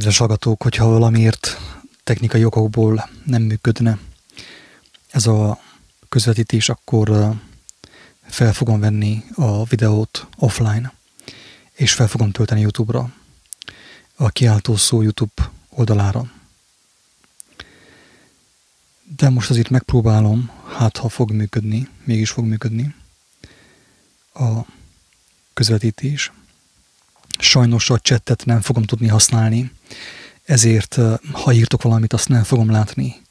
Kedves 0.00 0.18
hallgatók, 0.18 0.62
hogyha 0.62 0.88
valamiért 0.88 1.58
technikai 2.04 2.44
okokból 2.44 3.08
nem 3.24 3.42
működne 3.42 3.98
ez 5.10 5.26
a 5.26 5.60
közvetítés, 6.08 6.68
akkor 6.68 7.34
fel 8.22 8.52
fogom 8.52 8.80
venni 8.80 9.24
a 9.34 9.64
videót 9.64 10.26
offline, 10.36 10.92
és 11.72 11.92
fel 11.92 12.06
fogom 12.06 12.30
tölteni 12.30 12.60
YouTube-ra, 12.60 13.12
a 14.14 14.28
kiáltó 14.28 14.76
szó 14.76 15.02
YouTube 15.02 15.50
oldalára. 15.68 16.32
De 19.16 19.28
most 19.28 19.50
azért 19.50 19.70
megpróbálom, 19.70 20.50
hát 20.76 20.96
ha 20.96 21.08
fog 21.08 21.30
működni, 21.30 21.88
mégis 22.04 22.30
fog 22.30 22.44
működni 22.44 22.94
a 24.34 24.60
közvetítés. 25.54 26.32
Sajnos 27.40 27.90
a 27.90 27.98
csettet 27.98 28.44
nem 28.44 28.60
fogom 28.60 28.82
tudni 28.82 29.08
használni, 29.08 29.72
ezért 30.44 30.98
ha 31.32 31.52
írtok 31.52 31.82
valamit, 31.82 32.12
azt 32.12 32.28
nem 32.28 32.42
fogom 32.42 32.70
látni. 32.70 33.22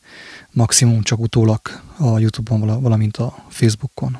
Maximum 0.52 1.04
csak 1.04 1.20
utólag 1.20 1.82
a 1.98 2.20
Youtube-on, 2.20 2.82
valamint 2.82 3.18
a 3.18 3.46
Facebookon. 3.50 4.20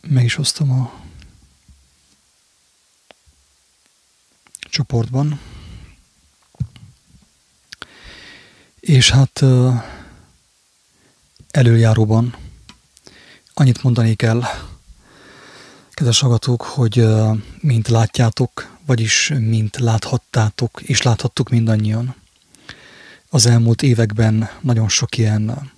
Meg 0.00 0.24
is 0.24 0.38
osztom 0.38 0.70
a 0.70 0.92
csoportban. 4.60 5.40
És 8.80 9.10
hát 9.10 9.44
előjáróban 11.50 12.36
annyit 13.54 13.82
mondani 13.82 14.14
kell, 14.14 14.42
kedves 16.00 16.20
hallgatók, 16.20 16.62
hogy 16.62 17.06
mint 17.60 17.88
látjátok, 17.88 18.76
vagyis 18.86 19.32
mint 19.38 19.76
láthattátok, 19.76 20.82
és 20.82 21.02
láthattuk 21.02 21.48
mindannyian, 21.48 22.14
az 23.28 23.46
elmúlt 23.46 23.82
években 23.82 24.50
nagyon 24.60 24.88
sok 24.88 25.18
ilyen 25.18 25.72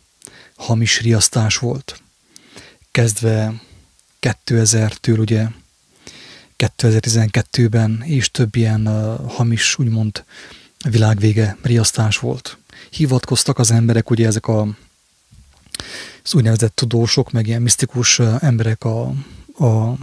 hamis 0.56 1.00
riasztás 1.00 1.56
volt. 1.56 2.02
Kezdve 2.90 3.60
2000-től 4.20 5.18
ugye 5.18 5.46
2012-ben 6.58 8.02
és 8.04 8.30
több 8.30 8.56
ilyen 8.56 8.86
hamis, 9.28 9.78
úgymond 9.78 10.24
világvége 10.88 11.56
riasztás 11.62 12.18
volt. 12.18 12.58
Hivatkoztak 12.90 13.58
az 13.58 13.70
emberek, 13.70 14.10
ugye 14.10 14.26
ezek 14.26 14.46
a 14.46 14.76
az 16.24 16.34
úgynevezett 16.34 16.74
tudósok, 16.74 17.32
meg 17.32 17.46
ilyen 17.46 17.62
misztikus 17.62 18.18
emberek 18.18 18.84
a, 18.84 19.14
a 19.58 19.96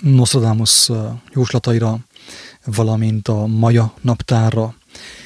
Nostradamus 0.00 0.90
jóslataira, 1.32 1.98
valamint 2.64 3.28
a 3.28 3.46
Maja 3.46 3.92
naptárra. 4.00 4.74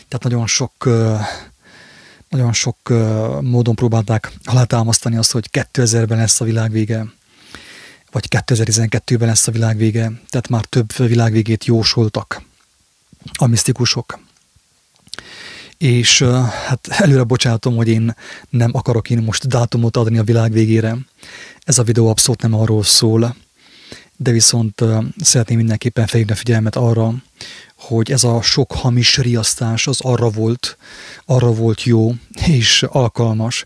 Tehát 0.09 0.23
nagyon 0.23 0.47
sok, 0.47 0.89
nagyon 2.29 2.53
sok 2.53 2.77
módon 3.41 3.75
próbálták 3.75 4.33
alátámasztani 4.45 5.17
azt, 5.17 5.33
hogy 5.33 5.49
2000-ben 5.53 6.19
lesz 6.19 6.41
a 6.41 6.45
világ 6.45 6.71
vége, 6.71 7.07
vagy 8.11 8.27
2012-ben 8.31 9.29
lesz 9.29 9.47
a 9.47 9.53
világ 9.53 9.77
vége. 9.77 10.13
Tehát 10.31 10.49
már 10.49 10.65
több 10.65 10.97
világvégét 10.97 11.65
jósoltak 11.65 12.43
a 13.33 13.47
misztikusok. 13.47 14.21
És 15.79 16.23
hát 16.67 16.87
előre 16.89 17.23
bocsátom, 17.23 17.77
hogy 17.77 17.89
én 17.89 18.15
nem 18.49 18.71
akarok 18.75 19.11
én 19.11 19.23
most 19.23 19.49
dátumot 19.49 19.97
adni 19.97 20.19
a 20.19 20.25
világ 20.25 20.53
végére. 20.53 20.97
Ez 21.65 21.79
a 21.79 21.83
videó 21.83 22.09
abszolút 22.09 22.43
nem 22.43 22.55
arról 22.55 22.83
szól, 22.83 23.35
de 24.23 24.31
viszont 24.31 24.85
szeretném 25.19 25.57
mindenképpen 25.57 26.07
felhívni 26.07 26.33
a 26.33 26.37
figyelmet 26.37 26.77
arra, 26.77 27.15
hogy 27.77 28.11
ez 28.11 28.25
a 28.25 28.43
sok 28.43 28.73
hamis 28.73 29.19
riasztás 29.19 29.87
az 29.87 30.01
arra 30.01 30.31
volt, 30.31 30.77
arra 31.25 31.53
volt 31.53 31.83
jó 31.83 32.15
és 32.47 32.83
alkalmas, 32.83 33.65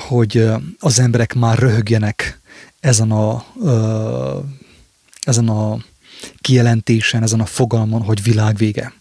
hogy 0.00 0.48
az 0.78 0.98
emberek 0.98 1.34
már 1.34 1.58
röhögjenek 1.58 2.40
ezen 2.80 3.10
a, 3.10 3.44
ezen 5.20 5.48
a 5.48 5.78
kijelentésen, 6.40 7.22
ezen 7.22 7.40
a 7.40 7.46
fogalmon, 7.46 8.02
hogy 8.02 8.22
világvége. 8.22 8.92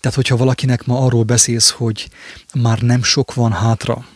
Tehát, 0.00 0.16
hogyha 0.16 0.36
valakinek 0.36 0.84
ma 0.84 1.04
arról 1.04 1.22
beszélsz, 1.22 1.70
hogy 1.70 2.08
már 2.54 2.80
nem 2.80 3.02
sok 3.02 3.34
van 3.34 3.52
hátra, 3.52 4.06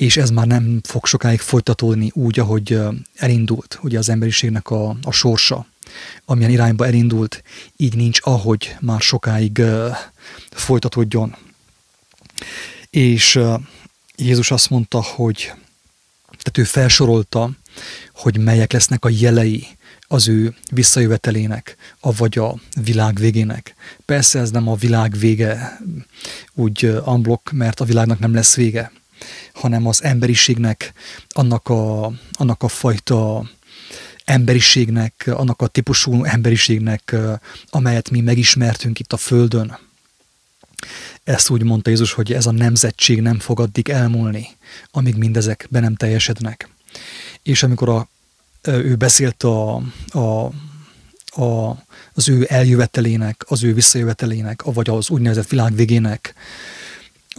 és 0.00 0.16
ez 0.16 0.30
már 0.30 0.46
nem 0.46 0.80
fog 0.82 1.06
sokáig 1.06 1.40
folytatódni 1.40 2.10
úgy, 2.14 2.38
ahogy 2.38 2.80
elindult 3.14 3.78
ugye 3.82 3.98
az 3.98 4.08
emberiségnek 4.08 4.70
a, 4.70 4.96
a 5.02 5.10
sorsa, 5.10 5.66
amilyen 6.24 6.50
irányba 6.50 6.86
elindult, 6.86 7.42
így 7.76 7.96
nincs 7.96 8.18
ahogy 8.22 8.76
már 8.80 9.00
sokáig 9.00 9.62
folytatódjon. 10.50 11.36
És 12.90 13.40
Jézus 14.16 14.50
azt 14.50 14.70
mondta, 14.70 15.02
hogy 15.02 15.52
tehát 16.26 16.58
ő 16.58 16.64
felsorolta, 16.64 17.50
hogy 18.12 18.38
melyek 18.38 18.72
lesznek 18.72 19.04
a 19.04 19.08
jelei 19.12 19.66
az 20.06 20.28
ő 20.28 20.54
visszajövetelének, 20.70 21.76
avagy 22.00 22.38
a 22.38 22.54
világ 22.82 23.18
végének. 23.18 23.74
Persze 24.04 24.38
ez 24.38 24.50
nem 24.50 24.68
a 24.68 24.74
világ 24.74 25.18
vége 25.18 25.80
úgy 26.54 26.84
unblock, 27.04 27.52
mert 27.52 27.80
a 27.80 27.84
világnak 27.84 28.18
nem 28.18 28.34
lesz 28.34 28.54
vége, 28.56 28.92
hanem 29.52 29.86
az 29.86 30.02
emberiségnek, 30.02 30.92
annak 31.28 31.68
a, 31.68 32.12
annak 32.32 32.62
a 32.62 32.68
fajta 32.68 33.50
emberiségnek, 34.24 35.30
annak 35.32 35.62
a 35.62 35.66
típusú 35.66 36.24
emberiségnek, 36.24 37.16
amelyet 37.70 38.10
mi 38.10 38.20
megismertünk 38.20 38.98
itt 38.98 39.12
a 39.12 39.16
Földön. 39.16 39.78
Ezt 41.24 41.50
úgy 41.50 41.62
mondta 41.62 41.90
Jézus, 41.90 42.12
hogy 42.12 42.32
ez 42.32 42.46
a 42.46 42.50
nemzetség 42.50 43.20
nem 43.20 43.38
fog 43.38 43.60
addig 43.60 43.88
elmúlni, 43.88 44.48
amíg 44.90 45.16
mindezek 45.16 45.66
be 45.70 45.80
nem 45.80 45.94
teljesednek. 45.94 46.68
És 47.42 47.62
amikor 47.62 47.88
a, 47.88 48.08
ő 48.62 48.96
beszélt 48.96 49.42
a, 49.42 49.82
a, 50.08 50.52
a, 51.42 51.76
az 52.12 52.28
ő 52.28 52.46
eljövetelének, 52.48 53.44
az 53.48 53.64
ő 53.64 53.74
visszajövetelének, 53.74 54.62
vagy 54.62 54.88
az 54.88 55.10
úgynevezett 55.10 55.48
világ 55.48 55.74
végének 55.74 56.34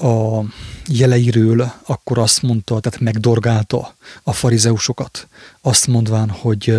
a 0.01 0.43
jeleiről, 0.87 1.73
akkor 1.85 2.17
azt 2.17 2.41
mondta, 2.41 2.79
tehát 2.79 2.99
megdorgálta 2.99 3.95
a 4.23 4.33
farizeusokat, 4.33 5.27
azt 5.61 5.87
mondván, 5.87 6.29
hogy 6.29 6.77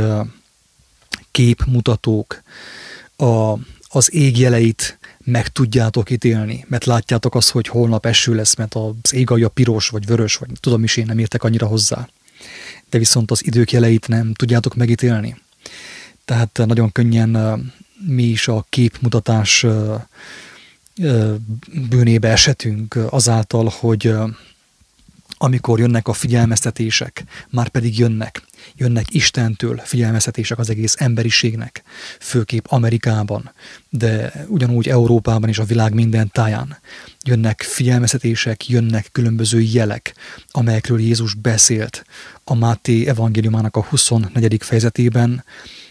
képmutatók, 1.30 2.42
a, 3.16 3.52
az 3.88 4.14
ég 4.14 4.38
jeleit 4.38 4.98
meg 5.24 5.48
tudjátok 5.48 6.10
ítélni, 6.10 6.64
mert 6.68 6.84
látjátok 6.84 7.34
azt, 7.34 7.50
hogy 7.50 7.66
holnap 7.68 8.06
eső 8.06 8.34
lesz, 8.34 8.54
mert 8.54 8.74
az 8.74 9.12
ég 9.14 9.30
alja 9.30 9.48
piros, 9.48 9.88
vagy 9.88 10.06
vörös, 10.06 10.36
vagy 10.36 10.50
tudom 10.60 10.84
is 10.84 10.96
én 10.96 11.06
nem 11.06 11.18
értek 11.18 11.44
annyira 11.44 11.66
hozzá. 11.66 12.08
De 12.90 12.98
viszont 12.98 13.30
az 13.30 13.46
idők 13.46 13.72
jeleit 13.72 14.08
nem 14.08 14.32
tudjátok 14.34 14.74
megítélni. 14.74 15.40
Tehát 16.24 16.62
nagyon 16.66 16.92
könnyen 16.92 17.62
mi 18.06 18.22
is 18.22 18.48
a 18.48 18.66
képmutatás 18.68 19.66
bűnébe 21.88 22.28
esetünk 22.28 22.98
azáltal, 23.10 23.72
hogy 23.78 24.14
amikor 25.42 25.78
jönnek 25.78 26.08
a 26.08 26.12
figyelmeztetések, 26.12 27.24
már 27.50 27.68
pedig 27.68 27.98
jönnek, 27.98 28.42
jönnek 28.76 29.14
Istentől 29.14 29.80
figyelmeztetések 29.84 30.58
az 30.58 30.70
egész 30.70 30.94
emberiségnek, 30.98 31.82
főképp 32.18 32.64
Amerikában, 32.68 33.52
de 33.88 34.32
ugyanúgy 34.48 34.88
Európában 34.88 35.48
és 35.48 35.58
a 35.58 35.64
világ 35.64 35.94
minden 35.94 36.30
táján. 36.32 36.78
Jönnek 37.24 37.62
figyelmeztetések, 37.62 38.68
jönnek 38.68 39.08
különböző 39.12 39.60
jelek, 39.60 40.14
amelyekről 40.50 41.00
Jézus 41.00 41.34
beszélt 41.34 42.04
a 42.44 42.54
Máté 42.54 43.06
evangéliumának 43.06 43.76
a 43.76 43.82
24. 43.82 44.56
fejezetében, 44.62 45.44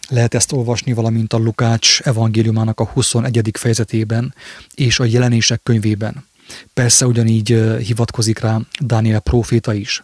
lehet 0.10 0.34
ezt 0.34 0.52
olvasni, 0.52 0.94
valamint 0.94 1.34
a 1.34 1.38
Lukács 1.38 2.02
evangéliumának 2.02 2.80
a 2.80 2.86
21. 2.86 3.50
fejezetében 3.54 4.34
és 4.74 5.00
a 5.00 5.06
jelenések 5.06 5.60
könyvében. 5.64 6.26
Persze 6.74 7.06
ugyanígy 7.06 7.48
hivatkozik 7.86 8.40
rá 8.40 8.60
Dániel 8.80 9.20
próféta 9.20 9.74
is 9.74 10.04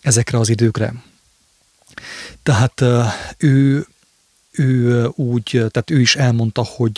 ezekre 0.00 0.38
az 0.38 0.48
időkre. 0.48 0.94
Tehát 2.42 2.84
ő, 3.36 3.86
ő 4.50 5.04
úgy, 5.14 5.44
tehát 5.50 5.90
ő 5.90 6.00
is 6.00 6.16
elmondta, 6.16 6.62
hogy 6.62 6.92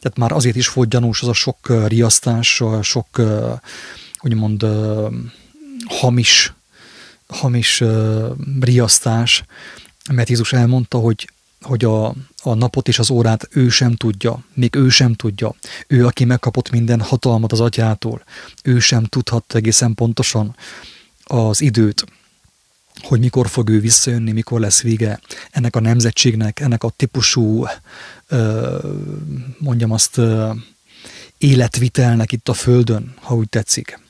tehát 0.00 0.16
már 0.16 0.32
azért 0.32 0.56
is 0.56 0.72
volt 0.72 0.88
gyanús 0.88 1.22
az 1.22 1.28
a 1.28 1.32
sok 1.32 1.86
riasztás, 1.86 2.62
sok 2.82 3.20
úgymond 4.20 4.66
hamis, 5.86 6.52
hamis 7.26 7.82
riasztás, 8.60 9.44
mert 10.12 10.28
Jézus 10.28 10.52
elmondta, 10.52 10.98
hogy 10.98 11.28
hogy 11.60 11.84
a, 11.84 12.06
a 12.42 12.54
napot 12.54 12.88
és 12.88 12.98
az 12.98 13.10
órát 13.10 13.48
ő 13.50 13.68
sem 13.68 13.94
tudja, 13.94 14.44
még 14.54 14.74
ő 14.74 14.88
sem 14.88 15.14
tudja. 15.14 15.54
Ő, 15.86 16.06
aki 16.06 16.24
megkapott 16.24 16.70
minden 16.70 17.00
hatalmat 17.00 17.52
az 17.52 17.60
atyától, 17.60 18.22
ő 18.62 18.78
sem 18.78 19.04
tudhatta 19.04 19.56
egészen 19.56 19.94
pontosan 19.94 20.56
az 21.24 21.60
időt. 21.60 22.04
hogy 23.02 23.20
mikor 23.20 23.48
fog 23.48 23.68
ő 23.68 23.80
visszajönni, 23.80 24.32
mikor 24.32 24.60
lesz 24.60 24.80
vége 24.80 25.20
ennek 25.50 25.76
a 25.76 25.80
nemzetségnek, 25.80 26.60
ennek 26.60 26.82
a 26.82 26.90
típusú, 26.96 27.66
mondjam 29.58 29.90
azt, 29.90 30.20
életvitelnek 31.38 32.32
itt 32.32 32.48
a 32.48 32.54
Földön, 32.54 33.14
ha 33.20 33.34
úgy 33.34 33.48
tetszik. 33.48 34.00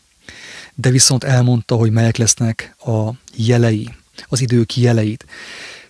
De 0.75 0.91
viszont 0.91 1.25
elmondta, 1.25 1.75
hogy 1.75 1.91
melyek 1.91 2.17
lesznek 2.17 2.77
a 2.79 3.11
jelei, 3.35 3.95
az 4.27 4.41
idők 4.41 4.77
jeleit. 4.77 5.27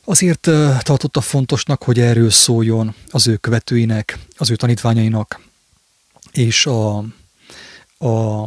Azért 0.08 0.41
tartotta 0.82 1.20
fontosnak, 1.20 1.82
hogy 1.82 2.00
erről 2.00 2.31
szóljon 2.31 2.94
az 3.08 3.26
ő 3.26 3.37
követőinek, 3.37 4.19
az 4.37 4.50
ő 4.50 4.56
tanítványainak, 4.56 5.41
és 6.32 6.67
a, 6.67 6.97
a, 7.99 8.44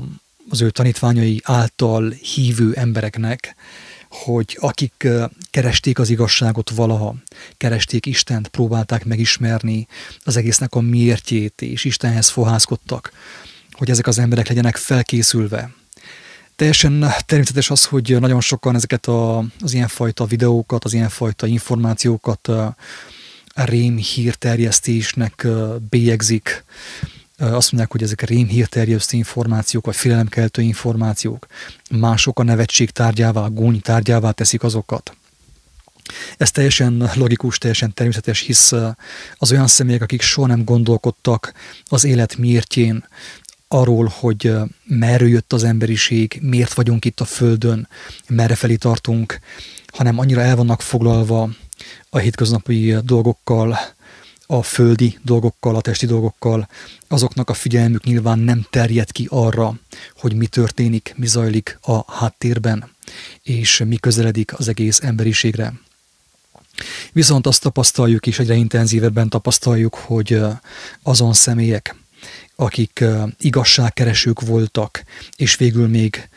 az 0.49 0.61
ő 0.61 0.69
tanítványai 0.69 1.41
által 1.43 2.09
hívő 2.09 2.73
embereknek, 2.73 3.55
hogy 4.09 4.57
akik 4.59 5.07
keresték 5.51 5.99
az 5.99 6.09
igazságot 6.09 6.69
valaha, 6.69 7.15
keresték 7.57 8.05
Istent, 8.05 8.47
próbálták 8.47 9.05
megismerni 9.05 9.87
az 10.23 10.37
egésznek 10.37 10.75
a 10.75 10.79
miértjét, 10.79 11.61
és 11.61 11.85
Istenhez 11.85 12.29
fohászkodtak, 12.29 13.11
hogy 13.71 13.89
ezek 13.89 14.07
az 14.07 14.19
emberek 14.19 14.47
legyenek 14.47 14.75
felkészülve. 14.75 15.78
Teljesen 16.59 17.05
természetes 17.25 17.69
az, 17.69 17.85
hogy 17.85 18.17
nagyon 18.19 18.41
sokan 18.41 18.75
ezeket 18.75 19.05
a, 19.05 19.37
az 19.37 19.73
ilyenfajta 19.73 20.25
videókat, 20.25 20.83
az 20.83 20.93
ilyenfajta 20.93 21.47
információkat 21.47 22.47
a 22.47 22.75
rém 23.53 23.97
hírterjesztésnek 23.97 25.47
bélyegzik, 25.89 26.63
azt 27.37 27.71
mondják, 27.71 27.91
hogy 27.91 28.03
ezek 28.03 28.21
rémhírterjesztő 28.21 29.17
információk, 29.17 29.85
vagy 29.85 29.95
félelemkeltő 29.95 30.61
információk. 30.61 31.47
Mások 31.91 32.39
a 32.39 32.43
nevetség 32.43 32.89
tárgyává, 32.89 33.41
a 33.41 33.49
gúny 33.49 33.81
tárgyává 33.81 34.31
teszik 34.31 34.63
azokat. 34.63 35.17
Ez 36.37 36.51
teljesen 36.51 37.09
logikus, 37.15 37.57
teljesen 37.57 37.93
természetes, 37.93 38.39
hisz 38.39 38.71
az 39.37 39.51
olyan 39.51 39.67
személyek, 39.67 40.01
akik 40.01 40.21
soha 40.21 40.47
nem 40.47 40.63
gondolkodtak 40.63 41.53
az 41.85 42.03
élet 42.03 42.37
miértjén, 42.37 43.05
arról, 43.71 44.11
hogy 44.19 44.53
merről 44.83 45.29
jött 45.29 45.53
az 45.53 45.63
emberiség, 45.63 46.39
miért 46.41 46.73
vagyunk 46.73 47.05
itt 47.05 47.19
a 47.19 47.25
Földön, 47.25 47.87
merre 48.27 48.55
felé 48.55 48.75
tartunk, 48.75 49.39
hanem 49.87 50.19
annyira 50.19 50.41
el 50.41 50.55
vannak 50.55 50.81
foglalva 50.81 51.49
a 52.09 52.17
hétköznapi 52.17 52.95
dolgokkal, 53.03 53.79
a 54.45 54.63
földi 54.63 55.17
dolgokkal, 55.23 55.75
a 55.75 55.81
testi 55.81 56.05
dolgokkal, 56.05 56.67
azoknak 57.07 57.49
a 57.49 57.53
figyelmük 57.53 58.03
nyilván 58.03 58.39
nem 58.39 58.65
terjed 58.69 59.11
ki 59.11 59.27
arra, 59.29 59.79
hogy 60.17 60.33
mi 60.33 60.47
történik, 60.47 61.13
mi 61.17 61.27
zajlik 61.27 61.77
a 61.81 62.13
háttérben, 62.13 62.89
és 63.43 63.83
mi 63.87 63.95
közeledik 63.95 64.59
az 64.59 64.67
egész 64.67 64.99
emberiségre. 65.01 65.73
Viszont 67.11 67.47
azt 67.47 67.61
tapasztaljuk, 67.61 68.27
és 68.27 68.39
egyre 68.39 68.53
intenzívebben 68.53 69.29
tapasztaljuk, 69.29 69.95
hogy 69.95 70.41
azon 71.03 71.33
személyek, 71.33 71.95
akik 72.59 73.03
igazságkeresők 73.39 74.41
voltak, 74.41 75.03
és 75.35 75.55
végül 75.55 75.87
még, 75.87 76.29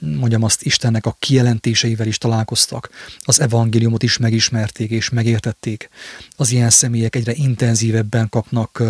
mondjam 0.00 0.42
azt, 0.42 0.62
Istennek 0.62 1.06
a 1.06 1.16
kijelentéseivel 1.18 2.06
is 2.06 2.18
találkoztak, 2.18 2.90
az 3.18 3.40
evangéliumot 3.40 4.02
is 4.02 4.18
megismerték 4.18 4.90
és 4.90 5.08
megértették. 5.08 5.88
Az 6.36 6.50
ilyen 6.50 6.70
személyek 6.70 7.16
egyre 7.16 7.32
intenzívebben 7.32 8.28
kapnak 8.28 8.82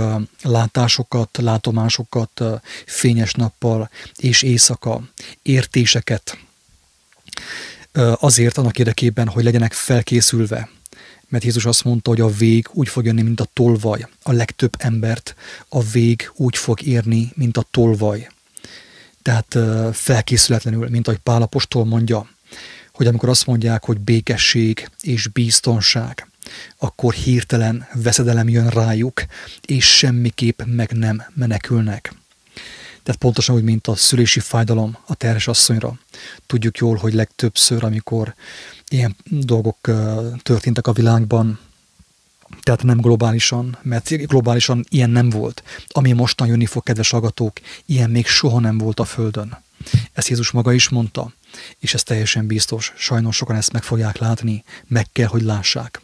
látásokat, 0.43 1.37
látomásokat 1.37 2.43
fényes 2.87 3.32
nappal 3.32 3.90
és 4.16 4.43
éjszaka, 4.43 5.02
értéseket, 5.43 6.38
azért 8.14 8.58
annak 8.58 8.78
érdekében, 8.78 9.28
hogy 9.28 9.44
legyenek 9.44 9.72
felkészülve 9.72 10.69
mert 11.28 11.44
Jézus 11.44 11.64
azt 11.64 11.84
mondta, 11.84 12.10
hogy 12.10 12.20
a 12.20 12.28
vég 12.28 12.69
úgy 12.72 12.88
fog 12.88 13.04
jönni, 13.04 13.22
mint 13.22 13.40
a 13.40 13.48
tolvaj. 13.52 14.08
A 14.22 14.32
legtöbb 14.32 14.75
embert 14.78 15.34
a 15.69 15.82
vég 15.82 16.30
úgy 16.34 16.56
fog 16.56 16.82
érni, 16.82 17.32
mint 17.34 17.56
a 17.56 17.66
tolvaj. 17.70 18.30
Tehát 19.22 19.58
felkészületlenül, 19.96 20.88
mint 20.88 21.08
ahogy 21.08 21.20
Pálapostól 21.20 21.84
mondja, 21.84 22.28
hogy 22.92 23.06
amikor 23.06 23.28
azt 23.28 23.46
mondják, 23.46 23.84
hogy 23.84 23.98
békesség 23.98 24.90
és 25.00 25.26
biztonság, 25.26 26.28
akkor 26.78 27.14
hirtelen 27.14 27.88
veszedelem 27.94 28.48
jön 28.48 28.69
rájuk, 28.69 29.25
és 29.66 29.96
semmiképp 29.96 30.62
meg 30.66 30.92
nem 30.92 31.22
menekülnek. 31.34 32.14
Tehát 33.02 33.20
pontosan 33.20 33.54
úgy, 33.54 33.62
mint 33.62 33.86
a 33.86 33.96
szülési 33.96 34.40
fájdalom 34.40 34.96
a 35.06 35.14
terhes 35.14 35.48
asszonyra. 35.48 35.98
Tudjuk 36.46 36.78
jól, 36.78 36.96
hogy 36.96 37.14
legtöbbször, 37.14 37.84
amikor 37.84 38.34
ilyen 38.88 39.17
dolgok 39.25 39.79
történtek 40.43 40.87
a 40.87 40.93
világban, 40.93 41.58
tehát 42.61 42.82
nem 42.82 43.00
globálisan, 43.00 43.79
mert 43.82 44.26
globálisan 44.26 44.85
ilyen 44.88 45.11
nem 45.11 45.31
volt. 45.31 45.62
Ami 45.88 46.12
mostan 46.12 46.46
jönni 46.46 46.67
fog, 46.67 46.82
kedves 46.82 47.12
agatók, 47.12 47.61
ilyen 47.87 48.11
még 48.11 48.26
soha 48.26 48.61
nem 48.61 48.79
volt 48.79 49.00
a 49.00 49.05
Földön. 49.05 49.62
Ezt 50.12 50.29
Jézus 50.29 50.50
maga 50.50 50.73
is 50.73 50.88
mondta, 50.88 51.32
és 51.79 51.94
ez 51.94 52.02
teljesen 52.02 52.46
biztos. 52.46 52.93
Sajnos 52.96 53.37
sokan 53.37 53.56
ezt 53.56 53.73
meg 53.73 53.82
fogják 53.82 54.19
látni, 54.19 54.64
meg 54.87 55.06
kell, 55.12 55.26
hogy 55.26 55.43
lássák 55.43 56.00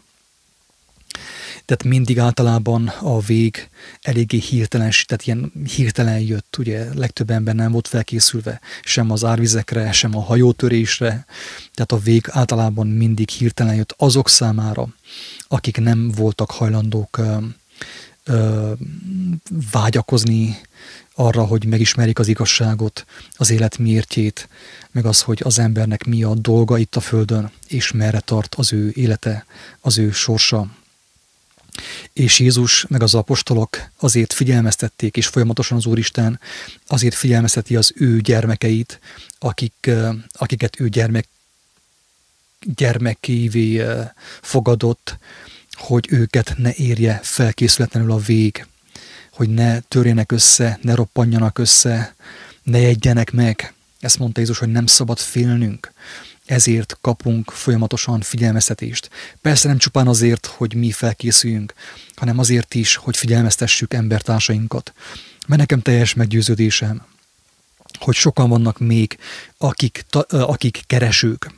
tehát 1.64 1.84
mindig 1.84 2.18
általában 2.18 2.88
a 2.88 3.20
vég 3.20 3.68
eléggé 4.02 4.38
hirtelen, 4.38 4.90
tehát 5.06 5.26
ilyen 5.26 5.52
hirtelen 5.76 6.20
jött, 6.20 6.56
ugye 6.58 6.94
legtöbb 6.94 7.30
ember 7.30 7.54
nem 7.54 7.72
volt 7.72 7.88
felkészülve 7.88 8.60
sem 8.82 9.10
az 9.10 9.24
árvizekre, 9.24 9.92
sem 9.92 10.16
a 10.16 10.22
hajótörésre, 10.22 11.26
tehát 11.74 11.92
a 11.92 11.98
vég 11.98 12.26
általában 12.28 12.86
mindig 12.86 13.28
hirtelen 13.28 13.74
jött 13.74 13.94
azok 13.96 14.28
számára, 14.28 14.88
akik 15.48 15.76
nem 15.76 16.10
voltak 16.10 16.50
hajlandók 16.50 17.18
ö, 17.18 17.36
ö, 18.24 18.72
vágyakozni 19.72 20.60
arra, 21.14 21.44
hogy 21.44 21.64
megismerjék 21.64 22.18
az 22.18 22.28
igazságot, 22.28 23.06
az 23.32 23.50
élet 23.50 23.78
miértjét, 23.78 24.48
meg 24.90 25.06
az, 25.06 25.22
hogy 25.22 25.40
az 25.44 25.58
embernek 25.58 26.04
mi 26.04 26.22
a 26.22 26.34
dolga 26.34 26.78
itt 26.78 26.96
a 26.96 27.00
Földön, 27.00 27.50
és 27.68 27.92
merre 27.92 28.20
tart 28.20 28.54
az 28.54 28.72
ő 28.72 28.92
élete, 28.94 29.46
az 29.80 29.98
ő 29.98 30.10
sorsa. 30.10 30.66
És 32.12 32.38
Jézus 32.38 32.86
meg 32.88 33.02
az 33.02 33.14
apostolok 33.14 33.90
azért 33.96 34.32
figyelmeztették, 34.32 35.16
és 35.16 35.26
folyamatosan 35.26 35.76
az 35.76 35.86
Úristen 35.86 36.40
azért 36.86 37.14
figyelmezteti 37.14 37.76
az 37.76 37.92
ő 37.94 38.20
gyermekeit, 38.20 39.00
akik, 39.38 39.90
akiket 40.32 40.80
ő 40.80 40.88
gyermek, 40.88 41.28
gyermekévé 42.60 43.84
fogadott, 44.42 45.18
hogy 45.72 46.06
őket 46.10 46.54
ne 46.56 46.72
érje 46.74 47.20
felkészületlenül 47.22 48.12
a 48.12 48.18
vég, 48.18 48.66
hogy 49.30 49.48
ne 49.48 49.80
törjenek 49.80 50.32
össze, 50.32 50.78
ne 50.82 50.94
roppanjanak 50.94 51.58
össze, 51.58 52.14
ne 52.62 52.78
jegyenek 52.78 53.30
meg. 53.30 53.72
Ezt 54.00 54.18
mondta 54.18 54.40
Jézus, 54.40 54.58
hogy 54.58 54.68
nem 54.68 54.86
szabad 54.86 55.18
félnünk, 55.18 55.92
ezért 56.46 56.98
kapunk 57.00 57.50
folyamatosan 57.50 58.20
figyelmeztetést. 58.20 59.10
Persze 59.40 59.68
nem 59.68 59.78
csupán 59.78 60.06
azért, 60.06 60.46
hogy 60.46 60.74
mi 60.74 60.90
felkészüljünk, 60.90 61.74
hanem 62.14 62.38
azért 62.38 62.74
is, 62.74 62.96
hogy 62.96 63.16
figyelmeztessük 63.16 63.94
embertársainkat. 63.94 64.92
Mert 65.46 65.60
nekem 65.60 65.80
teljes 65.80 66.14
meggyőződésem, 66.14 67.06
hogy 67.98 68.14
sokan 68.14 68.48
vannak 68.48 68.78
még, 68.78 69.18
akik, 69.58 70.04
ta, 70.10 70.20
akik 70.28 70.82
keresők, 70.86 71.52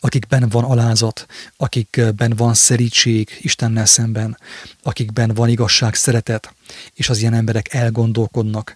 akikben 0.00 0.48
van 0.48 0.64
alázat, 0.64 1.26
akikben 1.56 2.32
van 2.36 2.54
szerítség 2.54 3.38
Istennel 3.40 3.86
szemben, 3.86 4.38
akikben 4.82 5.34
van 5.34 5.48
igazság, 5.48 5.94
szeretet, 5.94 6.54
és 6.94 7.08
az 7.08 7.18
ilyen 7.18 7.34
emberek 7.34 7.74
elgondolkodnak. 7.74 8.74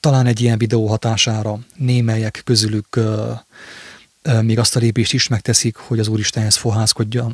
Talán 0.00 0.26
egy 0.26 0.40
ilyen 0.40 0.58
videó 0.58 0.86
hatására 0.86 1.58
némelyek 1.76 2.40
közülük 2.44 2.96
uh, 2.96 3.38
még 4.42 4.58
azt 4.58 4.76
a 4.76 4.78
lépést 4.78 5.12
is 5.12 5.28
megteszik, 5.28 5.76
hogy 5.76 5.98
az 5.98 6.08
Úristenhez 6.08 6.60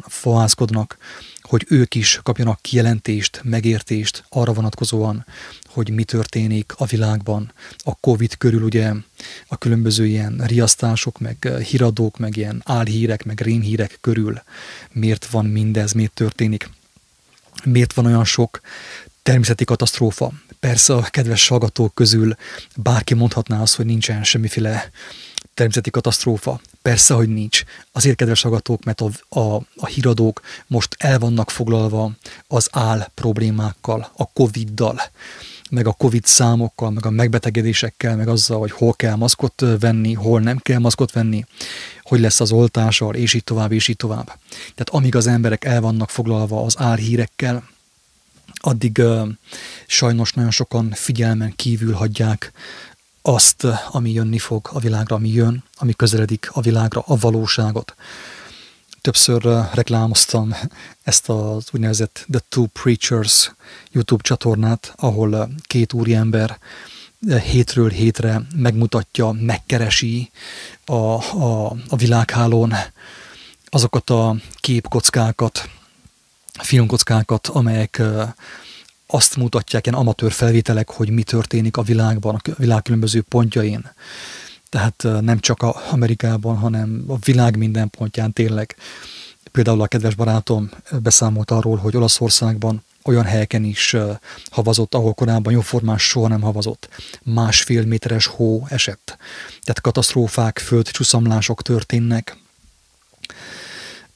fohászkodnak, 0.09 0.99
hogy 1.41 1.67
ők 1.69 1.95
is 1.95 2.21
kapjanak 2.23 2.63
kijelentést, 2.63 3.41
megértést 3.45 4.25
arra 4.29 4.53
vonatkozóan, 4.53 5.27
hogy 5.65 5.91
mi 5.91 6.05
történik 6.05 6.73
a 6.77 6.85
világban. 6.85 7.53
A 7.79 7.95
Covid 7.95 8.37
körül 8.37 8.63
ugye 8.63 8.93
a 9.47 9.59
különböző 9.59 10.07
ilyen 10.07 10.43
riasztások, 10.47 11.19
meg 11.19 11.49
híradók, 11.65 12.19
meg 12.19 12.37
ilyen 12.37 12.63
álhírek, 12.65 13.25
meg 13.25 13.41
rémhírek 13.41 13.99
körül 14.01 14.43
miért 14.93 15.27
van 15.27 15.45
mindez, 15.47 15.93
miért 15.93 16.13
történik, 16.13 16.71
miért 17.65 17.93
van 17.93 18.07
olyan 18.07 18.25
sok 18.25 18.61
természeti 19.23 19.65
katasztrófa. 19.65 20.33
Persze 20.61 20.95
a 20.95 21.03
kedves 21.03 21.49
hallgatók 21.49 21.95
közül 21.95 22.35
bárki 22.77 23.15
mondhatná 23.15 23.61
azt, 23.61 23.75
hogy 23.75 23.87
nincsen 23.87 24.25
semmiféle 24.25 24.91
természeti 25.55 25.91
katasztrófa. 25.91 26.61
Persze, 26.83 27.15
hogy 27.15 27.29
nincs. 27.29 27.63
Azért, 27.93 28.17
kedves 28.17 28.43
hallgatók, 28.43 28.85
mert 28.85 29.01
a, 29.01 29.39
a, 29.41 29.55
a 29.77 29.87
híradók 29.87 30.41
most 30.67 30.97
el 30.99 31.19
vannak 31.19 31.51
foglalva 31.51 32.11
az 32.49 32.69
áll 32.73 33.09
problémákkal, 33.15 34.11
a 34.17 34.33
Covid-dal, 34.33 35.01
meg 35.71 35.87
a 35.87 35.93
Covid 35.93 36.27
számokkal, 36.27 36.91
meg 36.91 37.07
a 37.07 37.11
megbetegedésekkel, 37.11 38.17
meg 38.17 38.29
azzal, 38.29 38.59
hogy 38.59 38.71
hol 38.71 38.95
kell 38.95 39.15
maszkot 39.15 39.65
venni, 39.81 40.13
hol 40.13 40.41
nem 40.41 40.59
kell 40.59 40.79
maszkot 40.79 41.13
venni, 41.13 41.45
hogy 42.03 42.21
lesz 42.21 42.41
az 42.41 42.53
oltással, 42.53 43.15
és 43.15 43.35
így 43.35 43.45
tovább, 43.45 43.73
és 43.73 43.89
így 43.89 43.97
tovább. 43.97 44.27
Tehát 44.59 44.89
amíg 44.91 45.15
az 45.15 45.27
emberek 45.27 45.65
el 45.65 45.81
vannak 45.81 46.11
foglalva 46.11 46.65
az 46.65 46.75
árhírekkel, 46.79 47.69
addig 48.61 48.99
uh, 48.99 49.29
sajnos 49.87 50.33
nagyon 50.33 50.51
sokan 50.51 50.91
figyelmen 50.91 51.53
kívül 51.57 51.93
hagyják 51.93 52.53
azt, 53.27 53.67
ami 53.91 54.11
jönni 54.11 54.39
fog 54.39 54.69
a 54.73 54.79
világra, 54.79 55.17
ami 55.17 55.29
jön, 55.29 55.65
ami 55.77 55.93
közeledik 55.93 56.49
a 56.53 56.61
világra, 56.61 57.03
a 57.07 57.17
valóságot. 57.17 57.95
Többször 59.01 59.43
reklámoztam 59.73 60.55
ezt 61.03 61.29
az 61.29 61.69
úgynevezett 61.73 62.27
The 62.31 62.41
Two 62.49 62.67
Preachers 62.67 63.53
YouTube 63.91 64.23
csatornát, 64.23 64.93
ahol 64.97 65.49
két 65.63 65.93
úriember 65.93 66.59
hétről 67.43 67.91
hétre 67.91 68.43
megmutatja, 68.57 69.31
megkeresi 69.31 70.31
a, 70.85 70.95
a, 70.95 71.77
a 71.89 71.97
világhálón 71.97 72.73
azokat 73.67 74.11
a 74.11 74.37
képkockákat, 74.61 75.69
filmkockákat, 76.63 77.47
amelyek 77.47 78.03
azt 79.15 79.37
mutatják, 79.37 79.87
ilyen 79.87 79.99
amatőr 79.99 80.33
felvételek, 80.33 80.91
hogy 80.91 81.11
mi 81.11 81.23
történik 81.23 81.77
a 81.77 81.83
világban, 81.83 82.35
a 82.35 82.51
világ 82.57 82.83
különböző 82.83 83.23
pontjain. 83.23 83.91
Tehát 84.69 85.07
nem 85.21 85.41
csak 85.41 85.63
a 85.63 85.83
Amerikában, 85.91 86.57
hanem 86.57 87.05
a 87.09 87.17
világ 87.25 87.57
minden 87.57 87.91
pontján 87.91 88.33
tényleg. 88.33 88.77
Például 89.53 89.81
a 89.81 89.87
kedves 89.87 90.15
barátom 90.15 90.71
beszámolt 91.03 91.51
arról, 91.51 91.77
hogy 91.77 91.97
Olaszországban 91.97 92.85
olyan 93.05 93.25
helyeken 93.25 93.65
is 93.65 93.97
havazott, 94.51 94.95
ahol 94.95 95.15
korábban 95.15 95.53
jóformán 95.53 95.99
soha 95.99 96.29
nem 96.29 96.41
havazott. 96.41 96.89
Másfél 97.23 97.85
méteres 97.85 98.27
hó 98.27 98.67
esett. 98.69 99.17
Tehát 99.63 99.81
katasztrófák, 99.81 100.59
földcsúszamlások 100.59 101.63
történnek, 101.63 102.37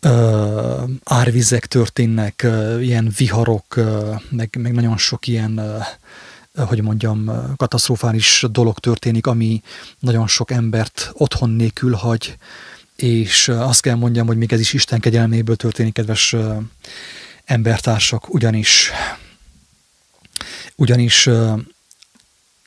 ö, 0.00 0.82
árvizek 1.04 1.66
történnek, 1.66 2.42
ö, 2.42 2.80
ilyen 2.80 3.12
viharok, 3.16 3.76
ö, 3.76 4.14
meg, 4.30 4.58
meg 4.58 4.72
nagyon 4.72 4.96
sok 4.96 5.26
ilyen, 5.26 5.56
ö, 5.56 5.78
hogy 6.64 6.82
mondjam, 6.82 7.30
katasztrofális 7.56 8.44
dolog 8.50 8.78
történik, 8.78 9.26
ami 9.26 9.62
nagyon 9.98 10.26
sok 10.26 10.50
embert 10.50 11.10
otthon 11.12 11.50
nélkül 11.50 11.92
hagy, 11.92 12.36
és 12.96 13.48
azt 13.48 13.80
kell 13.80 13.94
mondjam, 13.94 14.26
hogy 14.26 14.36
még 14.36 14.52
ez 14.52 14.60
is 14.60 14.72
Isten 14.72 15.00
kegyelméből 15.00 15.56
történik, 15.56 15.92
kedves 15.92 16.36
embertársak, 17.44 18.34
ugyanis 18.34 18.90
ugyanis 20.78 21.28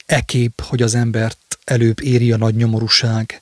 ekép, 0.05 0.61
hogy 0.61 0.81
az 0.81 0.95
embert 0.95 1.59
előbb 1.63 2.01
éri 2.01 2.31
a 2.31 2.37
nagy 2.37 2.55
nyomorúság, 2.55 3.41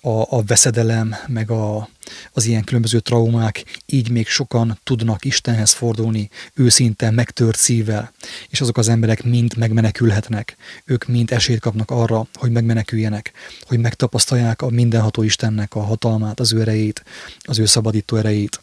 a, 0.00 0.36
a 0.36 0.42
veszedelem, 0.46 1.14
meg 1.26 1.50
a, 1.50 1.88
az 2.32 2.44
ilyen 2.44 2.64
különböző 2.64 3.00
traumák, 3.00 3.64
így 3.86 4.10
még 4.10 4.26
sokan 4.26 4.78
tudnak 4.84 5.24
Istenhez 5.24 5.72
fordulni 5.72 6.30
őszinte, 6.54 7.10
megtört 7.10 7.58
szívvel, 7.58 8.12
és 8.48 8.60
azok 8.60 8.76
az 8.76 8.88
emberek 8.88 9.22
mind 9.22 9.56
megmenekülhetnek. 9.56 10.56
Ők 10.84 11.06
mind 11.06 11.32
esélyt 11.32 11.60
kapnak 11.60 11.90
arra, 11.90 12.26
hogy 12.34 12.50
megmeneküljenek, 12.50 13.32
hogy 13.62 13.78
megtapasztalják 13.78 14.62
a 14.62 14.70
mindenható 14.70 15.22
Istennek 15.22 15.74
a 15.74 15.82
hatalmát, 15.82 16.40
az 16.40 16.52
ő 16.52 16.60
erejét, 16.60 17.04
az 17.40 17.58
ő 17.58 17.66
szabadító 17.66 18.16
erejét. 18.16 18.60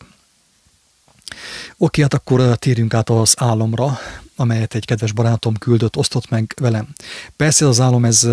Oké, 1.77 2.01
hát 2.01 2.13
akkor 2.13 2.57
térjünk 2.57 2.93
át 2.93 3.09
az 3.09 3.33
álomra, 3.37 3.99
amelyet 4.35 4.75
egy 4.75 4.85
kedves 4.85 5.11
barátom 5.11 5.57
küldött, 5.57 5.97
osztott 5.97 6.29
meg 6.29 6.53
velem. 6.61 6.87
Persze 7.35 7.67
az 7.67 7.79
álom, 7.79 8.05
ez, 8.05 8.27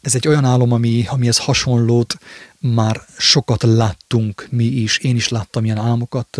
ez 0.00 0.14
egy 0.14 0.28
olyan 0.28 0.44
álom, 0.44 0.72
ami, 0.72 1.04
amihez 1.08 1.38
hasonlót 1.38 2.18
már 2.58 3.02
sokat 3.18 3.62
láttunk 3.62 4.46
mi 4.50 4.64
is. 4.64 4.98
Én 4.98 5.16
is 5.16 5.28
láttam 5.28 5.64
ilyen 5.64 5.78
álmokat, 5.78 6.38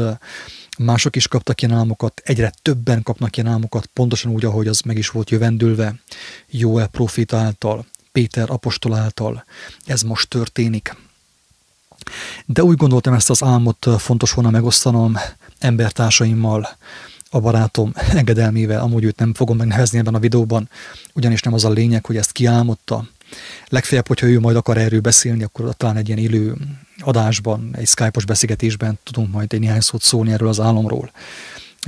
mások 0.79 1.17
is 1.17 1.29
kaptak 1.29 1.63
ilyen 1.63 1.77
álmokat, 1.77 2.23
egyre 2.25 2.53
többen 2.63 3.03
kapnak 3.03 3.37
ilyen 3.37 3.53
álmokat, 3.53 3.87
pontosan 3.87 4.33
úgy, 4.33 4.45
ahogy 4.45 4.69
az 4.69 4.81
meg 4.81 4.97
is 4.97 5.09
volt 5.09 5.31
jövendülve, 5.31 5.95
Jóel 6.51 6.87
profita 6.87 7.37
által, 7.37 7.87
Péter 8.13 8.51
apostol 8.51 8.95
által. 8.95 9.45
Ez 9.85 10.03
most 10.03 10.29
történik. 10.29 10.97
De 12.47 12.65
úgy 12.65 12.77
gondoltam 12.77 13.15
ezt 13.15 13.31
az 13.31 13.43
álmot 13.43 13.89
fontos 13.99 14.33
volna 14.33 14.51
megosztanom 14.51 15.17
embertársaimmal, 15.59 16.69
a 17.31 17.41
barátom 17.41 17.93
engedelmével, 17.95 18.81
amúgy 18.81 19.05
őt 19.05 19.19
nem 19.19 19.35
fogom 19.35 19.57
megnevezni 19.57 19.99
ebben 19.99 20.15
a 20.15 20.19
videóban, 20.19 20.69
ugyanis 21.13 21.41
nem 21.41 21.53
az 21.53 21.65
a 21.65 21.71
lényeg, 21.71 22.07
hogy 22.07 22.17
ezt 22.17 22.33
kiálmodta. 22.33 23.09
Legfeljebb, 23.69 24.07
hogyha 24.07 24.27
ő 24.27 24.41
majd 24.41 24.57
akar 24.57 24.77
erről 24.77 25.01
beszélni, 25.01 25.43
akkor 25.43 25.75
talán 25.77 25.97
egy 25.97 26.09
ilyen 26.09 26.21
élő 26.21 26.57
adásban, 26.99 27.71
egy 27.73 27.87
Skype-os 27.87 28.25
beszélgetésben 28.25 28.99
tudunk 29.03 29.33
majd 29.33 29.53
egy 29.53 29.61
néhány 29.61 29.81
szót 29.81 30.03
szólni 30.03 30.33
erről 30.33 30.49
az 30.49 30.61
álomról. 30.61 31.11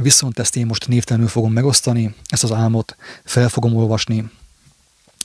Viszont 0.02 0.38
ezt 0.38 0.57
én 0.57 0.66
most 0.66 0.88
névtelenül 0.88 1.28
fogom 1.28 1.52
megosztani, 1.52 2.14
ezt 2.26 2.45
az 2.45 2.52
álmot 2.52 2.97
fel 3.25 3.49
fogom 3.49 3.76
olvasni, 3.76 4.30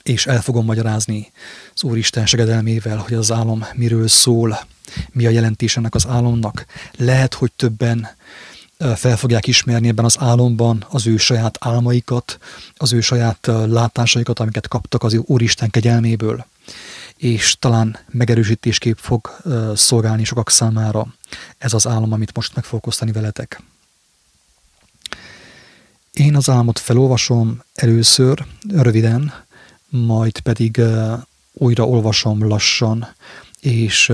és 0.02 0.26
el 0.26 0.42
fogom 0.42 0.64
magyarázni 0.64 1.32
az 1.74 1.82
Úristen 1.82 2.26
segedelmével, 2.26 2.96
hogy 2.96 3.14
az 3.14 3.32
álom 3.32 3.66
miről 3.74 4.08
szól, 4.08 4.58
mi 5.12 5.26
a 5.26 5.30
jelentés 5.30 5.76
ennek 5.76 5.94
az 5.94 6.06
álomnak. 6.06 6.66
Lehet, 6.96 7.34
hogy 7.34 7.52
többen 7.52 8.08
fel 8.78 9.16
fogják 9.16 9.46
ismerni 9.46 9.88
ebben 9.88 10.04
az 10.04 10.16
álomban 10.18 10.86
az 10.90 11.06
ő 11.06 11.16
saját 11.16 11.58
álmaikat, 11.60 12.38
az 12.76 12.92
ő 12.92 13.00
saját 13.00 13.46
látásaikat, 13.66 14.38
amiket 14.38 14.68
kaptak 14.68 15.02
az 15.02 15.14
Úristen 15.24 15.70
kegyelméből, 15.70 16.46
és 17.16 17.56
talán 17.58 17.98
megerősítésképp 18.10 18.96
fog 18.98 19.36
szolgálni 19.74 20.24
sokak 20.24 20.50
számára 20.50 21.14
ez 21.58 21.72
az 21.72 21.86
álom, 21.86 22.12
amit 22.12 22.34
most 22.34 22.54
meg 22.54 22.64
fogok 22.64 22.86
osztani 22.86 23.12
veletek. 23.12 23.62
Én 26.12 26.36
az 26.36 26.48
álmot 26.48 26.78
felolvasom 26.78 27.62
először, 27.74 28.44
röviden, 28.68 29.32
majd 29.88 30.40
pedig 30.40 30.80
újra 31.52 31.86
olvasom 31.86 32.48
lassan, 32.48 33.08
és 33.60 34.12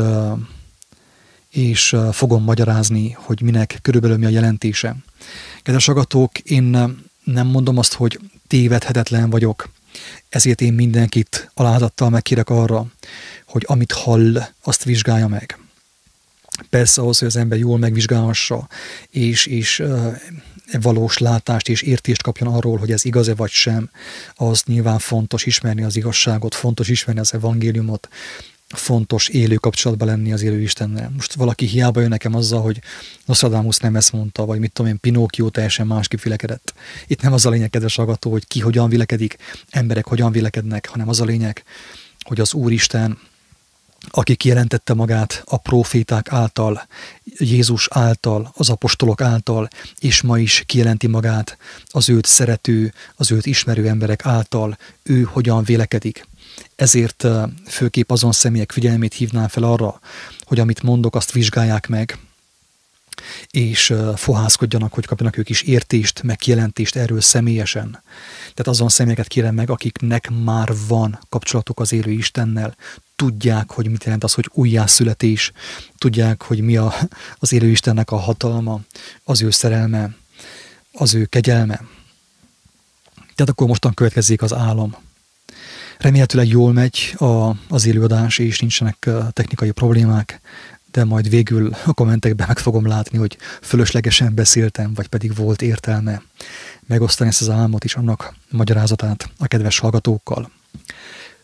és 1.51 1.97
fogom 2.13 2.43
magyarázni, 2.43 3.11
hogy 3.11 3.41
minek 3.41 3.79
körülbelül 3.83 4.17
mi 4.17 4.25
a 4.27 4.29
jelentése. 4.29 4.97
Kedves 5.63 5.89
agatók, 5.89 6.39
én 6.39 6.63
nem 7.25 7.47
mondom 7.47 7.79
azt, 7.79 7.93
hogy 7.93 8.21
tévedhetetlen 8.47 9.31
vagyok, 9.31 9.71
ezért 10.29 10.61
én 10.61 10.73
mindenkit 10.73 11.51
alázattal 11.55 12.11
megkérek 12.11 12.51
arra, 12.51 12.87
hogy 13.47 13.65
amit 13.67 13.93
hall, 13.93 14.43
azt 14.63 14.85
vizsgálja 14.85 15.29
meg. 15.29 15.59
Persze 16.71 17.01
ahhoz, 17.01 17.19
hogy 17.19 17.29
az 17.29 17.37
ember 17.37 17.59
jól 17.59 17.79
megvizsgálhassa, 17.79 18.69
és, 19.11 19.47
és 19.47 19.83
valós 20.81 21.19
látást 21.19 21.69
és 21.69 21.83
értést 21.83 22.23
kapjon 22.23 22.55
arról, 22.55 22.79
hogy 22.79 22.93
ez 22.93 23.05
igaz-e 23.05 23.35
vagy 23.35 23.51
sem, 23.51 23.91
az 24.35 24.63
nyilván 24.67 24.99
fontos 24.99 25.47
ismerni 25.47 25.83
az 25.83 25.97
igazságot, 25.97 26.55
fontos 26.55 26.89
ismerni 26.89 27.21
az 27.21 27.35
evangéliumot, 27.35 28.09
fontos 28.75 29.29
élő 29.29 29.55
kapcsolatban 29.55 30.09
lenni 30.09 30.33
az 30.33 30.43
élő 30.43 30.61
Istennel. 30.61 31.11
Most 31.15 31.35
valaki 31.35 31.67
hiába 31.67 32.01
jön 32.01 32.09
nekem 32.09 32.35
azzal, 32.35 32.63
hogy 32.63 32.81
Nostradamus 33.25 33.77
nem 33.77 33.97
ezt 33.97 34.13
mondta, 34.13 34.45
vagy 34.45 34.59
mit 34.59 34.73
tudom 34.73 34.91
én, 34.91 35.01
Pinocchio 35.01 35.49
teljesen 35.49 35.87
másképp 35.87 36.21
vilekedett. 36.21 36.75
Itt 37.07 37.23
nem 37.23 37.33
az 37.33 37.47
a 37.47 37.51
lényeg, 37.51 37.71
kedves 37.71 37.97
hallgató, 37.97 38.31
hogy 38.31 38.47
ki 38.47 38.61
hogyan 38.61 38.89
vilekedik, 38.89 39.37
emberek 39.71 40.07
hogyan 40.07 40.33
vilekednek, 40.33 40.89
hanem 40.89 41.09
az 41.09 41.21
a 41.21 41.25
lényeg, 41.25 41.65
hogy 42.21 42.41
az 42.41 42.55
Úristen, 42.55 43.19
aki 44.09 44.35
kijelentette 44.35 44.95
magát 44.95 45.43
a 45.45 45.57
proféták 45.57 46.33
által, 46.33 46.87
Jézus 47.39 47.89
által, 47.91 48.53
az 48.57 48.71
apostolok 48.71 49.21
által, 49.21 49.69
és 49.99 50.23
ma 50.23 50.39
is 50.39 50.63
kijelenti 50.67 51.07
magát 51.07 51.59
az 51.87 52.09
őt 52.09 52.27
szerető, 52.27 52.93
az 53.15 53.33
őt 53.33 53.47
ismerő 53.47 53.89
emberek 53.89 54.27
által, 54.27 54.79
ő 55.03 55.23
hogyan 55.23 55.65
vélekedik 55.65 56.29
ezért 56.77 57.27
főképp 57.67 58.11
azon 58.11 58.33
személyek 58.33 58.73
figyelmét 58.73 59.15
hívnám 59.15 59.49
fel 59.49 59.63
arra, 59.63 60.01
hogy 60.41 60.61
amit 60.61 60.83
mondok, 60.83 61.15
azt 61.15 61.33
vizsgálják 61.33 61.89
meg, 61.89 62.19
és 63.51 63.95
fohászkodjanak, 64.17 64.95
hogy 64.95 65.07
kapjanak 65.07 65.37
ők 65.37 65.49
is 65.49 65.63
értést, 65.63 66.23
meg 66.23 66.37
kijelentést 66.37 66.97
erről 66.97 67.21
személyesen. 67.21 67.91
Tehát 68.41 68.67
azon 68.67 68.89
személyeket 68.89 69.29
kérem 69.29 69.55
meg, 69.55 69.71
akiknek 69.71 70.31
már 70.45 70.73
van 70.89 71.19
kapcsolatuk 71.29 71.81
az 71.81 71.93
élő 71.93 72.11
Istennel, 72.11 72.77
tudják, 73.17 73.71
hogy 73.71 73.89
mit 73.89 74.05
jelent 74.05 74.25
az, 74.25 74.35
hogy 74.35 74.51
újjászületés, 74.53 75.53
tudják, 75.99 76.43
hogy 76.43 76.61
mi 76.61 76.77
a, 76.77 76.95
az 77.39 77.53
élő 77.53 77.69
Istennek 77.69 78.11
a 78.11 78.17
hatalma, 78.17 78.81
az 79.25 79.43
ő 79.43 79.51
szerelme, 79.51 80.15
az 80.93 81.15
ő 81.15 81.25
kegyelme. 81.25 81.81
Tehát 83.35 83.55
akkor 83.55 83.67
mostan 83.67 83.95
következik 83.95 84.43
az 84.43 84.53
álom. 84.53 84.97
Remélhetőleg 86.01 86.49
jól 86.49 86.73
megy 86.73 87.15
a, 87.19 87.51
az 87.69 87.87
élőadás, 87.87 88.39
és 88.39 88.59
nincsenek 88.59 89.09
technikai 89.33 89.71
problémák, 89.71 90.41
de 90.93 91.05
majd 91.05 91.29
végül 91.29 91.75
a 91.85 91.93
kommentekben 91.93 92.47
meg 92.47 92.59
fogom 92.59 92.87
látni, 92.87 93.19
hogy 93.19 93.37
fölöslegesen 93.63 94.35
beszéltem, 94.35 94.95
vagy 94.95 95.07
pedig 95.07 95.35
volt 95.35 95.63
értelme 95.63 96.23
megosztani 96.87 97.29
ezt 97.29 97.41
az 97.41 97.49
álmot 97.49 97.85
és 97.85 97.95
annak 97.95 98.35
magyarázatát 98.51 99.31
a 99.39 99.47
kedves 99.47 99.79
hallgatókkal. 99.79 100.51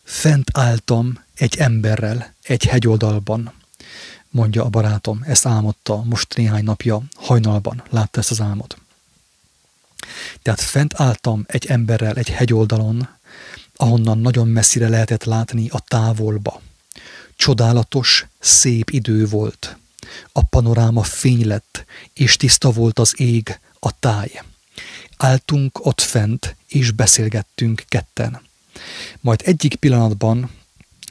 Fent 0.02 0.50
álltam 0.52 1.18
egy 1.34 1.56
emberrel 1.58 2.34
egy 2.42 2.64
hegyoldalban, 2.64 3.52
mondja 4.30 4.64
a 4.64 4.68
barátom. 4.68 5.22
Ezt 5.26 5.46
álmodta 5.46 6.02
most 6.04 6.36
néhány 6.36 6.64
napja, 6.64 7.02
hajnalban 7.14 7.82
látta 7.90 8.20
ezt 8.20 8.30
az 8.30 8.40
álmot. 8.40 8.78
Tehát 10.42 10.60
fent 10.60 11.00
álltam 11.00 11.44
egy 11.46 11.66
emberrel 11.66 12.14
egy 12.14 12.30
hegyoldalon, 12.30 13.08
ahonnan 13.76 14.18
nagyon 14.18 14.48
messzire 14.48 14.88
lehetett 14.88 15.24
látni 15.24 15.68
a 15.68 15.80
távolba. 15.88 16.62
Csodálatos, 17.36 18.26
szép 18.38 18.90
idő 18.90 19.26
volt. 19.26 19.76
A 20.32 20.42
panoráma 20.42 21.02
fény 21.02 21.46
lett, 21.46 21.84
és 22.12 22.36
tiszta 22.36 22.70
volt 22.70 22.98
az 22.98 23.20
ég, 23.20 23.60
a 23.78 23.98
táj. 23.98 24.42
Áltunk 25.16 25.86
ott 25.86 26.00
fent, 26.00 26.56
és 26.68 26.90
beszélgettünk 26.90 27.84
ketten. 27.88 28.40
Majd 29.20 29.42
egyik 29.44 29.74
pillanatban 29.74 30.50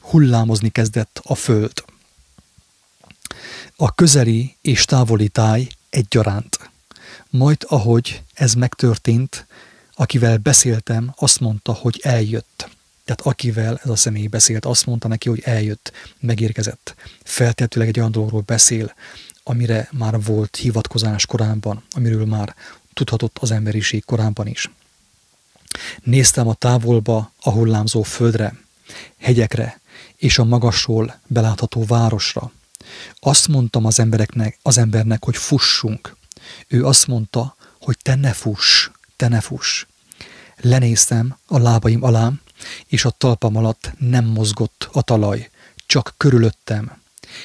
hullámozni 0.01 0.69
kezdett 0.69 1.22
a 1.24 1.36
föld. 1.36 1.84
A 3.75 3.95
közeli 3.95 4.55
és 4.62 4.86
távoli 4.86 5.27
táj 5.27 5.67
egyaránt. 5.89 6.69
Majd 7.29 7.65
ahogy 7.67 8.22
ez 8.34 8.53
megtörtént, 8.53 9.45
akivel 9.95 10.37
beszéltem, 10.37 11.13
azt 11.17 11.39
mondta, 11.39 11.73
hogy 11.73 11.99
eljött. 12.03 12.69
Tehát 13.05 13.21
akivel 13.21 13.79
ez 13.83 13.89
a 13.89 13.95
személy 13.95 14.27
beszélt, 14.27 14.65
azt 14.65 14.85
mondta 14.85 15.07
neki, 15.07 15.29
hogy 15.29 15.41
eljött, 15.43 15.91
megérkezett. 16.19 16.95
Feltetőleg 17.23 17.87
egy 17.87 17.99
olyan 17.99 18.11
dologról 18.11 18.43
beszél, 18.45 18.93
amire 19.43 19.89
már 19.91 20.21
volt 20.21 20.55
hivatkozás 20.55 21.25
korábban, 21.25 21.83
amiről 21.91 22.25
már 22.25 22.55
tudhatott 22.93 23.37
az 23.37 23.51
emberiség 23.51 24.05
korábban 24.05 24.47
is. 24.47 24.69
Néztem 26.03 26.47
a 26.47 26.53
távolba 26.53 27.31
a 27.41 27.51
hullámzó 27.51 28.01
földre, 28.01 28.53
hegyekre 29.17 29.79
és 30.15 30.37
a 30.37 30.43
magasról 30.43 31.19
belátható 31.27 31.83
városra. 31.85 32.51
Azt 33.19 33.47
mondtam 33.47 33.85
az 33.85 33.99
embereknek, 33.99 34.57
az 34.61 34.77
embernek, 34.77 35.23
hogy 35.23 35.37
fussunk. 35.37 36.15
Ő 36.67 36.85
azt 36.85 37.07
mondta, 37.07 37.55
hogy 37.79 37.97
te 38.01 38.15
ne 38.15 38.33
fuss, 38.33 38.89
te 39.15 39.27
ne 39.27 39.41
fuss. 39.41 39.86
Lenéztem 40.55 41.38
a 41.48 41.57
lábaim 41.57 42.03
alá, 42.03 42.31
és 42.88 43.05
a 43.05 43.10
talpam 43.10 43.55
alatt 43.55 43.91
nem 44.00 44.25
mozgott 44.25 44.89
a 44.91 45.01
talaj, 45.01 45.50
csak 45.86 46.13
körülöttem, 46.17 47.01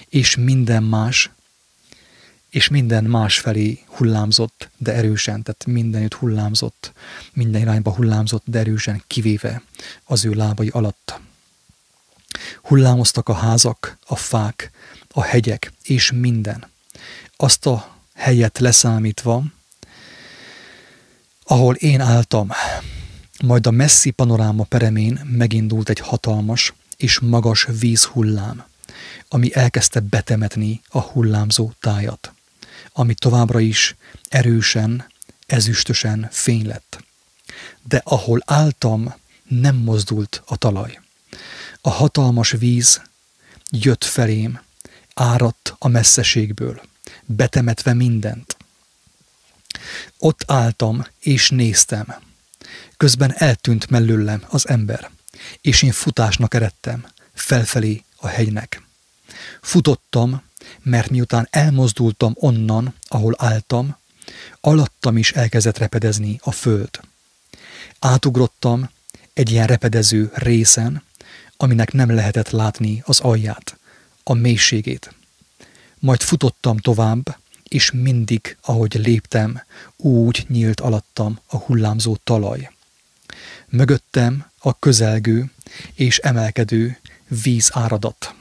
és 0.08 0.36
minden 0.36 0.82
más, 0.82 1.30
és 2.50 2.68
minden 2.68 3.04
más 3.04 3.38
felé 3.38 3.84
hullámzott, 3.86 4.68
de 4.76 4.92
erősen, 4.92 5.42
tehát 5.42 5.66
mindenütt 5.66 6.14
hullámzott, 6.14 6.92
minden 7.32 7.60
irányba 7.60 7.94
hullámzott, 7.94 8.42
de 8.46 8.58
erősen, 8.58 9.02
kivéve 9.06 9.62
az 10.04 10.24
ő 10.24 10.30
lábai 10.30 10.68
alatt. 10.68 11.20
Hullámoztak 12.62 13.28
a 13.28 13.34
házak, 13.34 13.96
a 14.06 14.16
fák, 14.16 14.70
a 15.08 15.22
hegyek, 15.22 15.72
és 15.82 16.10
minden. 16.10 16.68
Azt 17.36 17.66
a 17.66 17.96
helyet 18.14 18.58
leszámítva, 18.58 19.44
ahol 21.50 21.74
én 21.74 22.00
álltam, 22.00 22.50
majd 23.42 23.66
a 23.66 23.70
messzi 23.70 24.10
panoráma 24.10 24.64
peremén 24.64 25.20
megindult 25.24 25.88
egy 25.88 25.98
hatalmas 25.98 26.74
és 26.96 27.18
magas 27.18 27.66
vízhullám, 27.78 28.64
ami 29.28 29.54
elkezdte 29.54 30.00
betemetni 30.00 30.80
a 30.88 31.00
hullámzó 31.00 31.72
tájat, 31.80 32.32
ami 32.92 33.14
továbbra 33.14 33.60
is 33.60 33.96
erősen, 34.28 35.06
ezüstösen 35.46 36.28
fény 36.30 36.66
lett. 36.66 37.04
De 37.82 38.00
ahol 38.04 38.42
álltam, 38.46 39.14
nem 39.48 39.76
mozdult 39.76 40.42
a 40.46 40.56
talaj. 40.56 41.00
A 41.80 41.90
hatalmas 41.90 42.50
víz 42.50 43.02
jött 43.70 44.04
felém, 44.04 44.60
áradt 45.14 45.74
a 45.78 45.88
messzeségből, 45.88 46.80
betemetve 47.26 47.94
mindent. 47.94 48.56
Ott 50.18 50.44
álltam 50.46 51.06
és 51.20 51.50
néztem. 51.50 52.14
Közben 52.96 53.34
eltűnt 53.36 53.90
mellőlem 53.90 54.44
az 54.48 54.68
ember, 54.68 55.10
és 55.60 55.82
én 55.82 55.92
futásnak 55.92 56.54
eredtem, 56.54 57.06
felfelé 57.34 58.04
a 58.16 58.26
hegynek. 58.26 58.82
Futottam, 59.60 60.42
mert 60.82 61.10
miután 61.10 61.48
elmozdultam 61.50 62.32
onnan, 62.36 62.94
ahol 63.08 63.34
álltam, 63.38 63.96
alattam 64.60 65.16
is 65.16 65.32
elkezdett 65.32 65.78
repedezni 65.78 66.40
a 66.42 66.50
föld. 66.50 67.00
Átugrottam 67.98 68.90
egy 69.32 69.50
ilyen 69.50 69.66
repedező 69.66 70.30
részen, 70.34 71.02
aminek 71.56 71.92
nem 71.92 72.14
lehetett 72.14 72.50
látni 72.50 73.02
az 73.04 73.20
alját, 73.20 73.78
a 74.22 74.34
mélységét. 74.34 75.14
Majd 75.98 76.20
futottam 76.20 76.76
tovább, 76.76 77.38
és 77.70 77.90
mindig, 77.90 78.56
ahogy 78.62 78.94
léptem, 78.94 79.62
úgy 79.96 80.44
nyílt 80.48 80.80
alattam 80.80 81.38
a 81.46 81.56
hullámzó 81.56 82.16
talaj. 82.24 82.70
Mögöttem 83.68 84.50
a 84.58 84.78
közelgő 84.78 85.50
és 85.94 86.18
emelkedő 86.18 86.98
víz 87.42 87.70
áradat. 87.72 88.34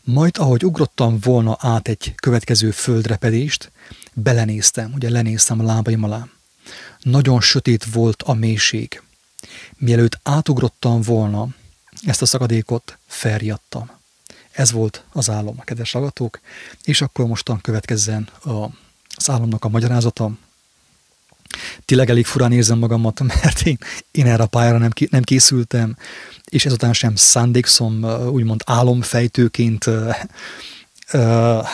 Majd, 0.00 0.36
ahogy 0.38 0.64
ugrottam 0.64 1.18
volna 1.20 1.56
át 1.60 1.88
egy 1.88 2.14
következő 2.14 2.70
földrepedést, 2.70 3.70
belenéztem, 4.12 4.92
ugye 4.94 5.10
lenéztem 5.10 5.60
a 5.60 5.62
lábaim 5.62 6.02
alá. 6.02 6.28
Nagyon 7.00 7.40
sötét 7.40 7.84
volt 7.84 8.22
a 8.22 8.32
mélység. 8.32 9.02
Mielőtt 9.76 10.18
átugrottam 10.22 11.02
volna 11.02 11.48
ezt 12.02 12.22
a 12.22 12.26
szakadékot, 12.26 12.98
felriadtam. 13.06 13.99
Ez 14.60 14.72
volt 14.72 15.04
az 15.12 15.30
álom, 15.30 15.58
kedves 15.58 15.92
hallgatók, 15.92 16.40
és 16.84 17.00
akkor 17.00 17.26
mostan 17.26 17.60
következzen 17.60 18.28
a, 18.44 18.64
az 19.14 19.30
álomnak 19.30 19.64
a 19.64 19.68
magyarázata. 19.68 20.30
Tényleg 21.84 22.10
elég 22.10 22.26
furán 22.26 22.52
érzem 22.52 22.78
magamat, 22.78 23.20
mert 23.42 23.60
én, 23.60 23.78
én 24.10 24.26
erre 24.26 24.42
a 24.42 24.46
pályára 24.46 24.78
nem, 24.78 24.90
nem 25.10 25.22
készültem, 25.22 25.96
és 26.44 26.66
ezután 26.66 26.92
sem 26.92 27.16
szándékszom 27.16 28.04
úgymond 28.28 28.62
álomfejtőként 28.66 29.86
uh, 29.86 30.14
uh, 31.12 31.66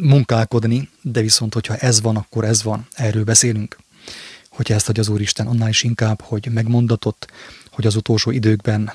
munkálkodni, 0.00 0.88
de 1.02 1.20
viszont, 1.20 1.54
hogyha 1.54 1.76
ez 1.76 2.00
van, 2.00 2.16
akkor 2.16 2.44
ez 2.44 2.62
van, 2.62 2.86
erről 2.92 3.24
beszélünk. 3.24 3.78
Hogyha 4.48 4.74
ezt 4.74 4.88
adja 4.88 5.02
az 5.02 5.08
Úristen, 5.08 5.46
annál 5.46 5.68
is 5.68 5.82
inkább, 5.82 6.20
hogy 6.20 6.48
megmondatott, 6.52 7.32
hogy 7.70 7.86
az 7.86 7.96
utolsó 7.96 8.30
időkben 8.30 8.92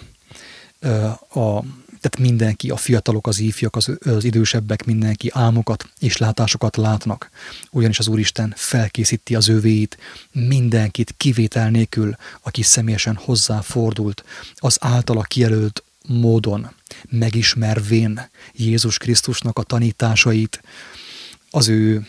a 1.34 1.64
tehát 2.02 2.30
mindenki, 2.30 2.70
a 2.70 2.78
fiatalok, 2.78 3.28
az 3.28 3.40
ifjak, 3.40 3.76
az, 3.76 3.98
az 4.06 4.24
idősebbek, 4.24 4.86
mindenki 4.86 5.30
álmokat 5.34 5.90
és 6.00 6.18
látásokat 6.18 6.78
látnak. 6.78 7.30
Ugyanis 7.72 8.00
az 8.00 8.08
Úristen 8.08 8.54
felkészíti 8.56 9.36
az 9.36 9.50
ővéit, 9.50 9.98
mindenkit 10.32 11.14
kivétel 11.18 11.70
nélkül, 11.70 12.16
aki 12.42 12.62
személyesen 12.62 13.16
hozzáfordult, 13.16 14.24
az 14.56 14.78
általa 14.82 15.22
kijelölt 15.22 15.84
módon, 16.08 16.70
megismervén 17.10 18.30
Jézus 18.54 18.98
Krisztusnak 18.98 19.58
a 19.58 19.64
tanításait, 19.64 20.62
az 21.52 21.68
ő 21.68 22.08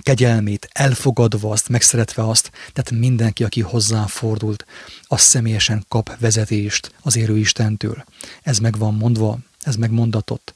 kegyelmét, 0.00 0.68
elfogadva 0.72 1.50
azt, 1.50 1.68
megszeretve 1.68 2.28
azt, 2.28 2.50
tehát 2.72 2.90
mindenki, 2.90 3.44
aki 3.44 3.60
hozzáfordult, 3.60 4.66
az 5.02 5.20
személyesen 5.20 5.84
kap 5.88 6.18
vezetést 6.18 6.94
az 7.02 7.16
érő 7.16 7.38
Istentől. 7.38 8.04
Ez 8.42 8.58
meg 8.58 8.78
van 8.78 8.94
mondva, 8.94 9.38
ez 9.60 9.76
megmondatott. 9.76 10.54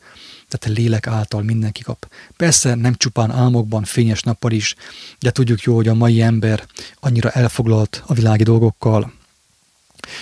Tehát 0.48 0.78
a 0.78 0.80
lélek 0.80 1.06
által 1.06 1.42
mindenki 1.42 1.82
kap. 1.82 2.08
Persze 2.36 2.74
nem 2.74 2.94
csupán 2.94 3.30
álmokban, 3.30 3.84
fényes 3.84 4.22
nappal 4.22 4.52
is, 4.52 4.74
de 5.18 5.30
tudjuk 5.30 5.62
jó, 5.62 5.74
hogy 5.74 5.88
a 5.88 5.94
mai 5.94 6.22
ember 6.22 6.66
annyira 7.00 7.30
elfoglalt 7.30 8.02
a 8.06 8.14
világi 8.14 8.42
dolgokkal, 8.42 9.12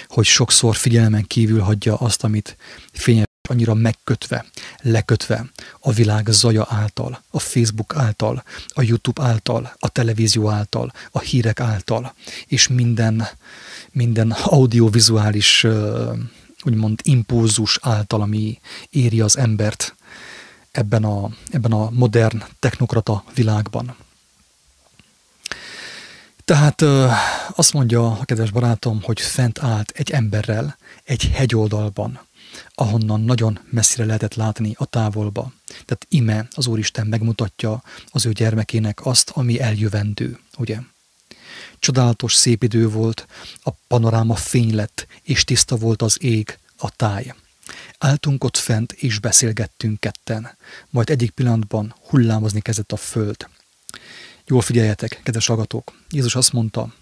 hogy 0.07 0.24
sokszor 0.24 0.77
figyelmen 0.77 1.27
kívül 1.27 1.61
hagyja 1.61 1.96
azt, 1.96 2.24
amit 2.24 2.57
fényes 2.92 3.24
annyira 3.48 3.74
megkötve, 3.74 4.44
lekötve 4.80 5.46
a 5.80 5.92
világ 5.92 6.26
zaja 6.30 6.66
által, 6.68 7.22
a 7.30 7.38
Facebook 7.38 7.96
által, 7.96 8.42
a 8.68 8.83
YouTube 8.83 9.22
által, 9.22 9.74
a 9.78 9.88
televízió 9.88 10.50
által, 10.50 10.92
a 11.11 11.20
hírek 11.20 11.61
által, 11.61 12.14
és 12.46 12.68
minden, 12.68 13.28
minden 13.90 14.30
audiovizuális 14.30 15.66
úgymond 16.62 17.00
impulzus 17.02 17.78
által, 17.83 18.20
ami 18.20 18.61
éri 18.90 19.20
az 19.20 19.37
embert 19.37 19.94
ebben 20.70 21.04
a, 21.04 21.30
ebben 21.50 21.72
a 21.72 21.90
modern 21.90 22.42
technokrata 22.59 23.24
világban. 23.35 23.96
Tehát 26.44 26.83
azt 27.57 27.72
mondja 27.72 28.07
a 28.07 28.24
kedves 28.24 28.50
barátom, 28.50 29.02
hogy 29.02 29.20
fent 29.20 29.59
állt 29.59 29.92
egy 29.94 30.11
emberrel 30.11 30.76
egy 31.04 31.30
hegyoldalban, 31.35 32.20
ahonnan 32.74 33.20
nagyon 33.20 33.58
messzire 33.70 34.04
lehetett 34.04 34.34
látni 34.34 34.74
a 34.78 34.84
távolba. 34.84 35.52
Tehát 35.66 36.06
ime 36.08 36.48
az 36.50 36.66
Úristen 36.66 37.06
megmutatja 37.06 37.82
az 38.06 38.26
ő 38.26 38.32
gyermekének 38.32 39.06
azt, 39.06 39.30
ami 39.30 39.60
eljövendő, 39.60 40.38
ugye? 40.56 40.78
Csodálatos 41.78 42.34
szép 42.34 42.62
idő 42.62 42.88
volt, 42.88 43.26
a 43.62 43.70
panoráma 43.70 44.34
fény 44.34 44.74
lett, 44.74 45.06
és 45.22 45.44
tiszta 45.44 45.76
volt 45.76 46.02
az 46.02 46.22
ég, 46.22 46.58
a 46.76 46.90
táj. 46.90 47.34
Áltunk 47.98 48.44
ott 48.44 48.56
fent, 48.56 48.92
és 48.92 49.18
beszélgettünk 49.18 50.00
ketten. 50.00 50.56
Majd 50.90 51.10
egyik 51.10 51.30
pillanatban 51.30 51.94
hullámozni 52.08 52.60
kezdett 52.60 52.92
a 52.92 52.96
föld. 52.96 53.48
Jól 54.46 54.60
figyeljetek, 54.60 55.20
kedves 55.22 55.48
agatók! 55.48 55.92
Jézus 56.10 56.34
azt 56.34 56.52
mondta, 56.52 56.94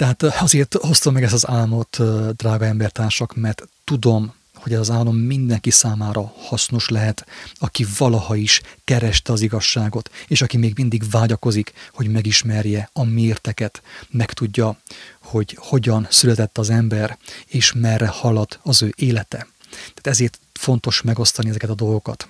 tehát 0.00 0.22
azért 0.22 0.74
hoztam 0.74 1.12
meg 1.12 1.22
ezt 1.22 1.32
az 1.32 1.48
álmot, 1.48 1.98
drága 2.36 2.64
embertársak, 2.64 3.36
mert 3.36 3.68
tudom, 3.84 4.34
hogy 4.54 4.74
az 4.74 4.90
álom 4.90 5.16
mindenki 5.16 5.70
számára 5.70 6.32
hasznos 6.36 6.88
lehet, 6.88 7.26
aki 7.58 7.86
valaha 7.98 8.34
is 8.36 8.60
kereste 8.84 9.32
az 9.32 9.40
igazságot, 9.40 10.10
és 10.26 10.42
aki 10.42 10.56
még 10.56 10.72
mindig 10.76 11.10
vágyakozik, 11.10 11.72
hogy 11.92 12.08
megismerje 12.10 12.90
a 12.92 13.04
mérteket, 13.04 13.82
megtudja, 14.10 14.78
hogy 15.22 15.56
hogyan 15.60 16.06
született 16.10 16.58
az 16.58 16.70
ember, 16.70 17.18
és 17.46 17.72
merre 17.72 18.08
halad 18.08 18.58
az 18.62 18.82
ő 18.82 18.92
élete. 18.96 19.46
Tehát 19.70 20.06
ezért 20.06 20.38
fontos 20.52 21.02
megosztani 21.02 21.48
ezeket 21.48 21.70
a 21.70 21.74
dolgokat. 21.74 22.28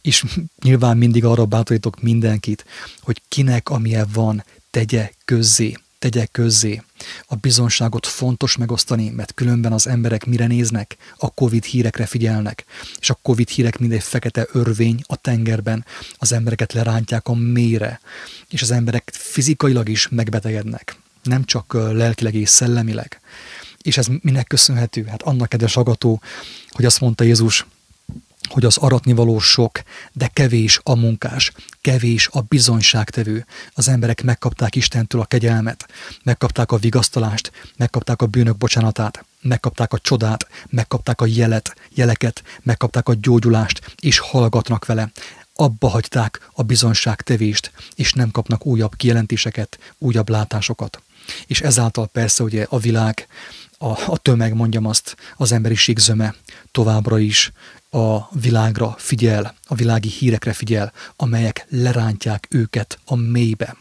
És 0.00 0.24
nyilván 0.62 0.96
mindig 0.96 1.24
arra 1.24 1.46
bátorítok 1.46 2.02
mindenkit, 2.02 2.64
hogy 3.00 3.22
kinek 3.28 3.68
amilyen 3.68 4.08
van, 4.12 4.44
tegye 4.70 5.10
közzé 5.24 5.76
tegye 6.10 6.26
közzé. 6.26 6.82
A 7.26 7.34
bizonságot 7.34 8.06
fontos 8.06 8.56
megosztani, 8.56 9.08
mert 9.10 9.34
különben 9.34 9.72
az 9.72 9.86
emberek 9.86 10.24
mire 10.24 10.46
néznek? 10.46 10.96
A 11.16 11.30
Covid 11.30 11.64
hírekre 11.64 12.06
figyelnek, 12.06 12.64
és 13.00 13.10
a 13.10 13.18
Covid 13.22 13.48
hírek 13.48 13.78
mindegy 13.78 14.02
fekete 14.02 14.46
örvény 14.52 15.00
a 15.06 15.16
tengerben, 15.16 15.84
az 16.16 16.32
embereket 16.32 16.72
lerántják 16.72 17.28
a 17.28 17.34
mélyre, 17.34 18.00
és 18.48 18.62
az 18.62 18.70
emberek 18.70 19.10
fizikailag 19.14 19.88
is 19.88 20.08
megbetegednek, 20.08 20.96
nem 21.22 21.44
csak 21.44 21.72
lelkileg 21.72 22.34
és 22.34 22.48
szellemileg. 22.48 23.20
És 23.82 23.96
ez 23.96 24.06
minek 24.20 24.46
köszönhető? 24.46 25.04
Hát 25.04 25.22
annak 25.22 25.48
kedves 25.48 25.76
agató, 25.76 26.20
hogy 26.68 26.84
azt 26.84 27.00
mondta 27.00 27.24
Jézus, 27.24 27.66
hogy 28.48 28.64
az 28.64 28.76
aratnivaló 28.76 29.38
sok, 29.38 29.82
de 30.12 30.30
kevés 30.32 30.80
a 30.82 30.94
munkás, 30.94 31.52
kevés 31.80 32.28
a 32.32 32.40
bizonyságtevő. 32.40 33.46
Az 33.72 33.88
emberek 33.88 34.22
megkapták 34.22 34.76
Istentől 34.76 35.20
a 35.20 35.24
kegyelmet, 35.24 35.88
megkapták 36.22 36.72
a 36.72 36.76
vigasztalást, 36.76 37.52
megkapták 37.76 38.22
a 38.22 38.26
bűnök 38.26 38.56
bocsánatát, 38.56 39.24
megkapták 39.40 39.92
a 39.92 39.98
csodát, 39.98 40.46
megkapták 40.68 41.20
a 41.20 41.26
jelet, 41.26 41.74
jeleket, 41.94 42.42
megkapták 42.62 43.08
a 43.08 43.14
gyógyulást, 43.14 43.94
és 44.00 44.18
hallgatnak 44.18 44.86
vele. 44.86 45.10
Abba 45.54 45.88
hagyták 45.88 46.48
a 46.52 46.62
bizonyságtevést, 46.62 47.72
és 47.94 48.12
nem 48.12 48.30
kapnak 48.30 48.66
újabb 48.66 48.96
kijelentéseket, 48.96 49.78
újabb 49.98 50.28
látásokat. 50.28 51.02
És 51.46 51.60
ezáltal 51.60 52.06
persze 52.06 52.42
ugye 52.42 52.66
a 52.68 52.78
világ, 52.78 53.26
a, 53.84 53.98
a 54.06 54.18
tömeg, 54.18 54.54
mondjam 54.54 54.86
azt, 54.86 55.16
az 55.36 55.52
emberiség 55.52 55.98
zöme 55.98 56.34
továbbra 56.70 57.18
is 57.18 57.52
a 57.90 58.38
világra 58.38 58.94
figyel, 58.98 59.54
a 59.66 59.74
világi 59.74 60.08
hírekre 60.08 60.52
figyel, 60.52 60.92
amelyek 61.16 61.66
lerántják 61.68 62.46
őket 62.50 62.98
a 63.04 63.14
mélybe. 63.14 63.76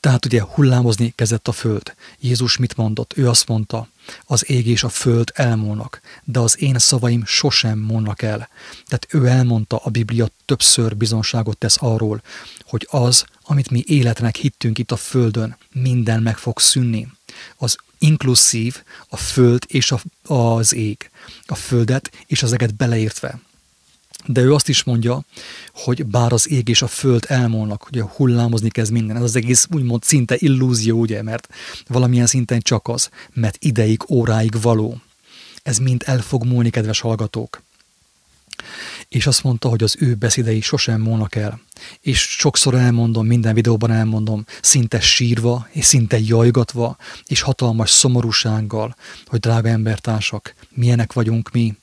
Tehát 0.00 0.24
ugye 0.24 0.42
hullámozni 0.42 1.12
kezdett 1.16 1.48
a 1.48 1.52
föld. 1.52 1.94
Jézus 2.20 2.56
mit 2.56 2.76
mondott? 2.76 3.16
Ő 3.16 3.28
azt 3.28 3.48
mondta, 3.48 3.88
az 4.24 4.50
ég 4.50 4.66
és 4.66 4.82
a 4.82 4.88
föld 4.88 5.30
elmúlnak, 5.34 6.00
de 6.24 6.38
az 6.38 6.60
én 6.62 6.78
szavaim 6.78 7.24
sosem 7.26 7.78
múlnak 7.78 8.22
el. 8.22 8.48
Tehát 8.86 9.06
ő 9.10 9.26
elmondta, 9.26 9.76
a 9.76 9.90
Biblia 9.90 10.28
többször 10.44 10.96
bizonságot 10.96 11.58
tesz 11.58 11.76
arról, 11.80 12.22
hogy 12.64 12.86
az, 12.90 13.24
amit 13.42 13.70
mi 13.70 13.82
életnek 13.86 14.36
hittünk 14.36 14.78
itt 14.78 14.92
a 14.92 14.96
földön, 14.96 15.56
minden 15.72 16.22
meg 16.22 16.38
fog 16.38 16.60
szűnni. 16.60 17.08
Az 17.56 17.76
inkluszív 17.98 18.82
a 19.08 19.16
föld 19.16 19.64
és 19.66 19.92
a, 19.92 20.00
az 20.34 20.74
ég, 20.74 21.10
a 21.46 21.54
földet 21.54 22.10
és 22.26 22.42
az 22.42 22.52
eget 22.52 22.74
beleértve. 22.74 23.40
De 24.26 24.40
ő 24.40 24.54
azt 24.54 24.68
is 24.68 24.82
mondja, 24.82 25.24
hogy 25.74 26.06
bár 26.06 26.32
az 26.32 26.50
ég 26.50 26.68
és 26.68 26.82
a 26.82 26.86
föld 26.86 27.24
elmúlnak, 27.28 27.82
hogy 27.82 28.00
hullámozni 28.00 28.70
kezd 28.70 28.92
minden, 28.92 29.16
ez 29.16 29.22
az 29.22 29.36
egész 29.36 29.66
úgymond 29.70 30.02
szinte 30.02 30.36
illúzió, 30.38 30.98
ugye, 30.98 31.22
mert 31.22 31.48
valamilyen 31.86 32.26
szinten 32.26 32.60
csak 32.60 32.88
az, 32.88 33.08
mert 33.32 33.56
ideig, 33.60 34.02
óráig 34.10 34.60
való. 34.60 35.00
Ez 35.62 35.78
mind 35.78 36.02
el 36.06 36.20
fog 36.20 36.44
múlni, 36.44 36.70
kedves 36.70 37.00
hallgatók 37.00 37.62
és 39.14 39.26
azt 39.26 39.42
mondta, 39.42 39.68
hogy 39.68 39.82
az 39.82 39.96
ő 39.98 40.14
beszédei 40.14 40.60
sosem 40.60 41.00
múlnak 41.00 41.34
el. 41.34 41.60
És 42.00 42.20
sokszor 42.20 42.74
elmondom, 42.74 43.26
minden 43.26 43.54
videóban 43.54 43.90
elmondom, 43.90 44.44
szinte 44.62 45.00
sírva, 45.00 45.68
és 45.70 45.84
szinte 45.84 46.18
jajgatva, 46.20 46.96
és 47.26 47.40
hatalmas 47.40 47.90
szomorúsággal, 47.90 48.96
hogy 49.26 49.40
drága 49.40 49.68
embertársak, 49.68 50.54
milyenek 50.70 51.12
vagyunk 51.12 51.50
mi, 51.50 51.74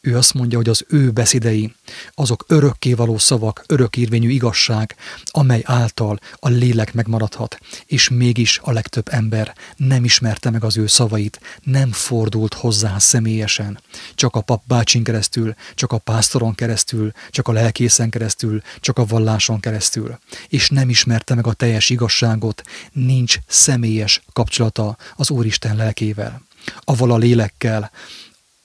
ő 0.00 0.16
azt 0.16 0.34
mondja, 0.34 0.58
hogy 0.58 0.68
az 0.68 0.84
ő 0.88 1.10
beszédei, 1.10 1.74
azok 2.14 2.44
örökkévaló 2.48 3.18
szavak, 3.18 3.64
örökérvényű 3.66 4.28
igazság, 4.28 4.96
amely 5.24 5.62
által 5.64 6.18
a 6.34 6.48
lélek 6.48 6.94
megmaradhat, 6.94 7.58
és 7.86 8.08
mégis 8.08 8.60
a 8.62 8.72
legtöbb 8.72 9.08
ember 9.10 9.54
nem 9.76 10.04
ismerte 10.04 10.50
meg 10.50 10.64
az 10.64 10.76
ő 10.76 10.86
szavait, 10.86 11.40
nem 11.62 11.92
fordult 11.92 12.54
hozzá 12.54 12.98
személyesen, 12.98 13.80
csak 14.14 14.36
a 14.36 14.40
pap 14.40 14.62
bácsin 14.66 15.02
keresztül, 15.02 15.54
csak 15.74 15.92
a 15.92 15.98
pásztoron 15.98 16.54
keresztül, 16.54 17.12
csak 17.30 17.48
a 17.48 17.52
lelkészen 17.52 18.10
keresztül, 18.10 18.62
csak 18.80 18.98
a 18.98 19.06
valláson 19.06 19.60
keresztül, 19.60 20.18
és 20.48 20.68
nem 20.68 20.88
ismerte 20.88 21.34
meg 21.34 21.46
a 21.46 21.52
teljes 21.52 21.90
igazságot, 21.90 22.62
nincs 22.92 23.36
személyes 23.46 24.22
kapcsolata 24.32 24.96
az 25.16 25.30
Úristen 25.30 25.76
lelkével, 25.76 26.42
aval 26.80 27.10
a 27.10 27.16
lélekkel, 27.16 27.90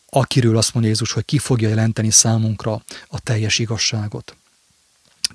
akiről 0.10 0.58
azt 0.58 0.74
mondja 0.74 0.92
Jézus, 0.92 1.12
hogy 1.12 1.26
ki 1.26 1.38
fogja 1.38 1.70
jelenteni 1.70 2.12
számunkra 2.12 2.84
a 3.08 3.20
teljes 3.20 3.60
igazságot. 3.60 4.36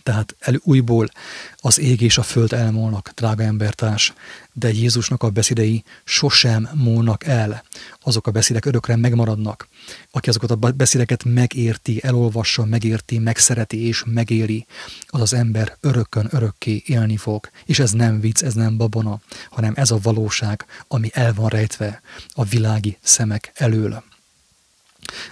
Tehát 0.02 0.36
el, 0.38 0.60
újból 0.62 1.08
az 1.56 1.78
ég 1.78 2.00
és 2.00 2.18
a 2.18 2.22
föld 2.22 2.52
elmúlnak, 2.52 3.12
drága 3.14 3.42
embertárs, 3.42 4.12
de 4.52 4.72
Jézusnak 4.72 5.22
a 5.22 5.30
beszédei 5.30 5.84
sosem 6.04 6.68
múlnak 6.74 7.24
el. 7.24 7.64
Azok 8.00 8.26
a 8.26 8.30
beszédek 8.30 8.64
örökre 8.64 8.96
megmaradnak. 8.96 9.68
Aki 10.10 10.28
azokat 10.28 10.50
a 10.50 10.56
beszédeket 10.56 11.24
megérti, 11.24 12.00
elolvassa, 12.02 12.64
megérti, 12.64 13.18
megszereti 13.18 13.86
és 13.86 14.02
megéli, 14.06 14.66
az 15.06 15.20
az 15.20 15.32
ember 15.32 15.76
örökön 15.80 16.28
örökké 16.30 16.82
élni 16.86 17.16
fog. 17.16 17.50
És 17.64 17.78
ez 17.78 17.90
nem 17.90 18.20
vicc, 18.20 18.42
ez 18.42 18.54
nem 18.54 18.76
babona, 18.76 19.20
hanem 19.50 19.72
ez 19.76 19.90
a 19.90 19.98
valóság, 20.02 20.64
ami 20.88 21.10
el 21.12 21.34
van 21.34 21.48
rejtve 21.48 22.00
a 22.28 22.44
világi 22.44 22.98
szemek 23.02 23.52
elől. 23.54 24.02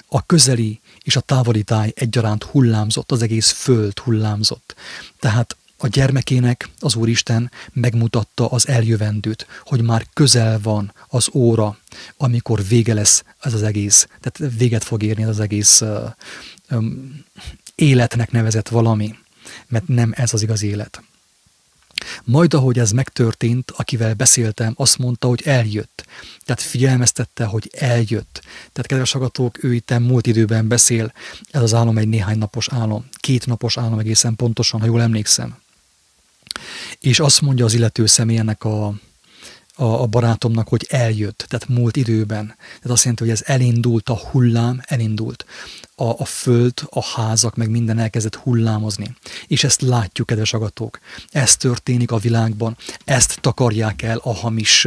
A 0.09 0.27
közeli 0.27 0.81
és 1.03 1.17
a 1.17 1.21
távoli 1.21 1.63
táj 1.63 1.93
egyaránt 1.97 2.45
hullámzott, 2.45 3.13
az 3.13 3.23
egész 3.23 3.51
föld 3.51 3.99
hullámzott. 3.99 4.75
Tehát 5.19 5.57
a 5.83 5.87
gyermekének 5.87 6.69
az 6.79 6.95
Úristen 6.95 7.51
megmutatta 7.73 8.49
az 8.49 8.69
eljövendőt, 8.69 9.47
hogy 9.65 9.83
már 9.83 10.07
közel 10.13 10.61
van 10.63 10.93
az 11.09 11.29
óra, 11.33 11.79
amikor 12.17 12.67
vége 12.67 12.95
lesz 12.95 13.25
ez 13.41 13.55
az 13.55 13.63
egész, 13.63 14.09
tehát 14.21 14.55
véget 14.57 14.85
fog 14.85 15.03
érni 15.03 15.23
ez 15.23 15.29
az 15.29 15.41
egész 15.41 15.81
uh, 15.81 16.13
um, 16.71 17.25
életnek 17.75 18.31
nevezett 18.31 18.69
valami, 18.69 19.15
mert 19.69 19.89
nem 19.89 20.13
ez 20.17 20.33
az 20.33 20.43
igaz 20.43 20.63
élet. 20.63 21.03
Majd 22.25 22.55
ahogy 22.55 22.79
ez 22.79 22.91
megtörtént, 22.91 23.71
akivel 23.71 24.15
beszéltem, 24.15 24.75
azt 24.77 24.99
mondta, 24.99 25.29
hogy 25.29 25.43
eljött. 25.45 26.05
Tehát 26.45 26.63
figyelmeztette, 26.63 27.45
hogy 27.45 27.71
eljött. 27.73 28.43
Tehát 28.73 28.87
kedves 28.87 29.13
hallgatók, 29.13 29.65
ő 29.65 29.75
itt 29.75 29.99
múlt 29.99 30.27
időben 30.27 30.69
beszél, 30.69 31.13
ez 31.51 31.63
az 31.63 31.75
álom 31.75 31.99
egy 31.99 32.09
néhány 32.09 32.39
napos 32.39 32.69
álom, 32.69 33.09
két 33.17 33.47
napos 33.47 33.79
álom 33.79 33.99
egészen 33.99 34.37
pontosan, 34.37 34.81
ha 34.81 34.87
jól 34.87 35.03
emlékszem. 35.03 35.59
És 37.01 37.21
azt 37.21 37.41
mondja 37.41 37.65
az 37.65 37.75
illető 37.75 38.07
személynek 38.07 38.65
a, 38.65 38.87
a, 39.75 39.85
a 39.85 40.07
barátomnak, 40.07 40.69
hogy 40.69 40.87
eljött, 40.89 41.45
tehát 41.49 41.69
múlt 41.69 41.97
időben. 41.97 42.47
Tehát 42.57 42.91
azt 42.91 43.03
jelenti, 43.03 43.23
hogy 43.23 43.33
ez 43.33 43.43
elindult, 43.45 44.09
a 44.09 44.19
hullám 44.19 44.81
elindult 44.85 45.45
a, 46.01 46.15
a 46.19 46.25
föld, 46.25 46.73
a 46.85 47.05
házak, 47.05 47.57
meg 47.57 47.71
minden 47.71 47.99
elkezdett 47.99 48.35
hullámozni. 48.35 49.17
És 49.47 49.65
ezt 49.65 49.81
látjuk, 49.81 50.27
kedves 50.27 50.53
agatók. 50.53 50.99
Ez 51.31 51.57
történik 51.57 52.11
a 52.11 52.19
világban, 52.19 52.77
ezt 53.05 53.41
takarják 53.41 54.03
el 54.03 54.21
a 54.23 54.35
hamis 54.35 54.87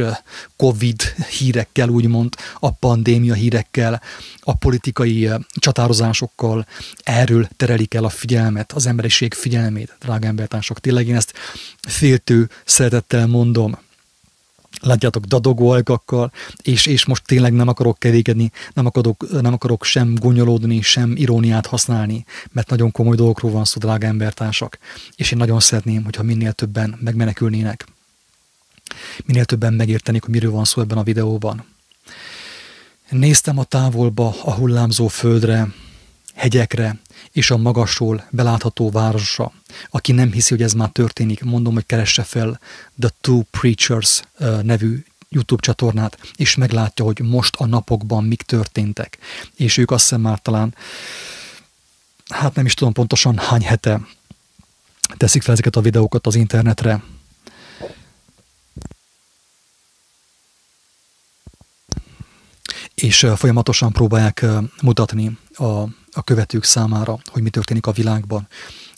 Covid 0.56 1.02
hírekkel, 1.38 1.88
úgymond, 1.88 2.34
a 2.58 2.70
pandémia 2.70 3.34
hírekkel, 3.34 4.02
a 4.40 4.54
politikai 4.54 5.30
csatározásokkal. 5.54 6.66
Erről 7.02 7.48
terelik 7.56 7.94
el 7.94 8.04
a 8.04 8.08
figyelmet, 8.08 8.72
az 8.72 8.86
emberiség 8.86 9.34
figyelmét, 9.34 9.96
drága 10.00 10.26
embertársok. 10.26 10.80
Tényleg 10.80 11.08
én 11.08 11.16
ezt 11.16 11.32
féltő 11.88 12.50
szeretettel 12.64 13.26
mondom, 13.26 13.78
látjátok, 14.84 15.24
dadogó 15.24 15.70
ajkakkal, 15.70 16.32
és, 16.62 16.86
és 16.86 17.06
most 17.06 17.22
tényleg 17.26 17.52
nem 17.52 17.68
akarok 17.68 17.98
kevékedni, 17.98 18.50
nem 18.74 18.86
akarok, 18.86 19.40
nem 19.40 19.52
akarok 19.52 19.84
sem 19.84 20.14
gonyolódni, 20.14 20.80
sem 20.80 21.12
iróniát 21.16 21.66
használni, 21.66 22.24
mert 22.52 22.70
nagyon 22.70 22.90
komoly 22.90 23.16
dolgokról 23.16 23.50
van 23.50 23.64
szó, 23.64 23.78
drága 23.78 24.06
embertársak, 24.06 24.78
és 25.16 25.30
én 25.30 25.38
nagyon 25.38 25.60
szeretném, 25.60 26.04
hogyha 26.04 26.22
minél 26.22 26.52
többen 26.52 26.98
megmenekülnének. 27.00 27.86
Minél 29.24 29.44
többen 29.44 29.72
megértenék, 29.74 30.22
hogy 30.24 30.34
miről 30.34 30.50
van 30.50 30.64
szó 30.64 30.80
ebben 30.80 30.98
a 30.98 31.02
videóban. 31.02 31.64
Néztem 33.10 33.58
a 33.58 33.64
távolba 33.64 34.34
a 34.42 34.52
hullámzó 34.52 35.08
földre, 35.08 35.68
hegyekre 36.44 36.98
és 37.32 37.50
a 37.50 37.56
magasról 37.56 38.26
belátható 38.30 38.90
városra. 38.90 39.52
Aki 39.90 40.12
nem 40.12 40.32
hiszi, 40.32 40.54
hogy 40.54 40.62
ez 40.62 40.72
már 40.72 40.88
történik, 40.88 41.42
mondom, 41.42 41.74
hogy 41.74 41.86
keresse 41.86 42.22
fel 42.22 42.60
The 43.00 43.10
Two 43.20 43.42
Preachers 43.50 44.22
nevű 44.62 45.04
YouTube 45.28 45.62
csatornát, 45.62 46.18
és 46.36 46.54
meglátja, 46.54 47.04
hogy 47.04 47.20
most 47.20 47.56
a 47.56 47.66
napokban 47.66 48.24
mik 48.24 48.42
történtek. 48.42 49.18
És 49.56 49.76
ők 49.76 49.90
azt 49.90 50.02
hiszem 50.02 50.20
már 50.20 50.38
talán, 50.38 50.74
hát 52.28 52.54
nem 52.54 52.66
is 52.66 52.74
tudom 52.74 52.92
pontosan 52.92 53.38
hány 53.38 53.64
hete 53.64 54.00
teszik 55.16 55.42
fel 55.42 55.52
ezeket 55.52 55.76
a 55.76 55.80
videókat 55.80 56.26
az 56.26 56.34
internetre, 56.34 57.02
és 62.94 63.26
folyamatosan 63.36 63.92
próbálják 63.92 64.46
mutatni 64.82 65.38
a, 65.54 65.84
a 66.14 66.22
követők 66.22 66.64
számára, 66.64 67.18
hogy 67.24 67.42
mi 67.42 67.50
történik 67.50 67.86
a 67.86 67.92
világban, 67.92 68.48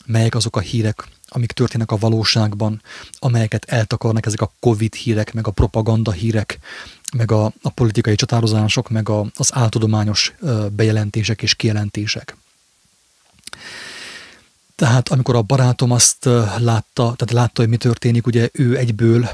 melyek 0.05 0.35
azok 0.35 0.55
a 0.55 0.59
hírek, 0.59 1.07
amik 1.27 1.51
történnek 1.51 1.91
a 1.91 1.97
valóságban, 1.97 2.81
amelyeket 3.19 3.65
eltakarnak 3.65 4.25
ezek 4.25 4.41
a 4.41 4.51
Covid 4.59 4.93
hírek, 4.93 5.33
meg 5.33 5.47
a 5.47 5.51
propaganda 5.51 6.11
hírek, 6.11 6.59
meg 7.17 7.31
a, 7.31 7.45
a 7.61 7.69
politikai 7.69 8.15
csatározások, 8.15 8.89
meg 8.89 9.09
a, 9.09 9.25
az 9.35 9.49
áltudományos 9.53 10.33
bejelentések 10.71 11.41
és 11.41 11.55
kijelentések. 11.55 12.35
Tehát 14.75 15.09
amikor 15.09 15.35
a 15.35 15.41
barátom 15.41 15.91
azt 15.91 16.25
látta, 16.57 16.93
tehát 16.93 17.31
látta, 17.31 17.61
hogy 17.61 17.69
mi 17.69 17.77
történik, 17.77 18.27
ugye 18.27 18.49
ő 18.51 18.77
egyből 18.77 19.29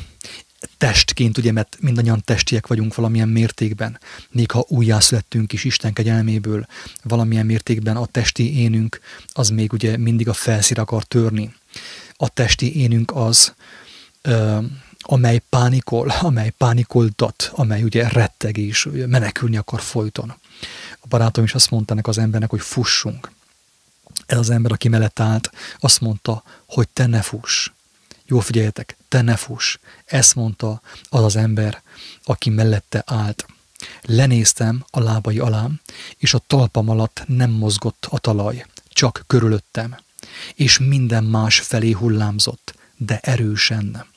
testként, 0.84 1.38
ugye, 1.38 1.52
mert 1.52 1.78
mindannyian 1.80 2.22
testiek 2.26 2.68
vagyunk 2.68 2.96
valamilyen 2.96 3.30
mértékben, 3.30 4.00
még 4.30 4.52
ha 4.52 4.66
újjászülettünk 4.68 5.54
is 5.54 5.64
Isten 5.64 5.94
kegyelméből, 5.94 6.66
valamilyen 7.04 7.46
mértékben 7.46 7.98
a 7.98 8.06
testi 8.06 8.58
énünk 8.60 9.00
az 9.34 9.50
még 9.50 9.74
ugye 9.74 9.98
mindig 9.98 10.28
a 10.28 10.34
felszír 10.34 10.80
akar 10.80 11.04
törni. 11.04 11.54
A 12.16 12.30
testi 12.30 12.80
énünk 12.80 13.12
az, 13.16 13.54
ö, 14.22 14.58
amely 15.00 15.42
pánikol, 15.50 16.10
amely 16.22 16.50
pánikoltat, 16.50 17.52
amely 17.56 17.84
ugye 17.84 18.08
retteg 18.08 18.58
és 18.58 18.90
menekülni 19.08 19.58
akar 19.58 19.82
folyton. 19.82 20.34
A 21.00 21.08
barátom 21.10 21.44
is 21.44 21.54
azt 21.54 21.70
mondta 21.70 21.94
ennek 21.94 22.08
az 22.08 22.18
embernek, 22.18 22.50
hogy 22.50 22.62
fussunk. 22.62 23.32
Ez 24.26 24.38
az 24.38 24.50
ember, 24.50 24.72
aki 24.72 24.88
mellett 24.88 25.20
állt, 25.20 25.52
azt 25.80 26.02
mondta, 26.02 26.44
hogy 26.66 26.88
te 26.94 27.06
ne 27.06 27.22
fuss 27.22 27.70
jó 28.26 28.40
figyeljetek, 28.40 28.98
te 29.08 29.22
ne 29.22 29.36
fuss. 29.36 29.78
Ezt 30.06 30.36
mondta 30.36 30.82
az 31.10 31.24
az 31.24 31.36
ember, 31.36 31.82
aki 32.24 32.50
mellette 32.50 33.04
állt. 33.06 33.46
Lenéztem 34.02 34.86
a 34.90 35.00
lábai 35.00 35.40
alám, 35.40 35.82
és 36.18 36.34
a 36.34 36.44
talpam 36.48 36.90
alatt 36.90 37.24
nem 37.28 37.52
mozgott 37.52 38.08
a 38.10 38.20
talaj, 38.20 38.66
csak 38.90 39.24
körülöttem, 39.28 39.98
és 40.56 40.78
minden 40.78 41.24
más 41.24 41.60
felé 41.60 41.92
hullámzott, 41.92 42.76
de 42.98 43.20
erősen. 43.20 44.12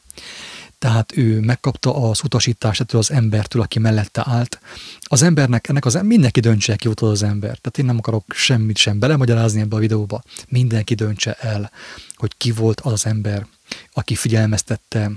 Tehát 0.79 1.17
ő 1.17 1.41
megkapta 1.41 2.09
az 2.09 2.21
utasítást 2.25 2.81
ettől 2.81 3.01
az 3.01 3.11
embertől, 3.11 3.63
aki 3.63 3.79
mellette 3.79 4.23
állt. 4.27 4.61
Az 5.01 5.23
embernek, 5.23 5.69
ennek 5.69 5.85
az 5.85 5.99
mindenki 6.03 6.41
döntse 6.41 6.77
ki 6.77 6.87
volt 6.87 7.01
az 7.01 7.23
ember. 7.23 7.59
Tehát 7.59 7.79
én 7.79 7.85
nem 7.85 7.99
akarok 7.99 8.25
semmit 8.35 8.77
sem 8.77 8.99
belemagyarázni 8.99 9.61
ebbe 9.61 9.77
a 9.77 9.79
videóba. 9.79 10.23
Mindenki 10.49 10.95
döntse 10.95 11.33
el, 11.33 11.71
hogy 12.15 12.33
ki 12.37 12.53
volt 12.53 12.81
az 12.81 12.93
az 12.93 13.07
ember, 13.07 13.47
aki 13.93 14.15
figyelmeztette 14.15 15.11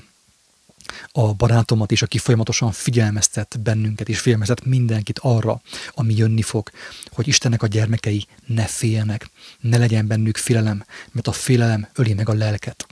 a 1.12 1.34
barátomat 1.34 1.92
is, 1.92 2.02
aki 2.02 2.18
folyamatosan 2.18 2.72
figyelmeztet 2.72 3.60
bennünket, 3.64 4.10
és 4.10 4.20
figyelmeztet 4.20 4.66
mindenkit 4.66 5.20
arra, 5.20 5.62
ami 5.92 6.16
jönni 6.16 6.42
fog, 6.42 6.70
hogy 7.12 7.28
Istennek 7.28 7.64
a 7.64 7.68
gyermekei 7.68 8.26
ne 8.46 8.66
féljenek, 8.66 9.30
ne 9.60 9.78
legyen 9.78 10.08
bennük 10.08 10.38
félelem, 10.38 10.84
mert 11.12 11.28
a 11.28 11.32
félelem 11.32 11.88
öli 11.94 12.14
meg 12.14 12.30
a 12.30 12.34
lelket. 12.34 12.88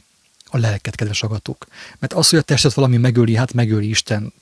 A 0.50 0.58
lelket, 0.58 0.96
kedves 0.96 1.24
agatók. 1.24 1.68
Mert 2.00 2.14
az, 2.14 2.30
hogy 2.30 2.40
a 2.40 2.42
testet 2.42 2.74
valami 2.74 2.98
megöli, 2.98 3.36
hát 3.36 3.54
megöli 3.54 3.90
Isten. 3.90 4.34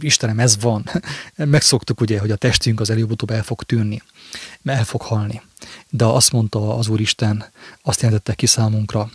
Istenem, 0.00 0.38
ez 0.38 0.60
van. 0.60 0.90
Megszoktuk 1.36 2.00
ugye, 2.00 2.18
hogy 2.18 2.30
a 2.30 2.36
testünk 2.36 2.80
az 2.80 2.90
előbb-utóbb 2.90 3.30
el 3.30 3.42
fog 3.42 3.62
tűnni, 3.62 4.02
el 4.64 4.84
fog 4.84 5.02
halni. 5.02 5.42
De 5.90 6.04
azt 6.04 6.32
mondta 6.32 6.76
az 6.76 6.88
Úristen, 6.88 7.44
azt 7.82 8.00
jelentette 8.00 8.34
ki 8.34 8.46
számunkra, 8.46 9.10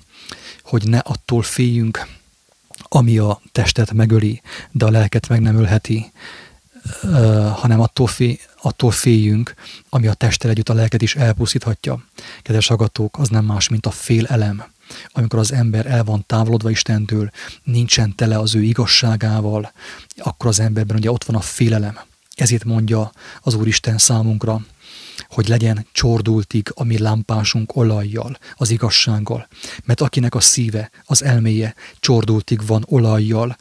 hogy 0.62 0.88
ne 0.88 0.98
attól 0.98 1.42
féljünk, 1.42 2.08
ami 2.84 3.18
a 3.18 3.42
testet 3.52 3.94
megöli, 3.94 4.42
de 4.72 4.86
a 4.86 4.90
lelket 4.90 5.28
meg 5.28 5.42
nem 5.42 5.56
ölheti, 5.56 6.12
hanem 7.54 7.80
attól, 7.80 8.08
fél, 8.08 8.36
attól 8.62 8.92
féljünk, 8.92 9.54
ami 9.90 10.08
a 10.08 10.14
testtel 10.14 10.50
együtt 10.50 10.70
a 10.70 10.74
lelket 10.74 11.02
is 11.02 11.16
elpusztíthatja. 11.16 12.06
Kedves 12.42 12.70
agatók, 12.70 13.18
az 13.20 13.30
nem 13.30 13.46
más, 13.46 13.70
mint 13.70 13.86
a 13.86 13.92
félelem. 13.92 14.64
Amikor 15.12 15.40
az 15.40 15.52
ember 15.52 15.86
el 15.86 16.04
van 16.04 16.24
távolodva 16.28 16.70
Istentől, 16.70 17.32
nincsen 17.64 18.16
tele 18.16 18.40
az 18.40 18.56
ő 18.56 18.64
igazságával, 18.64 19.72
akkor 20.18 20.48
az 20.48 20.60
emberben 20.60 20.98
ugye 20.98 21.12
ott 21.12 21.24
van 21.24 21.36
a 21.36 21.42
félelem. 21.42 22.00
Ezért 22.36 22.64
mondja 22.64 23.12
az 23.42 23.54
Úristen 23.54 23.98
számunkra, 23.98 24.66
hogy 25.30 25.48
legyen 25.48 25.88
csordultig 25.92 26.72
a 26.74 26.84
mi 26.84 26.98
lámpásunk 26.98 27.76
olajjal, 27.76 28.38
az 28.56 28.70
igazsággal. 28.70 29.48
Mert 29.86 30.02
akinek 30.02 30.36
a 30.36 30.40
szíve, 30.40 30.90
az 31.04 31.24
elméje 31.24 31.76
csordultig 32.00 32.66
van 32.66 32.86
olajjal, 32.88 33.58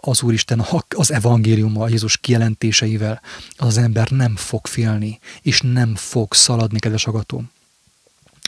az 0.00 0.22
Úristen 0.22 0.66
az 0.88 1.12
evangéliummal, 1.12 1.88
Jézus 1.88 2.16
kijelentéseivel, 2.16 3.20
az 3.56 3.76
ember 3.76 4.10
nem 4.10 4.36
fog 4.36 4.66
félni, 4.66 5.18
és 5.42 5.60
nem 5.60 5.94
fog 5.94 6.34
szaladni, 6.34 6.78
kedves 6.78 7.06
agatom 7.06 7.50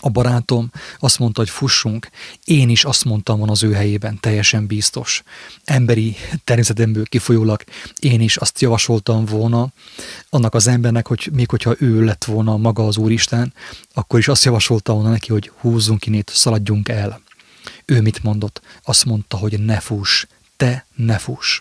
a 0.00 0.08
barátom 0.08 0.70
azt 0.98 1.18
mondta, 1.18 1.40
hogy 1.40 1.50
fussunk, 1.50 2.10
én 2.44 2.68
is 2.68 2.84
azt 2.84 3.04
mondtam 3.04 3.38
van 3.38 3.48
az 3.48 3.62
ő 3.62 3.72
helyében, 3.72 4.20
teljesen 4.20 4.66
biztos. 4.66 5.22
Emberi 5.64 6.16
természetemből 6.44 7.04
kifolyólag 7.04 7.64
én 7.98 8.20
is 8.20 8.36
azt 8.36 8.60
javasoltam 8.60 9.24
volna 9.24 9.72
annak 10.30 10.54
az 10.54 10.66
embernek, 10.66 11.06
hogy 11.06 11.28
még 11.32 11.50
hogyha 11.50 11.74
ő 11.78 12.04
lett 12.04 12.24
volna 12.24 12.56
maga 12.56 12.86
az 12.86 12.96
Úristen, 12.96 13.52
akkor 13.94 14.18
is 14.18 14.28
azt 14.28 14.44
javasolta 14.44 14.92
volna 14.92 15.10
neki, 15.10 15.32
hogy 15.32 15.52
húzzunk 15.60 16.06
innét, 16.06 16.30
szaladjunk 16.34 16.88
el. 16.88 17.20
Ő 17.84 18.00
mit 18.00 18.22
mondott? 18.22 18.60
Azt 18.82 19.04
mondta, 19.04 19.36
hogy 19.36 19.60
ne 19.60 19.80
fuss, 19.80 20.26
te 20.56 20.86
ne 20.94 21.18
fuss 21.18 21.60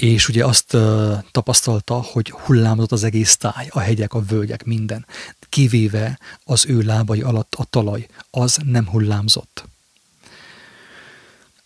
és 0.00 0.28
ugye 0.28 0.44
azt 0.44 0.74
uh, 0.74 1.22
tapasztalta, 1.30 1.94
hogy 1.94 2.30
hullámzott 2.30 2.92
az 2.92 3.04
egész 3.04 3.36
táj, 3.36 3.68
a 3.70 3.78
hegyek, 3.78 4.14
a 4.14 4.20
völgyek, 4.20 4.64
minden, 4.64 5.06
kivéve 5.48 6.18
az 6.44 6.66
ő 6.66 6.80
lábai 6.80 7.20
alatt 7.20 7.54
a 7.54 7.64
talaj, 7.64 8.06
az 8.30 8.58
nem 8.64 8.88
hullámzott. 8.88 9.64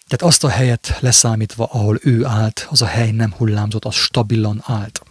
Tehát 0.06 0.34
azt 0.34 0.44
a 0.44 0.48
helyet 0.48 0.96
leszámítva, 1.00 1.64
ahol 1.64 1.98
ő 2.02 2.24
állt, 2.24 2.66
az 2.70 2.82
a 2.82 2.86
hely 2.86 3.10
nem 3.10 3.32
hullámzott, 3.32 3.84
az 3.84 3.94
stabilan 3.94 4.62
állt. 4.66 5.02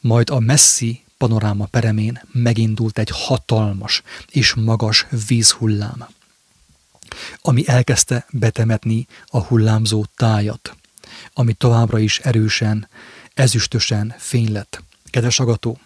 Majd 0.00 0.30
a 0.30 0.38
messzi 0.38 1.04
panoráma 1.18 1.64
peremén 1.64 2.22
megindult 2.32 2.98
egy 2.98 3.10
hatalmas 3.12 4.02
és 4.30 4.54
magas 4.54 5.06
vízhullám, 5.26 6.06
ami 7.42 7.68
elkezdte 7.68 8.26
betemetni 8.30 9.06
a 9.26 9.38
hullámzó 9.38 10.04
tájat 10.16 10.76
ami 11.32 11.52
továbbra 11.52 11.98
is 11.98 12.18
erősen, 12.18 12.88
ezüstösen 13.34 14.14
fény 14.18 14.52
lett. 14.52 14.82
Kedves 15.10 15.40
agató, 15.40 15.78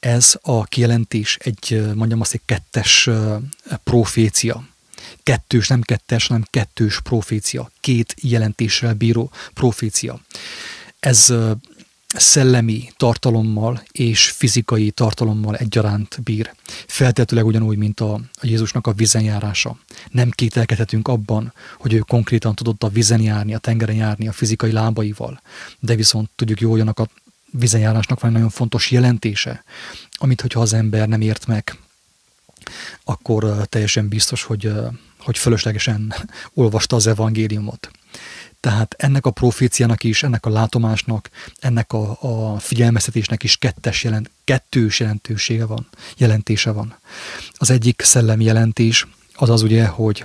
ez 0.00 0.38
a 0.42 0.64
kijelentés 0.64 1.36
egy, 1.40 1.82
mondjam 1.94 2.20
azt, 2.20 2.32
egy 2.34 2.40
kettes 2.44 3.08
profécia. 3.84 4.68
Kettős, 5.22 5.68
nem 5.68 5.80
kettes, 5.80 6.26
hanem 6.26 6.44
kettős 6.50 7.00
profécia. 7.00 7.70
Két 7.80 8.14
jelentéssel 8.20 8.94
bíró 8.94 9.30
profécia. 9.54 10.20
Ez 11.00 11.32
szellemi 12.16 12.90
tartalommal 12.96 13.82
és 13.92 14.30
fizikai 14.30 14.90
tartalommal 14.90 15.56
egyaránt 15.56 16.22
bír. 16.22 16.54
Feltetőleg 16.86 17.46
ugyanúgy, 17.46 17.76
mint 17.76 18.00
a, 18.00 18.12
a 18.14 18.46
Jézusnak 18.46 18.86
a 18.86 18.92
vizen 18.92 19.22
járása. 19.22 19.78
Nem 20.10 20.30
kételkedhetünk 20.30 21.08
abban, 21.08 21.52
hogy 21.78 21.92
ő 21.92 21.98
konkrétan 21.98 22.54
tudott 22.54 22.82
a 22.82 22.88
vizen 22.88 23.20
járni, 23.20 23.54
a 23.54 23.58
tengeren 23.58 23.96
járni 23.96 24.28
a 24.28 24.32
fizikai 24.32 24.72
lábaival, 24.72 25.40
de 25.78 25.94
viszont 25.94 26.30
tudjuk 26.36 26.60
jól, 26.60 26.78
hogy 26.78 26.88
a 26.88 27.08
vizen 27.50 27.80
járásnak 27.80 28.20
van 28.20 28.30
egy 28.30 28.36
nagyon 28.36 28.50
fontos 28.50 28.90
jelentése, 28.90 29.64
amit 30.12 30.40
hogyha 30.40 30.60
az 30.60 30.72
ember 30.72 31.08
nem 31.08 31.20
ért 31.20 31.46
meg, 31.46 31.76
akkor 33.04 33.66
teljesen 33.68 34.08
biztos, 34.08 34.42
hogy, 34.42 34.72
hogy 35.18 35.38
fölöslegesen 35.38 36.14
olvasta 36.54 36.96
az 36.96 37.06
evangéliumot. 37.06 37.90
Tehát 38.60 38.94
ennek 38.98 39.26
a 39.26 39.30
proféciának 39.30 40.04
is, 40.04 40.22
ennek 40.22 40.46
a 40.46 40.50
látomásnak, 40.50 41.30
ennek 41.58 41.92
a, 41.92 42.18
a 42.20 42.58
figyelmeztetésnek 42.58 43.42
is 43.42 43.56
kettes 43.56 44.04
jelent, 44.04 44.30
kettős 44.44 45.00
jelentősége 45.00 45.64
van, 45.64 45.88
jelentése 46.16 46.70
van. 46.70 46.96
Az 47.52 47.70
egyik 47.70 48.02
szellemi 48.02 48.44
jelentés 48.44 49.06
az 49.34 49.50
az 49.50 49.62
ugye, 49.62 49.86
hogy 49.86 50.24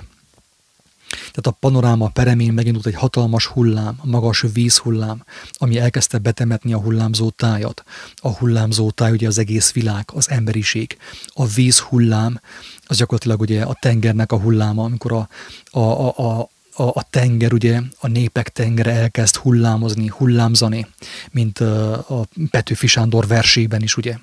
tehát 1.08 1.46
a 1.46 1.50
panoráma 1.60 2.08
peremén 2.08 2.52
megindult 2.52 2.86
egy 2.86 2.94
hatalmas 2.94 3.46
hullám, 3.46 3.98
magas 4.02 4.44
vízhullám, 4.52 5.24
ami 5.52 5.78
elkezdte 5.78 6.18
betemetni 6.18 6.72
a 6.72 6.80
hullámzó 6.80 7.30
tájat. 7.30 7.84
A 8.14 8.28
hullámzó 8.28 8.90
táj 8.90 9.12
ugye 9.12 9.26
az 9.26 9.38
egész 9.38 9.72
világ, 9.72 10.08
az 10.12 10.30
emberiség. 10.30 10.98
A 11.26 11.46
vízhullám 11.46 12.40
az 12.86 12.96
gyakorlatilag 12.96 13.40
ugye 13.40 13.62
a 13.62 13.76
tengernek 13.80 14.32
a 14.32 14.40
hulláma, 14.40 14.84
amikor 14.84 15.12
a, 15.12 15.28
a, 15.70 15.80
a, 15.80 16.38
a 16.38 16.48
a, 16.76 16.82
a 16.82 17.06
tenger, 17.10 17.52
ugye 17.52 17.80
a 17.98 18.06
népek 18.06 18.48
tengere 18.48 18.92
elkezd 18.92 19.36
hullámozni, 19.36 20.06
hullámzani, 20.06 20.86
mint 21.30 21.58
a 21.58 22.26
Petőfi 22.50 22.86
Sándor 22.86 23.26
versében 23.26 23.82
is, 23.82 23.96
ugye. 23.96 24.18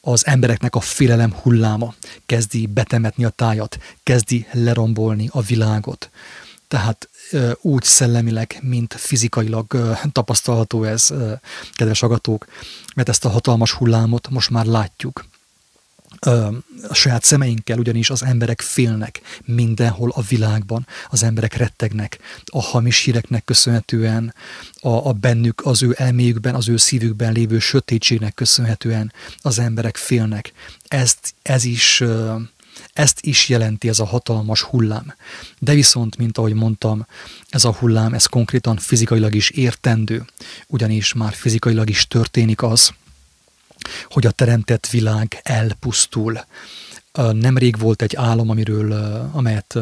Az 0.00 0.26
embereknek 0.26 0.74
a 0.74 0.80
félelem 0.80 1.34
hulláma 1.42 1.94
kezdi 2.26 2.66
betemetni 2.66 3.24
a 3.24 3.28
tájat, 3.28 3.78
kezdi 4.02 4.46
lerombolni 4.52 5.28
a 5.32 5.40
világot. 5.40 6.10
Tehát 6.68 7.08
úgy 7.60 7.82
szellemileg, 7.82 8.58
mint 8.62 8.94
fizikailag 8.94 9.96
tapasztalható 10.12 10.84
ez, 10.84 11.12
kedves 11.72 12.02
agatók, 12.02 12.46
mert 12.94 13.08
ezt 13.08 13.24
a 13.24 13.28
hatalmas 13.28 13.72
hullámot 13.72 14.28
most 14.28 14.50
már 14.50 14.64
látjuk 14.64 15.24
a 16.88 16.94
saját 16.94 17.24
szemeinkkel, 17.24 17.78
ugyanis 17.78 18.10
az 18.10 18.24
emberek 18.24 18.60
félnek 18.60 19.20
mindenhol 19.44 20.10
a 20.14 20.20
világban, 20.20 20.86
az 21.08 21.22
emberek 21.22 21.54
rettegnek 21.54 22.18
a 22.44 22.62
hamis 22.62 23.04
híreknek 23.04 23.44
köszönhetően, 23.44 24.34
a, 24.80 25.08
a 25.08 25.12
bennük, 25.12 25.66
az 25.66 25.82
ő 25.82 25.94
elméjükben, 25.98 26.54
az 26.54 26.68
ő 26.68 26.76
szívükben 26.76 27.32
lévő 27.32 27.58
sötétségnek 27.58 28.34
köszönhetően 28.34 29.12
az 29.40 29.58
emberek 29.58 29.96
félnek. 29.96 30.52
Ezt, 30.88 31.34
ez 31.42 31.64
is 31.64 32.02
ezt 32.92 33.20
is 33.20 33.48
jelenti 33.48 33.88
ez 33.88 33.98
a 33.98 34.04
hatalmas 34.04 34.62
hullám. 34.62 35.14
De 35.58 35.74
viszont, 35.74 36.16
mint 36.16 36.38
ahogy 36.38 36.54
mondtam, 36.54 37.06
ez 37.48 37.64
a 37.64 37.72
hullám, 37.72 38.14
ez 38.14 38.26
konkrétan 38.26 38.76
fizikailag 38.76 39.34
is 39.34 39.50
értendő, 39.50 40.24
ugyanis 40.66 41.12
már 41.12 41.32
fizikailag 41.32 41.88
is 41.88 42.06
történik 42.06 42.62
az, 42.62 42.92
hogy 44.08 44.26
a 44.26 44.30
teremtett 44.30 44.86
világ 44.86 45.40
elpusztul. 45.42 46.40
Nemrég 47.32 47.78
volt 47.78 48.02
egy 48.02 48.16
álom, 48.16 48.50
amiről, 48.50 48.92
amelyet 49.32 49.78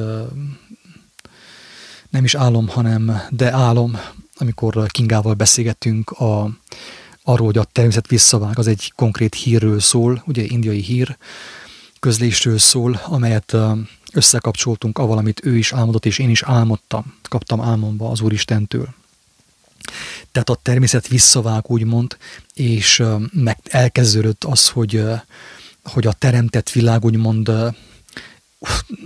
nem 2.10 2.24
is 2.24 2.34
álom, 2.34 2.68
hanem 2.68 3.22
de 3.30 3.52
álom, 3.52 3.98
amikor 4.38 4.86
Kingával 4.86 5.34
beszélgettünk 5.34 6.10
a, 6.10 6.50
arról, 7.22 7.46
hogy 7.46 7.58
a 7.58 7.64
természet 7.64 8.06
visszavág, 8.06 8.58
az 8.58 8.66
egy 8.66 8.92
konkrét 8.96 9.34
hírről 9.34 9.80
szól, 9.80 10.22
ugye 10.26 10.42
indiai 10.46 10.80
hír, 10.80 11.16
közlésről 12.00 12.58
szól, 12.58 13.00
amelyet 13.04 13.56
összekapcsoltunk 14.12 14.98
avval, 14.98 15.18
amit 15.18 15.44
ő 15.44 15.56
is 15.56 15.72
álmodott, 15.72 16.06
és 16.06 16.18
én 16.18 16.30
is 16.30 16.42
álmodtam, 16.42 17.14
kaptam 17.28 17.60
álmomba 17.60 18.10
az 18.10 18.20
Úristentől. 18.20 18.94
Tehát 20.32 20.48
a 20.48 20.58
természet 20.62 21.08
visszavág, 21.08 21.70
úgymond, 21.70 22.16
és 22.54 23.02
meg 23.32 23.58
elkezdődött 23.64 24.44
az, 24.44 24.68
hogy, 24.68 25.04
hogy 25.82 26.06
a 26.06 26.12
teremtett 26.12 26.70
világ 26.70 27.04
úgymond 27.04 27.50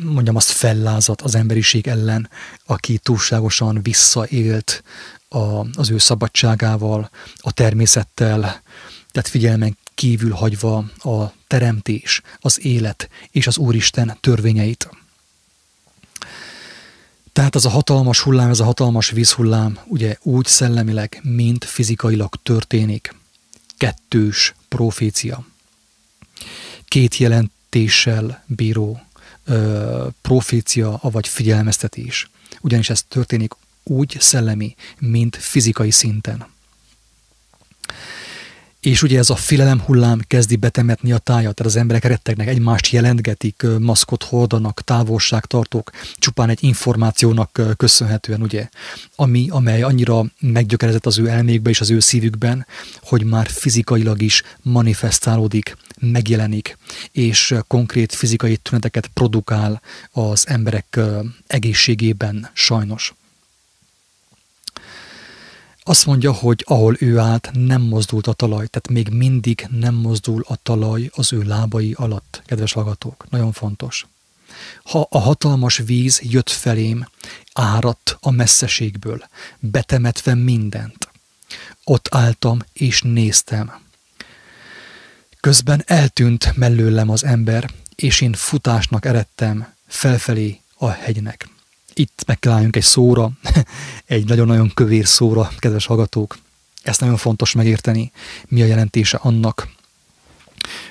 mondjam 0.03 0.37
azt 0.37 0.51
fellázat 0.51 1.23
az 1.23 1.35
emberiség 1.35 1.87
ellen, 1.87 2.31
aki 2.67 2.99
túlságosan 2.99 3.83
visszaélt 3.83 4.83
a, 5.29 5.67
az 5.77 5.91
ő 5.91 5.99
szabadságával, 5.99 7.11
a 7.37 7.53
természettel, 7.53 8.41
tehát 9.11 9.29
figyelmen 9.29 9.79
kívül 9.95 10.31
hagyva 10.31 10.77
a 10.97 11.33
teremtés, 11.47 12.21
az 12.41 12.65
élet 12.65 13.09
és 13.31 13.47
az 13.47 13.59
Úristen 13.59 14.17
törvényeit. 14.21 14.89
Tehát 17.33 17.55
az 17.55 17.65
a 17.65 17.69
hatalmas 17.69 18.21
hullám, 18.21 18.51
ez 18.51 18.61
a 18.61 18.65
hatalmas 18.65 19.11
vízhullám 19.11 19.79
ugye 19.85 20.17
úgy 20.23 20.47
szellemileg, 20.47 21.21
mint 21.23 21.65
fizikailag 21.65 22.35
történik. 22.43 23.15
Kettős 23.77 24.55
profécia. 24.69 25.47
Két 26.85 27.17
jelentéssel 27.17 28.45
bíró 28.47 29.01
ö, 29.45 30.07
profécia, 30.21 30.99
avagy 31.03 31.29
figyelmeztetés. 31.29 32.31
Ugyanis 32.61 32.91
ez 32.91 33.03
történik 33.03 33.53
úgy 33.83 34.17
szellemi, 34.21 34.75
mint 34.99 35.37
fizikai 35.37 35.91
szinten. 35.91 36.47
És 38.83 39.03
ugye 39.03 39.19
ez 39.19 39.31
a 39.31 39.37
félelem 39.37 39.81
hullám 39.81 40.21
kezdi 40.27 40.57
betemetni 40.57 41.13
a 41.13 41.19
tájat, 41.19 41.55
tehát 41.55 41.73
az 41.73 41.77
emberek 41.77 42.05
rettegnek, 42.05 42.49
egymást 42.49 42.93
jelentgetik, 42.93 43.67
maszkot 43.79 44.23
hordanak, 44.23 44.81
távolságtartók, 44.85 45.91
csupán 46.17 46.49
egy 46.49 46.65
információnak 46.65 47.61
köszönhetően, 47.77 48.43
ugye, 48.43 48.69
ami, 49.17 49.47
amely 49.51 49.83
annyira 49.83 50.25
meggyökerezett 50.41 51.07
az 51.07 51.19
ő 51.19 51.29
elmékbe 51.29 51.71
és 51.71 51.81
az 51.81 51.91
ő 51.91 52.01
szívükben, 52.01 52.67
hogy 53.03 53.25
már 53.25 53.47
fizikailag 53.47 54.23
is 54.23 54.43
manifestálódik, 54.63 55.77
megjelenik, 56.01 56.79
és 57.13 57.55
konkrét 57.67 58.15
fizikai 58.15 58.57
tüneteket 58.57 59.07
produkál 59.07 59.83
az 60.11 60.49
emberek 60.49 61.01
egészségében 61.47 62.51
sajnos. 62.53 63.15
Azt 65.85 66.07
mondja, 66.07 66.33
hogy 66.33 66.65
ahol 66.67 66.97
ő 66.99 67.19
állt, 67.19 67.51
nem 67.53 67.83
mozdult 67.83 68.27
a 68.27 68.33
talaj, 68.33 68.67
tehát 68.67 68.89
még 68.89 69.09
mindig 69.09 69.67
nem 69.71 69.95
mozdul 69.95 70.45
a 70.49 70.57
talaj 70.63 71.11
az 71.15 71.33
ő 71.33 71.43
lábai 71.43 71.93
alatt, 71.93 72.43
kedves 72.47 72.73
hallgatók. 72.73 73.27
Nagyon 73.31 73.53
fontos. 73.53 74.07
Ha 74.83 75.07
a 75.11 75.19
hatalmas 75.19 75.77
víz 75.77 76.21
jött 76.23 76.51
felém, 76.51 77.09
áradt 77.53 78.17
a 78.21 78.31
messzeségből, 78.31 79.25
betemetve 79.59 80.35
mindent. 80.35 81.09
Ott 81.85 82.09
álltam 82.11 82.59
és 82.73 83.03
néztem. 83.03 83.73
Közben 85.41 85.83
eltűnt 85.87 86.57
mellőlem 86.57 87.11
az 87.11 87.25
ember, 87.25 87.71
és 87.95 88.21
én 88.21 88.33
futásnak 88.33 89.05
eredtem 89.05 89.75
felfelé 89.87 90.61
a 90.77 90.89
hegynek 90.89 91.49
itt 91.95 92.23
meg 92.27 92.39
kell 92.39 92.53
álljunk 92.53 92.77
egy 92.77 92.83
szóra, 92.83 93.31
egy 94.05 94.27
nagyon-nagyon 94.27 94.71
kövér 94.75 95.07
szóra, 95.07 95.51
kedves 95.59 95.87
hallgatók. 95.87 96.39
Ezt 96.83 97.01
nagyon 97.01 97.17
fontos 97.17 97.53
megérteni, 97.53 98.13
mi 98.49 98.63
a 98.63 98.67
jelentése 98.67 99.19
annak, 99.23 99.69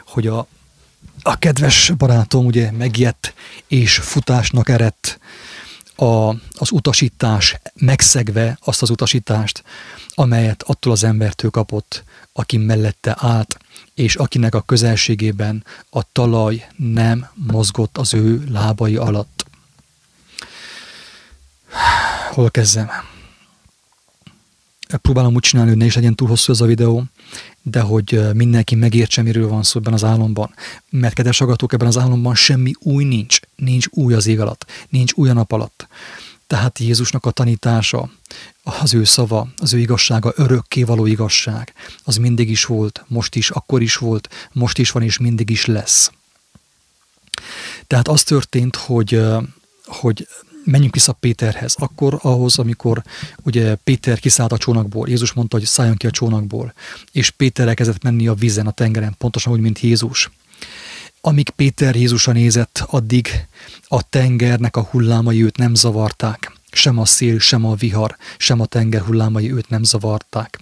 hogy 0.06 0.28
a, 0.28 0.48
a 1.22 1.38
kedves 1.38 1.92
barátom 1.98 2.46
ugye 2.46 2.72
megijedt 2.72 3.34
és 3.68 3.96
futásnak 3.96 4.70
eredt 4.70 5.20
a, 5.96 6.30
az 6.58 6.72
utasítás, 6.72 7.56
megszegve 7.74 8.58
azt 8.62 8.82
az 8.82 8.90
utasítást, 8.90 9.64
amelyet 10.10 10.64
attól 10.64 10.92
az 10.92 11.04
embertől 11.04 11.52
kapott, 11.52 12.04
aki 12.34 12.58
mellette 12.58 13.16
állt, 13.20 13.58
és 13.94 14.16
akinek 14.16 14.56
a 14.56 14.62
közelségében 14.62 15.66
a 15.90 16.12
talaj 16.12 16.68
nem 16.78 17.30
mozgott 17.34 17.98
az 17.98 18.14
ő 18.14 18.44
lábai 18.50 18.96
alatt 18.96 19.41
hol 22.32 22.52
kezdem? 22.52 22.90
Próbálom 25.02 25.34
úgy 25.34 25.42
csinálni, 25.42 25.70
hogy 25.70 25.80
ne 25.80 25.86
is 25.86 25.96
legyen 25.96 26.16
túl 26.16 26.28
hosszú 26.28 26.52
ez 26.52 26.62
a 26.62 26.66
videó, 26.66 27.04
de 27.62 27.80
hogy 27.80 28.34
mindenki 28.34 28.76
megértse, 28.76 29.22
miről 29.22 29.48
van 29.48 29.64
szó 29.64 29.80
ebben 29.80 29.94
az 29.94 30.04
álomban. 30.04 30.54
Mert 30.90 31.14
kedves 31.14 31.42
agatók, 31.42 31.74
ebben 31.74 31.88
az 31.88 31.98
álomban 31.98 32.36
semmi 32.36 32.72
új 32.80 33.04
nincs. 33.04 33.40
Nincs 33.56 33.88
új 33.90 34.14
az 34.14 34.28
ég 34.28 34.40
alatt, 34.40 34.66
nincs 34.90 35.14
új 35.14 35.30
a 35.30 35.34
nap 35.34 35.52
alatt. 35.52 35.88
Tehát 36.48 36.80
Jézusnak 36.80 37.26
a 37.26 37.32
tanítása, 37.32 38.10
az 38.64 38.94
ő 38.94 39.04
szava, 39.04 39.48
az 39.58 39.74
ő 39.74 39.80
igazsága, 39.80 40.34
örökké 40.36 40.84
való 40.84 41.06
igazság, 41.06 41.74
az 42.04 42.16
mindig 42.16 42.50
is 42.50 42.66
volt, 42.66 43.04
most 43.08 43.36
is, 43.36 43.50
akkor 43.50 43.82
is 43.82 43.96
volt, 43.96 44.30
most 44.52 44.78
is 44.78 44.92
van 44.92 45.04
és 45.04 45.18
mindig 45.18 45.50
is 45.50 45.66
lesz. 45.66 46.12
Tehát 47.88 48.08
az 48.08 48.24
történt, 48.24 48.76
hogy, 48.76 49.22
hogy 49.86 50.28
menjünk 50.64 50.94
vissza 50.94 51.14
Péterhez, 51.14 51.76
akkor 51.80 52.20
ahhoz, 52.22 52.60
amikor 52.60 53.04
ugye 53.44 53.76
Péter 53.76 54.20
kiszállt 54.20 54.52
a 54.52 54.58
csónakból, 54.58 55.08
Jézus 55.08 55.34
mondta, 55.34 55.58
hogy 55.58 55.66
szálljon 55.66 55.96
ki 55.96 56.08
a 56.08 56.12
csónakból, 56.12 56.74
és 57.12 57.30
Péter 57.30 57.68
elkezdett 57.68 58.04
menni 58.04 58.28
a 58.28 58.34
vízen, 58.34 58.68
a 58.68 58.72
tengeren, 58.72 59.16
pontosan 59.18 59.54
úgy, 59.54 59.60
mint 59.60 59.80
Jézus. 59.80 60.30
Amíg 61.22 61.50
Péter 61.50 61.96
Jézusra 61.96 62.32
nézett, 62.32 62.84
addig 62.86 63.30
a 63.88 64.10
tengernek 64.10 64.76
a 64.76 64.82
hullámai 64.82 65.44
őt 65.44 65.58
nem 65.58 65.76
zavarták. 65.76 66.52
Sem 66.72 67.00
a 67.00 67.06
szél, 67.06 67.40
sem 67.40 67.66
a 67.66 67.76
vihar, 67.76 68.16
sem 68.38 68.60
a 68.60 68.66
tenger 68.66 69.02
hullámai 69.02 69.52
őt 69.54 69.70
nem 69.70 69.84
zavarták. 69.84 70.60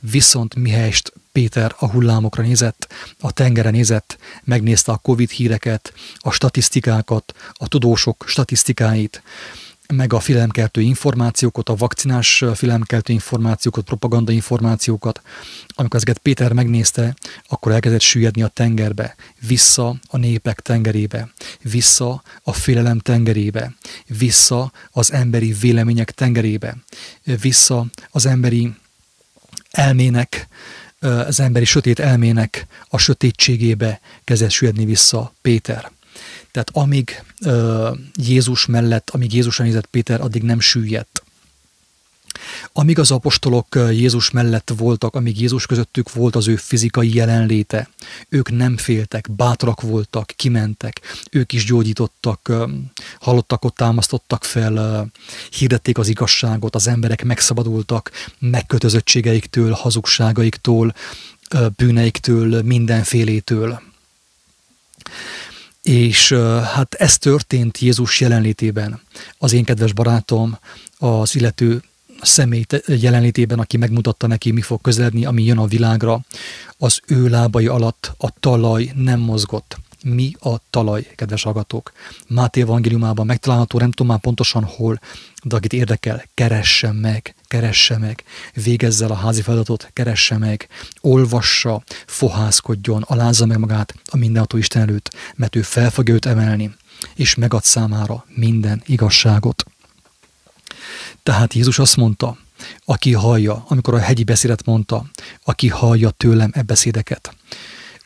Viszont 0.00 0.54
mihelyest 0.54 1.12
Péter 1.32 1.74
a 1.78 1.90
hullámokra 1.90 2.42
nézett, 2.42 2.92
a 3.20 3.32
tengeren 3.32 3.72
nézett, 3.72 4.18
megnézte 4.44 4.92
a 4.92 4.96
Covid 4.96 5.30
híreket, 5.30 5.92
a 6.18 6.30
statisztikákat, 6.30 7.34
a 7.52 7.68
tudósok 7.68 8.24
statisztikáit, 8.26 9.22
meg 9.92 10.12
a 10.12 10.20
filemkeltő 10.20 10.80
információkat, 10.80 11.68
a 11.68 11.74
vakcinás 11.74 12.44
filemkeltő 12.54 13.12
információkat, 13.12 13.84
propaganda 13.84 14.32
információkat. 14.32 15.22
Amikor 15.68 15.96
ezeket 15.96 16.18
Péter 16.18 16.52
megnézte, 16.52 17.14
akkor 17.48 17.72
elkezdett 17.72 18.00
süllyedni 18.00 18.42
a 18.42 18.48
tengerbe, 18.48 19.14
vissza 19.46 19.96
a 20.08 20.16
népek 20.16 20.60
tengerébe, 20.60 21.32
vissza 21.62 22.22
a 22.42 22.52
félelem 22.52 22.98
tengerébe, 22.98 23.74
vissza 24.06 24.72
az 24.90 25.12
emberi 25.12 25.52
vélemények 25.52 26.10
tengerébe, 26.10 26.76
vissza 27.24 27.86
az 28.10 28.26
emberi 28.26 28.74
elmének, 29.70 30.48
az 31.00 31.40
emberi 31.40 31.64
sötét 31.64 31.98
elmének 31.98 32.66
a 32.88 32.98
sötétségébe 32.98 34.00
kezdett 34.24 34.50
süllyedni 34.50 34.84
vissza 34.84 35.34
Péter. 35.42 35.90
Tehát 36.50 36.70
amíg 36.72 37.22
Jézus 38.14 38.66
mellett, 38.66 39.10
amíg 39.10 39.34
Jézusra 39.34 39.64
nézett 39.64 39.86
Péter, 39.86 40.20
addig 40.20 40.42
nem 40.42 40.60
süllyedt. 40.60 41.19
Amíg 42.72 42.98
az 42.98 43.10
apostolok 43.10 43.66
Jézus 43.74 44.30
mellett 44.30 44.72
voltak, 44.76 45.14
amíg 45.14 45.40
Jézus 45.40 45.66
közöttük 45.66 46.12
volt 46.12 46.36
az 46.36 46.48
ő 46.48 46.56
fizikai 46.56 47.14
jelenléte, 47.14 47.88
ők 48.28 48.50
nem 48.50 48.76
féltek, 48.76 49.30
bátrak 49.30 49.80
voltak, 49.80 50.32
kimentek, 50.36 51.00
ők 51.30 51.52
is 51.52 51.64
gyógyítottak, 51.64 52.52
ott 53.20 53.74
támasztottak 53.74 54.44
fel, 54.44 55.06
hirdették 55.50 55.98
az 55.98 56.08
igazságot, 56.08 56.74
az 56.74 56.86
emberek 56.86 57.24
megszabadultak 57.24 58.10
megkötözöttségeiktől, 58.38 59.72
hazugságaiktól, 59.72 60.94
bűneiktől, 61.76 62.62
mindenfélétől. 62.62 63.82
És 65.82 66.32
hát 66.74 66.94
ez 66.94 67.18
történt 67.18 67.78
Jézus 67.78 68.20
jelenlétében. 68.20 69.00
Az 69.38 69.52
én 69.52 69.64
kedves 69.64 69.92
barátom, 69.92 70.58
az 70.98 71.34
illető 71.34 71.82
személy 72.22 72.64
jelenlétében, 72.86 73.58
aki 73.58 73.76
megmutatta 73.76 74.26
neki, 74.26 74.50
mi 74.50 74.60
fog 74.60 74.80
közeledni, 74.80 75.24
ami 75.24 75.44
jön 75.44 75.58
a 75.58 75.66
világra, 75.66 76.20
az 76.78 77.00
ő 77.06 77.28
lábai 77.28 77.66
alatt 77.66 78.12
a 78.18 78.30
talaj 78.40 78.92
nem 78.94 79.20
mozgott. 79.20 79.78
Mi 80.04 80.32
a 80.40 80.54
talaj, 80.70 81.06
kedves 81.16 81.42
hallgatók? 81.42 81.92
Máté 82.28 82.60
evangéliumában 82.60 83.26
megtalálható, 83.26 83.78
nem 83.78 83.90
tudom 83.90 84.12
már 84.12 84.20
pontosan 84.20 84.64
hol, 84.64 85.00
de 85.42 85.56
akit 85.56 85.72
érdekel, 85.72 86.24
keresse 86.34 86.92
meg, 86.92 87.34
keresse 87.48 87.98
meg, 87.98 88.24
végezze 88.54 89.04
el 89.04 89.10
a 89.10 89.14
házi 89.14 89.42
feladatot, 89.42 89.90
keresse 89.92 90.38
meg, 90.38 90.68
olvassa, 91.00 91.82
fohászkodjon, 92.06 93.02
alázza 93.02 93.46
meg 93.46 93.58
magát 93.58 93.94
a 94.10 94.16
mindenható 94.16 94.56
Isten 94.56 94.82
előtt, 94.82 95.14
mert 95.36 95.56
ő 95.56 95.62
fel 95.62 95.90
fogja 95.90 96.14
őt 96.14 96.26
emelni, 96.26 96.74
és 97.14 97.34
megad 97.34 97.64
számára 97.64 98.24
minden 98.34 98.82
igazságot. 98.86 99.69
Tehát 101.22 101.54
Jézus 101.54 101.78
azt 101.78 101.96
mondta, 101.96 102.36
aki 102.84 103.12
hallja, 103.12 103.64
amikor 103.68 103.94
a 103.94 103.98
hegyi 103.98 104.24
beszédet 104.24 104.64
mondta, 104.64 105.04
aki 105.44 105.68
hallja 105.68 106.10
tőlem 106.10 106.50
e 106.54 106.62
beszédeket, 106.62 107.34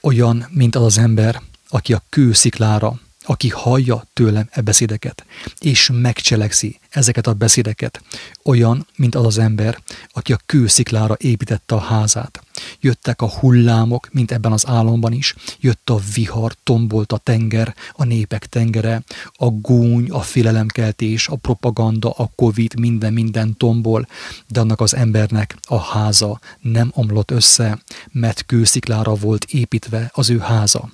olyan, 0.01 0.47
mint 0.51 0.77
az 0.77 0.83
az 0.83 0.99
ember, 0.99 1.43
aki 1.69 1.93
a 1.93 2.03
kősziklára 2.09 3.01
aki 3.25 3.49
hallja 3.49 4.07
tőlem 4.13 4.49
e 4.51 4.61
beszédeket, 4.61 5.25
és 5.59 5.91
megcselekszi 5.93 6.79
ezeket 6.91 7.27
a 7.27 7.33
beszédeket, 7.33 8.03
olyan, 8.45 8.87
mint 8.97 9.15
az 9.15 9.27
az 9.27 9.39
ember, 9.39 9.79
aki 10.13 10.33
a 10.33 10.41
kősziklára 10.47 11.17
építette 11.19 11.75
a 11.75 11.79
házát. 11.79 12.43
Jöttek 12.81 13.23
a 13.23 13.29
hullámok, 13.29 14.09
mint 14.13 14.33
ebben 14.33 14.53
az 14.53 14.67
álomban 14.67 15.13
is, 15.13 15.35
jött 15.61 15.91
a 15.91 16.01
vihar, 16.15 16.55
tombolt 16.63 17.13
a 17.13 17.17
tenger, 17.17 17.75
a 17.93 18.05
népek 18.05 18.47
tengere, 18.47 19.03
a 19.33 19.47
gúny, 19.47 20.11
a 20.11 20.21
félelemkeltés, 20.21 21.29
a 21.29 21.37
propaganda, 21.37 22.11
a 22.11 22.31
covid, 22.35 22.79
minden, 22.79 23.13
minden 23.13 23.57
tombol, 23.57 24.07
de 24.49 24.61
annak 24.61 24.81
az 24.81 24.95
embernek 24.95 25.57
a 25.63 25.79
háza 25.79 26.41
nem 26.61 26.91
omlott 26.95 27.31
össze, 27.31 27.83
mert 28.13 28.47
kősziklára 28.47 29.15
volt 29.15 29.45
építve 29.45 30.11
az 30.13 30.31
ő 30.31 30.39
háza. 30.39 30.91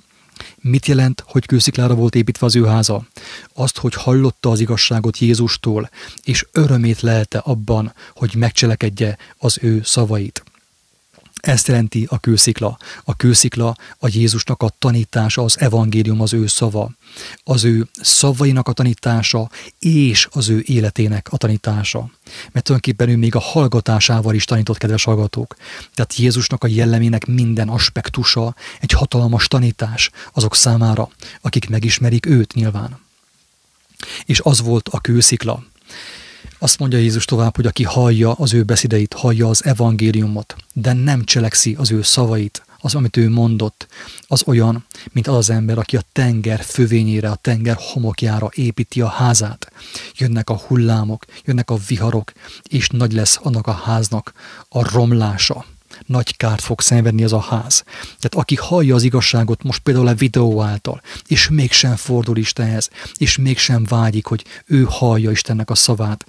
Mit 0.61 0.85
jelent, 0.85 1.23
hogy 1.27 1.45
kősziklára 1.45 1.95
volt 1.95 2.15
építve 2.15 2.45
az 2.45 2.55
ő 2.55 2.65
háza? 2.65 3.05
Azt, 3.53 3.77
hogy 3.77 3.93
hallotta 3.93 4.49
az 4.49 4.59
igazságot 4.59 5.17
Jézustól, 5.17 5.89
és 6.23 6.45
örömét 6.51 7.01
lelte 7.01 7.37
abban, 7.37 7.93
hogy 8.15 8.35
megcselekedje 8.35 9.17
az 9.37 9.57
ő 9.61 9.81
szavait. 9.83 10.43
Ezt 11.41 11.67
jelenti 11.67 12.07
a 12.09 12.19
kőszikla. 12.19 12.77
A 13.03 13.15
kőszikla 13.15 13.75
a 13.97 14.07
Jézusnak 14.11 14.63
a 14.63 14.71
tanítása, 14.79 15.43
az 15.43 15.59
evangélium 15.59 16.21
az 16.21 16.33
ő 16.33 16.47
szava. 16.47 16.91
Az 17.43 17.63
ő 17.63 17.87
szavainak 18.01 18.67
a 18.67 18.73
tanítása 18.73 19.49
és 19.79 20.27
az 20.31 20.49
ő 20.49 20.63
életének 20.65 21.27
a 21.31 21.37
tanítása. 21.37 21.99
Mert 22.51 22.65
tulajdonképpen 22.65 23.09
ő 23.09 23.17
még 23.17 23.35
a 23.35 23.39
hallgatásával 23.39 24.35
is 24.35 24.45
tanított, 24.45 24.77
kedves 24.77 25.03
hallgatók. 25.03 25.55
Tehát 25.93 26.15
Jézusnak 26.15 26.63
a 26.63 26.67
jellemének 26.67 27.25
minden 27.25 27.69
aspektusa 27.69 28.55
egy 28.79 28.91
hatalmas 28.91 29.47
tanítás 29.47 30.09
azok 30.33 30.55
számára, 30.55 31.09
akik 31.41 31.69
megismerik 31.69 32.25
őt 32.25 32.53
nyilván. 32.53 32.99
És 34.25 34.39
az 34.39 34.61
volt 34.61 34.87
a 34.87 34.99
kőszikla. 34.99 35.63
Azt 36.63 36.79
mondja 36.79 36.97
Jézus 36.97 37.25
tovább, 37.25 37.55
hogy 37.55 37.65
aki 37.65 37.83
hallja 37.83 38.31
az 38.31 38.53
ő 38.53 38.63
beszédeit, 38.63 39.13
hallja 39.13 39.49
az 39.49 39.65
evangéliumot, 39.65 40.55
de 40.73 40.93
nem 40.93 41.23
cselekszi 41.23 41.75
az 41.79 41.91
ő 41.91 42.01
szavait, 42.01 42.63
az, 42.79 42.95
amit 42.95 43.17
ő 43.17 43.29
mondott, 43.29 43.87
az 44.27 44.43
olyan, 44.45 44.85
mint 45.11 45.27
az 45.27 45.35
az 45.35 45.49
ember, 45.49 45.77
aki 45.77 45.97
a 45.97 46.03
tenger 46.11 46.63
fövényére, 46.63 47.29
a 47.29 47.35
tenger 47.35 47.77
homokjára 47.79 48.49
építi 48.53 49.01
a 49.01 49.07
házát. 49.07 49.71
Jönnek 50.17 50.49
a 50.49 50.57
hullámok, 50.57 51.25
jönnek 51.45 51.69
a 51.69 51.77
viharok, 51.87 52.31
és 52.69 52.89
nagy 52.89 53.13
lesz 53.13 53.39
annak 53.43 53.67
a 53.67 53.71
háznak 53.71 54.33
a 54.69 54.91
romlása 54.91 55.65
nagy 56.05 56.37
kárt 56.37 56.61
fog 56.61 56.81
szenvedni 56.81 57.23
az 57.23 57.33
a 57.33 57.39
ház. 57.39 57.83
Tehát 58.01 58.35
aki 58.35 58.55
hallja 58.55 58.95
az 58.95 59.03
igazságot 59.03 59.63
most 59.63 59.79
például 59.79 60.07
a 60.07 60.13
videó 60.13 60.61
által, 60.61 61.01
és 61.27 61.49
mégsem 61.49 61.95
fordul 61.95 62.37
Istenhez, 62.37 62.89
és 63.17 63.37
mégsem 63.37 63.83
vágyik, 63.83 64.25
hogy 64.25 64.45
ő 64.65 64.85
hallja 64.89 65.31
Istennek 65.31 65.69
a 65.69 65.75
szavát, 65.75 66.25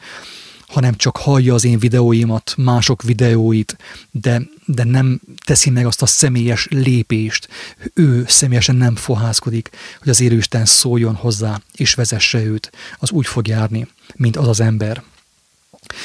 hanem 0.72 0.96
csak 0.96 1.16
hallja 1.16 1.54
az 1.54 1.64
én 1.64 1.78
videóimat, 1.78 2.54
mások 2.56 3.02
videóit, 3.02 3.76
de, 4.10 4.42
de 4.64 4.84
nem 4.84 5.20
teszi 5.44 5.70
meg 5.70 5.86
azt 5.86 6.02
a 6.02 6.06
személyes 6.06 6.66
lépést. 6.70 7.48
Ő 7.94 8.24
személyesen 8.26 8.76
nem 8.76 8.96
fohászkodik, 8.96 9.70
hogy 9.98 10.08
az 10.08 10.20
élőisten 10.20 10.64
szóljon 10.64 11.14
hozzá, 11.14 11.60
és 11.72 11.94
vezesse 11.94 12.44
őt. 12.44 12.72
Az 12.98 13.10
úgy 13.10 13.26
fog 13.26 13.46
járni, 13.46 13.86
mint 14.14 14.36
az 14.36 14.48
az 14.48 14.60
ember, 14.60 15.02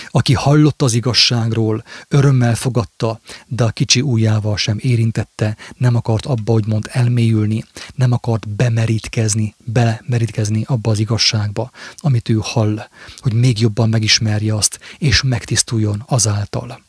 aki 0.10 0.34
hallott 0.34 0.82
az 0.82 0.94
igazságról, 0.94 1.84
örömmel 2.08 2.56
fogadta, 2.56 3.20
de 3.48 3.64
a 3.64 3.70
kicsi 3.70 4.02
ujjával 4.02 4.58
sem 4.58 4.78
érintette, 4.82 5.58
nem 5.78 5.96
akart 5.96 6.26
abba, 6.26 6.52
hogy 6.52 6.66
mond 6.68 6.88
elmélyülni, 6.92 7.64
nem 7.96 8.12
akart 8.12 8.50
bemerítkezni, 8.50 9.56
belemerítkezni 9.64 10.64
abba 10.68 10.92
az 10.92 11.00
igazságba, 11.00 11.72
amit 11.98 12.30
ő 12.30 12.40
hall, 12.42 12.88
hogy 13.18 13.34
még 13.34 13.60
jobban 13.60 13.90
megismerje 13.90 14.56
azt, 14.56 14.80
és 14.98 15.22
megtisztuljon 15.22 16.04
azáltal. 16.08 16.82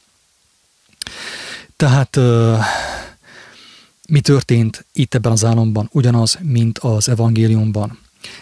Tehát 1.77 2.19
mi 4.09 4.21
történt 4.21 4.87
itt 4.93 5.15
ebben 5.15 5.33
az 5.33 5.45
álomban? 5.45 5.89
Ugyanaz, 5.93 6.39
mint 6.43 6.79
az 6.79 7.09
evangéliumban. 7.09 7.99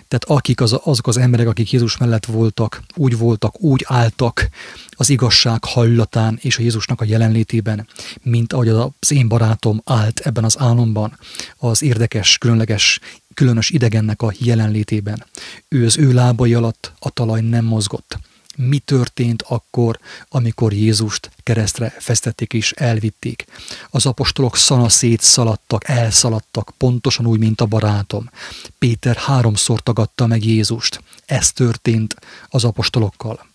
Tehát 0.09 0.25
akik 0.27 0.61
az, 0.61 0.79
azok 0.85 1.07
az 1.07 1.17
emberek, 1.17 1.49
akik 1.49 1.73
Jézus 1.73 1.97
mellett 1.97 2.25
voltak, 2.25 2.83
úgy 2.95 3.19
voltak, 3.19 3.61
úgy 3.61 3.85
álltak 3.89 4.49
az 4.91 5.09
igazság 5.09 5.65
hallatán 5.65 6.39
és 6.41 6.59
a 6.59 6.63
Jézusnak 6.63 7.01
a 7.01 7.05
jelenlétében, 7.05 7.87
mint 8.23 8.53
ahogy 8.53 8.69
az 8.69 9.11
én 9.11 9.29
barátom 9.29 9.81
állt 9.85 10.21
ebben 10.21 10.45
az 10.45 10.59
álomban, 10.59 11.19
az 11.57 11.83
érdekes, 11.83 12.39
különleges, 12.39 13.01
különös 13.35 13.71
idegennek 13.71 14.23
a 14.23 14.33
jelenlétében. 14.39 15.27
Ő 15.69 15.85
az 15.85 15.99
ő 15.99 16.13
lábai 16.13 16.55
alatt 16.55 16.93
a 16.99 17.11
talaj 17.11 17.41
nem 17.41 17.65
mozgott 17.65 18.19
mi 18.57 18.79
történt 18.79 19.43
akkor, 19.43 19.99
amikor 20.29 20.73
Jézust 20.73 21.31
keresztre 21.43 21.95
fesztették 21.99 22.53
és 22.53 22.73
elvitték. 22.73 23.45
Az 23.91 24.07
apostolok 24.07 24.57
szana 24.57 24.89
szaladtak, 25.19 25.89
elszaladtak, 25.89 26.73
pontosan 26.77 27.27
úgy, 27.27 27.39
mint 27.39 27.61
a 27.61 27.67
barátom. 27.67 28.31
Péter 28.79 29.17
háromszor 29.17 29.81
tagadta 29.81 30.27
meg 30.27 30.45
Jézust. 30.45 31.03
Ez 31.27 31.53
történt 31.53 32.17
az 32.49 32.65
apostolokkal. 32.65 33.47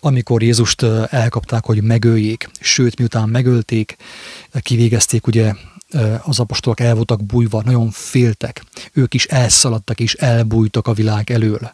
Amikor 0.00 0.42
Jézust 0.42 0.82
elkapták, 1.08 1.64
hogy 1.64 1.82
megöljék, 1.82 2.50
sőt, 2.60 2.98
miután 2.98 3.28
megölték, 3.28 3.96
kivégezték, 4.62 5.26
ugye 5.26 5.54
az 6.22 6.38
apostolok 6.38 6.80
el 6.80 6.94
voltak 6.94 7.24
bújva, 7.24 7.62
nagyon 7.62 7.90
féltek. 7.90 8.64
Ők 8.92 9.14
is 9.14 9.24
elszaladtak 9.24 10.00
és 10.00 10.14
elbújtak 10.14 10.86
a 10.86 10.92
világ 10.92 11.30
elől 11.30 11.72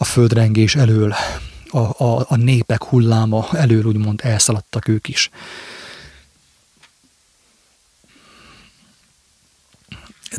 a 0.00 0.04
földrengés 0.04 0.74
elől, 0.74 1.14
a, 1.70 1.78
a, 1.78 2.26
a 2.28 2.36
népek 2.36 2.84
hulláma 2.84 3.48
elől 3.52 3.84
úgymond 3.84 4.20
elszaladtak 4.22 4.88
ők 4.88 5.08
is. 5.08 5.30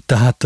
Tehát 0.06 0.46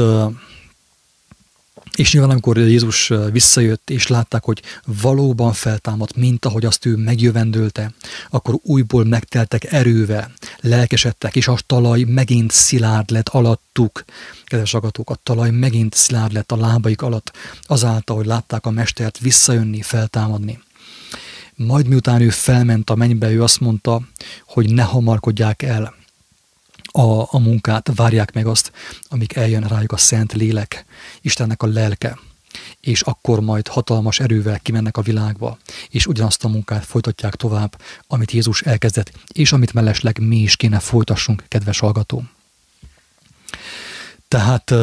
És 1.98 2.12
nyilván, 2.14 2.32
amikor 2.32 2.58
Jézus 2.58 3.12
visszajött, 3.32 3.90
és 3.90 4.08
látták, 4.08 4.44
hogy 4.44 4.62
valóban 5.02 5.54
feltámadt, 5.54 6.16
mint 6.16 6.46
ahogy 6.46 6.66
azt 6.66 6.86
ő 6.86 6.96
megjövendölte, 6.96 7.94
akkor 8.30 8.60
újból 8.64 9.06
megteltek 9.06 9.72
erővel, 9.72 10.32
lelkesedtek, 10.60 11.36
és 11.36 11.48
a 11.48 11.58
talaj 11.66 12.04
megint 12.04 12.52
szilárd 12.52 13.10
lett 13.10 13.30
alattuk. 13.30 14.04
Kedves 14.46 14.74
agatók, 14.74 15.10
a 15.10 15.18
talaj 15.24 15.50
megint 15.50 15.94
szilárd 15.94 16.34
lett 16.34 16.52
a 16.52 16.58
lábaik 16.58 17.02
alatt, 17.02 17.32
azáltal, 17.62 18.16
hogy 18.16 18.26
látták 18.26 18.66
a 18.66 18.72
mestert 18.72 19.20
visszajönni, 19.20 19.82
feltámadni. 19.82 20.62
Majd 21.56 21.88
miután 21.88 22.22
ő 22.22 22.30
felment 22.30 22.90
a 22.90 22.96
mennybe, 22.96 23.32
ő 23.32 23.44
azt 23.44 23.60
mondta, 23.60 24.02
hogy 24.46 24.74
ne 24.74 24.84
hamarkodják 24.84 25.62
el, 25.62 25.94
a, 26.96 27.28
a 27.34 27.40
munkát, 27.40 27.90
várják 27.96 28.34
meg 28.34 28.48
azt, 28.48 28.72
amíg 29.10 29.34
eljön 29.34 29.68
rájuk 29.68 29.92
a 29.92 29.98
Szent 29.98 30.34
Lélek, 30.34 30.86
Istennek 31.22 31.64
a 31.64 31.68
lelke, 31.68 32.18
és 32.80 33.02
akkor 33.02 33.40
majd 33.40 33.68
hatalmas 33.68 34.20
erővel 34.20 34.60
kimennek 34.60 34.98
a 34.98 35.02
világba, 35.02 35.58
és 35.90 36.08
ugyanazt 36.08 36.44
a 36.44 36.48
munkát 36.48 36.86
folytatják 36.86 37.36
tovább, 37.36 37.82
amit 38.08 38.32
Jézus 38.32 38.62
elkezdett, 38.62 39.12
és 39.34 39.52
amit 39.52 39.74
mellesleg 39.74 40.20
mi 40.20 40.38
is 40.38 40.56
kéne 40.56 40.80
folytassunk, 40.80 41.44
kedves 41.48 41.80
hallgató. 41.80 42.24
Tehát 44.28 44.74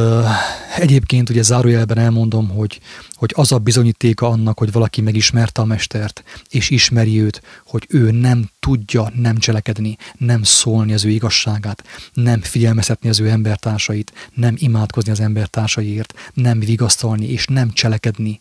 egyébként 0.76 1.30
ugye 1.30 1.42
zárójelben 1.42 1.98
elmondom, 1.98 2.48
hogy, 2.48 2.80
hogy 3.12 3.32
az 3.36 3.52
a 3.52 3.58
bizonyítéka 3.58 4.28
annak, 4.28 4.58
hogy 4.58 4.72
valaki 4.72 5.00
megismerte 5.00 5.60
a 5.60 5.64
mestert, 5.64 6.22
és 6.50 6.70
ismeri 6.70 7.20
őt, 7.20 7.42
hogy 7.64 7.86
ő 7.88 8.10
nem 8.10 8.50
tudja 8.60 9.12
nem 9.14 9.36
cselekedni, 9.36 9.96
nem 10.18 10.42
szólni 10.42 10.92
az 10.92 11.04
ő 11.04 11.08
igazságát, 11.08 11.84
nem 12.12 12.40
figyelmezhetni 12.40 13.08
az 13.08 13.20
ő 13.20 13.28
embertársait, 13.28 14.12
nem 14.34 14.54
imádkozni 14.58 15.10
az 15.10 15.20
embertársaiért, 15.20 16.14
nem 16.34 16.60
vigasztalni 16.60 17.26
és 17.30 17.46
nem 17.46 17.70
cselekedni, 17.72 18.38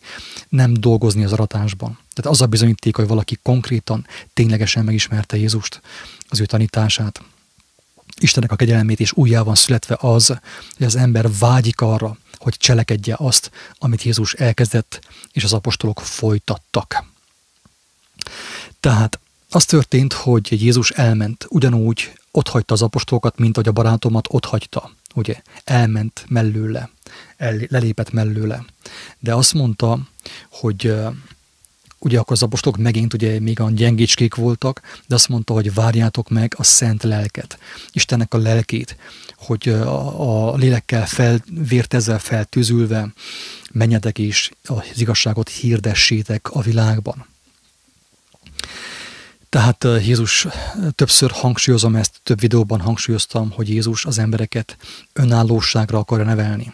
nem 0.48 0.72
dolgozni 0.72 1.24
az 1.24 1.32
aratásban. 1.32 1.98
Tehát 2.14 2.30
az 2.30 2.40
a 2.40 2.46
bizonyíték, 2.46 2.96
hogy 2.96 3.06
valaki 3.06 3.38
konkrétan, 3.42 4.06
ténylegesen 4.34 4.84
megismerte 4.84 5.36
Jézust, 5.36 5.80
az 6.28 6.40
ő 6.40 6.46
tanítását, 6.46 7.22
Istennek 8.20 8.52
a 8.52 8.56
kegyelmét, 8.56 9.00
és 9.00 9.12
újjá 9.12 9.42
van 9.42 9.54
születve 9.54 9.96
az, 10.00 10.26
hogy 10.76 10.86
az 10.86 10.96
ember 10.96 11.28
vágyik 11.38 11.80
arra, 11.80 12.16
hogy 12.36 12.56
cselekedje 12.56 13.14
azt, 13.18 13.50
amit 13.78 14.02
Jézus 14.02 14.34
elkezdett, 14.34 15.00
és 15.32 15.44
az 15.44 15.52
apostolok 15.52 16.00
folytattak. 16.00 17.04
Tehát 18.80 19.20
az 19.50 19.64
történt, 19.64 20.12
hogy 20.12 20.62
Jézus 20.62 20.90
elment, 20.90 21.46
ugyanúgy 21.48 22.12
ott 22.30 22.48
hagyta 22.48 22.74
az 22.74 22.82
apostolokat, 22.82 23.38
mint 23.38 23.56
hogy 23.56 23.68
a 23.68 23.72
barátomat 23.72 24.26
ott 24.30 24.44
hagyta. 24.44 24.90
Ugye, 25.14 25.42
elment 25.64 26.24
mellőle, 26.28 26.90
el, 27.36 27.56
lelépett 27.68 28.12
mellőle. 28.12 28.64
De 29.18 29.34
azt 29.34 29.54
mondta, 29.54 29.98
hogy 30.50 30.94
ugye 32.00 32.18
akkor 32.18 32.32
az 32.32 32.42
apostolok 32.42 32.78
megint 32.78 33.14
ugye 33.14 33.40
még 33.40 33.60
a 33.60 33.70
gyengécskék 33.70 34.34
voltak, 34.34 34.80
de 35.06 35.14
azt 35.14 35.28
mondta, 35.28 35.52
hogy 35.52 35.74
várjátok 35.74 36.28
meg 36.28 36.54
a 36.56 36.62
szent 36.62 37.02
lelket, 37.02 37.58
Istennek 37.92 38.34
a 38.34 38.38
lelkét, 38.38 38.96
hogy 39.36 39.68
a, 39.68 40.50
a 40.50 40.56
lélekkel 40.56 41.06
fel, 41.06 41.44
vértezzel 41.68 42.18
feltűzülve 42.18 43.12
menjetek 43.72 44.18
és 44.18 44.50
az 44.64 44.82
igazságot 44.94 45.48
hirdessétek 45.48 46.50
a 46.50 46.60
világban. 46.60 47.26
Tehát 49.48 49.84
Jézus, 49.84 50.46
többször 50.94 51.30
hangsúlyozom 51.30 51.96
ezt, 51.96 52.20
több 52.22 52.40
videóban 52.40 52.80
hangsúlyoztam, 52.80 53.50
hogy 53.50 53.68
Jézus 53.68 54.04
az 54.04 54.18
embereket 54.18 54.76
önállóságra 55.12 55.98
akarja 55.98 56.24
nevelni 56.24 56.72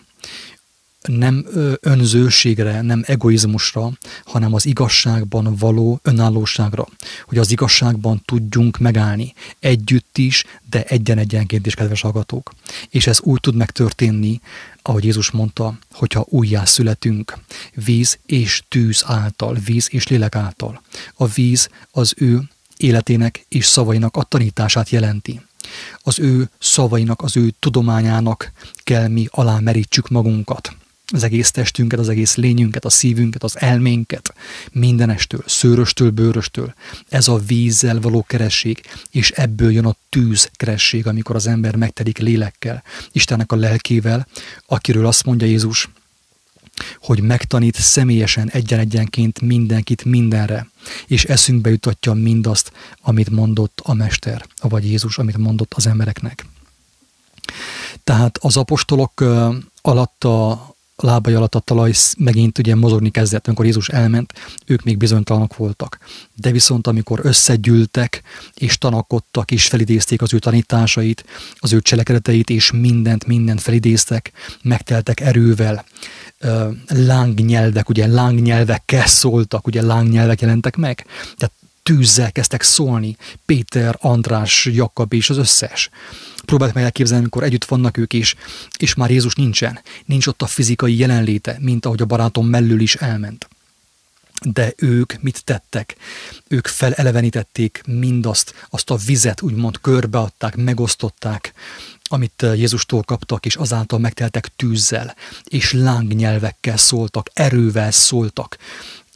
nem 1.07 1.46
önzőségre, 1.80 2.80
nem 2.80 3.02
egoizmusra, 3.07 3.90
hanem 4.24 4.54
az 4.54 4.66
igazságban 4.66 5.57
való 5.57 6.00
önállóságra, 6.02 6.86
hogy 7.24 7.38
az 7.38 7.50
igazságban 7.50 8.22
tudjunk 8.24 8.78
megállni, 8.78 9.34
együtt 9.59 10.18
is, 10.18 10.44
de 10.70 10.82
egyen-egyenként 10.82 11.66
is, 11.66 11.74
kedves 11.74 12.00
hallgatók. 12.00 12.52
És 12.90 13.07
ez 13.07 13.20
úgy 13.20 13.40
tud 13.40 13.54
megtörténni, 13.54 14.40
ahogy 14.82 15.04
Jézus 15.04 15.30
mondta, 15.30 15.78
hogyha 15.92 16.26
újjá 16.28 16.64
születünk, 16.64 17.38
víz 17.84 18.18
és 18.26 18.62
tűz 18.68 19.02
által, 19.07 19.57
víz 19.64 19.88
és 19.90 20.07
lélek 20.09 20.34
által. 20.34 20.82
A 21.14 21.26
víz 21.26 21.68
az 21.90 22.14
ő 22.16 22.42
életének 22.76 23.46
és 23.48 23.66
szavainak 23.66 24.16
a 24.16 24.22
tanítását 24.22 24.90
jelenti. 24.90 25.40
Az 26.02 26.18
ő 26.18 26.50
szavainak, 26.59 27.22
az 27.22 27.36
ő 27.36 27.52
tudományának 27.59 28.52
kell 28.84 29.09
mi 29.09 29.28
alá 29.30 29.59
merítsük 29.59 30.09
magunkat 30.09 30.76
az 31.12 31.22
egész 31.22 31.50
testünket, 31.50 31.98
az 31.98 32.09
egész 32.09 32.36
lényünket, 32.36 32.84
a 32.84 32.90
szívünket, 32.90 33.42
az 33.42 33.61
elménket, 33.61 34.34
mindenestől, 34.72 35.42
szőröstől, 35.46 36.11
bőröstől. 36.11 36.74
Ez 37.09 37.28
a 37.28 37.38
vízzel 37.38 38.00
való 38.00 38.22
keresség, 38.22 38.80
és 39.11 39.30
ebből 39.30 39.72
jön 39.72 39.84
a 39.84 39.96
tűz 40.09 40.50
keresség, 40.52 41.07
amikor 41.07 41.36
az 41.36 41.46
ember 41.46 41.76
megtelik 41.76 42.18
lélekkel, 42.18 42.82
Istennek 43.12 43.52
a 43.52 43.57
lelkével, 43.57 44.26
akiről 44.66 45.07
azt 45.07 45.24
mondja 45.24 45.46
Jézus, 45.46 45.88
hogy 47.00 47.20
megtanít 47.20 47.76
személyesen 47.76 48.50
egyen-egyenként 48.50 49.40
mindenkit 49.40 50.04
mindenre, 50.04 50.68
és 51.07 51.24
eszünkbe 51.24 51.70
jutatja 51.70 52.12
mindazt, 52.12 52.72
amit 53.00 53.30
mondott 53.30 53.80
a 53.82 53.94
Mester, 53.94 54.46
vagy 54.61 54.84
Jézus, 54.84 55.18
amit 55.18 55.36
mondott 55.36 55.74
az 55.74 55.86
embereknek. 55.86 56.46
Tehát 58.04 58.38
az 58.38 58.57
apostolok 58.57 59.24
alatt 59.82 60.24
a 60.97 61.07
lábai 61.07 61.34
alatt 61.34 61.55
a 61.55 61.59
talaj 61.59 61.92
megint 62.18 62.59
ugye 62.59 62.74
mozogni 62.74 63.11
kezdett, 63.11 63.47
amikor 63.47 63.64
Jézus 63.64 63.88
elment, 63.88 64.32
ők 64.66 64.82
még 64.82 64.97
bizonytalanok 64.97 65.57
voltak. 65.57 65.99
De 66.34 66.51
viszont 66.51 66.86
amikor 66.86 67.20
összegyűltek, 67.22 68.22
és 68.55 68.78
tanakodtak, 68.78 69.51
és 69.51 69.66
felidézték 69.66 70.22
az 70.22 70.34
ő 70.34 70.38
tanításait, 70.38 71.24
az 71.55 71.72
ő 71.72 71.80
cselekedeteit, 71.80 72.51
és 72.51 72.70
mindent, 72.70 73.26
mindent 73.26 73.61
felidéztek, 73.61 74.32
megteltek 74.62 75.20
erővel, 75.20 75.84
lángnyelvek, 76.86 77.88
ugye 77.88 78.07
lángnyelvekkel 78.07 79.07
szóltak, 79.07 79.66
ugye 79.66 79.82
lángnyelvek 79.82 80.40
jelentek 80.40 80.76
meg, 80.76 81.07
tehát 81.36 81.55
tűzzel 81.82 82.32
kezdtek 82.32 82.62
szólni, 82.62 83.16
Péter, 83.47 83.97
András, 84.01 84.68
Jakab 84.72 85.12
és 85.12 85.30
az 85.30 85.36
összes. 85.36 85.90
Próbált 86.47 86.74
meg 86.74 86.84
elképzelni, 86.84 87.22
amikor 87.22 87.42
együtt 87.42 87.64
vannak 87.64 87.97
ők 87.97 88.12
is, 88.12 88.34
és 88.78 88.94
már 88.94 89.11
Jézus 89.11 89.34
nincsen. 89.34 89.80
Nincs 90.05 90.26
ott 90.26 90.42
a 90.42 90.47
fizikai 90.47 90.99
jelenléte, 90.99 91.57
mint 91.61 91.86
ahogy 91.86 92.03
a 92.03 92.05
barátom 92.05 92.47
mellől 92.47 92.80
is 92.80 92.94
elment. 92.94 93.49
De 94.42 94.72
ők 94.76 95.12
mit 95.20 95.44
tettek? 95.44 95.97
Ők 96.49 96.66
felelevenítették 96.66 97.82
mindazt, 97.86 98.55
azt 98.70 98.90
a 98.90 98.97
vizet 98.97 99.42
úgymond 99.42 99.80
körbeadták, 99.80 100.57
megosztották, 100.57 101.53
amit 102.03 102.47
Jézustól 102.55 103.03
kaptak, 103.03 103.47
és 103.47 103.57
azáltal 103.57 103.99
megteltek 103.99 104.49
tűzzel, 104.57 105.16
és 105.44 105.72
lángnyelvekkel 105.72 106.76
szóltak, 106.76 107.30
erővel 107.32 107.90
szóltak. 107.90 108.57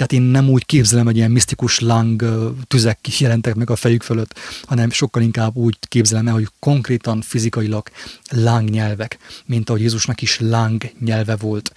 Tehát 0.01 0.25
én 0.25 0.31
nem 0.31 0.49
úgy 0.49 0.67
képzelem, 0.67 1.05
hogy 1.05 1.17
ilyen 1.17 1.31
misztikus 1.31 1.79
láng 1.79 2.25
tüzek 2.67 3.19
jelentek 3.19 3.55
meg 3.55 3.71
a 3.71 3.77
fejük 3.77 4.03
fölött, 4.03 4.39
hanem 4.63 4.91
sokkal 4.91 5.23
inkább 5.23 5.57
úgy 5.57 5.77
képzelem 5.81 6.27
el, 6.27 6.33
hogy 6.33 6.49
konkrétan 6.59 7.21
fizikailag 7.21 7.89
lángnyelvek, 8.31 9.19
mint 9.47 9.69
ahogy 9.69 9.81
Jézusnak 9.81 10.23
is 10.23 10.39
lángnyelve 10.39 11.37
volt. 11.37 11.73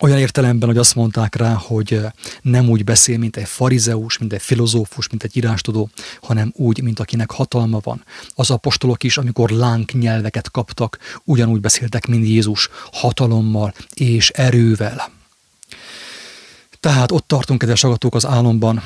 Olyan 0.00 0.18
értelemben, 0.18 0.68
hogy 0.68 0.78
azt 0.78 0.94
mondták 0.94 1.34
rá, 1.34 1.52
hogy 1.52 2.00
nem 2.42 2.68
úgy 2.68 2.84
beszél, 2.84 3.18
mint 3.18 3.36
egy 3.36 3.48
farizeus, 3.48 4.18
mint 4.18 4.32
egy 4.32 4.42
filozófus, 4.42 5.08
mint 5.08 5.22
egy 5.22 5.36
írástudó, 5.36 5.90
hanem 6.22 6.52
úgy, 6.56 6.82
mint 6.82 7.00
akinek 7.00 7.30
hatalma 7.30 7.80
van. 7.82 8.04
Az 8.34 8.50
apostolok 8.50 9.02
is, 9.02 9.18
amikor 9.18 9.50
láng 9.50 9.90
nyelveket 9.92 10.50
kaptak, 10.50 10.98
ugyanúgy 11.24 11.60
beszéltek, 11.60 12.06
mint 12.06 12.26
Jézus, 12.26 12.68
hatalommal 12.92 13.74
és 13.94 14.30
erővel. 14.30 15.16
Tehát 16.80 17.12
ott 17.12 17.26
tartunk, 17.26 17.58
kedves 17.58 17.84
agatók, 17.84 18.14
az 18.14 18.26
álomban, 18.26 18.82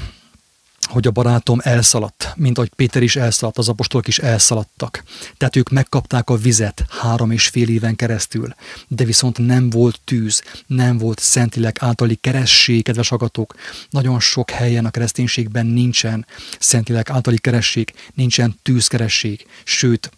hogy 0.92 1.06
a 1.06 1.10
barátom 1.10 1.58
elszaladt, 1.62 2.32
mint 2.36 2.58
ahogy 2.58 2.70
Péter 2.76 3.02
is 3.02 3.16
elszaladt, 3.16 3.58
az 3.58 3.68
apostolok 3.68 4.08
is 4.08 4.18
elszaladtak. 4.18 5.02
Tehát 5.36 5.56
ők 5.56 5.70
megkapták 5.70 6.30
a 6.30 6.36
vizet 6.36 6.84
három 6.88 7.30
és 7.30 7.46
fél 7.46 7.68
éven 7.68 7.96
keresztül, 7.96 8.54
de 8.88 9.04
viszont 9.04 9.38
nem 9.38 9.70
volt 9.70 10.00
tűz, 10.04 10.42
nem 10.66 10.98
volt 10.98 11.18
szentileg 11.18 11.76
általi 11.80 12.14
keresség, 12.14 12.84
kedves 12.84 13.12
agatók. 13.12 13.54
Nagyon 13.90 14.20
sok 14.20 14.50
helyen 14.50 14.84
a 14.84 14.90
kereszténységben 14.90 15.66
nincsen 15.66 16.26
szentileg 16.58 17.10
általi 17.10 17.38
keresség, 17.38 17.92
nincsen 18.14 18.58
tűzkeresség, 18.62 19.46
sőt, 19.64 20.10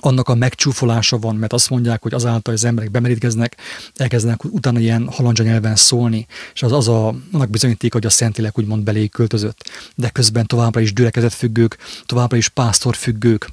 annak 0.00 0.28
a 0.28 0.34
megcsúfolása 0.34 1.18
van, 1.18 1.36
mert 1.36 1.52
azt 1.52 1.70
mondják, 1.70 2.02
hogy 2.02 2.14
azáltal, 2.14 2.42
hogy 2.44 2.54
az 2.54 2.64
emberek 2.64 2.90
bemerítkeznek, 2.90 3.56
elkezdenek 3.94 4.44
utána 4.44 4.78
ilyen 4.78 5.08
halandzsa 5.08 5.42
nyelven 5.42 5.76
szólni, 5.76 6.26
és 6.54 6.62
az, 6.62 6.72
az 6.72 6.88
a, 6.88 7.14
annak 7.32 7.50
bizonyíték, 7.50 7.92
hogy 7.92 8.06
a 8.06 8.10
Szentlélek 8.10 8.58
úgymond 8.58 8.82
belé 8.82 9.08
költözött. 9.08 9.70
De 9.94 10.08
közben 10.08 10.46
továbbra 10.46 10.80
is 10.80 10.92
függők, 11.28 11.78
továbbra 12.06 12.36
is 12.36 12.48
pásztorfüggők, 12.48 13.50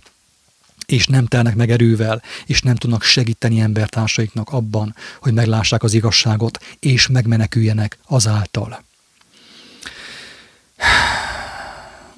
és 0.85 1.07
nem 1.07 1.25
telnek 1.25 1.55
meg 1.55 1.71
erővel, 1.71 2.21
és 2.45 2.61
nem 2.61 2.75
tudnak 2.75 3.03
segíteni 3.03 3.59
embertársaiknak 3.59 4.49
abban, 4.49 4.95
hogy 5.19 5.33
meglássák 5.33 5.83
az 5.83 5.93
igazságot, 5.93 6.59
és 6.79 7.07
megmeneküljenek 7.07 7.97
azáltal. 8.07 8.83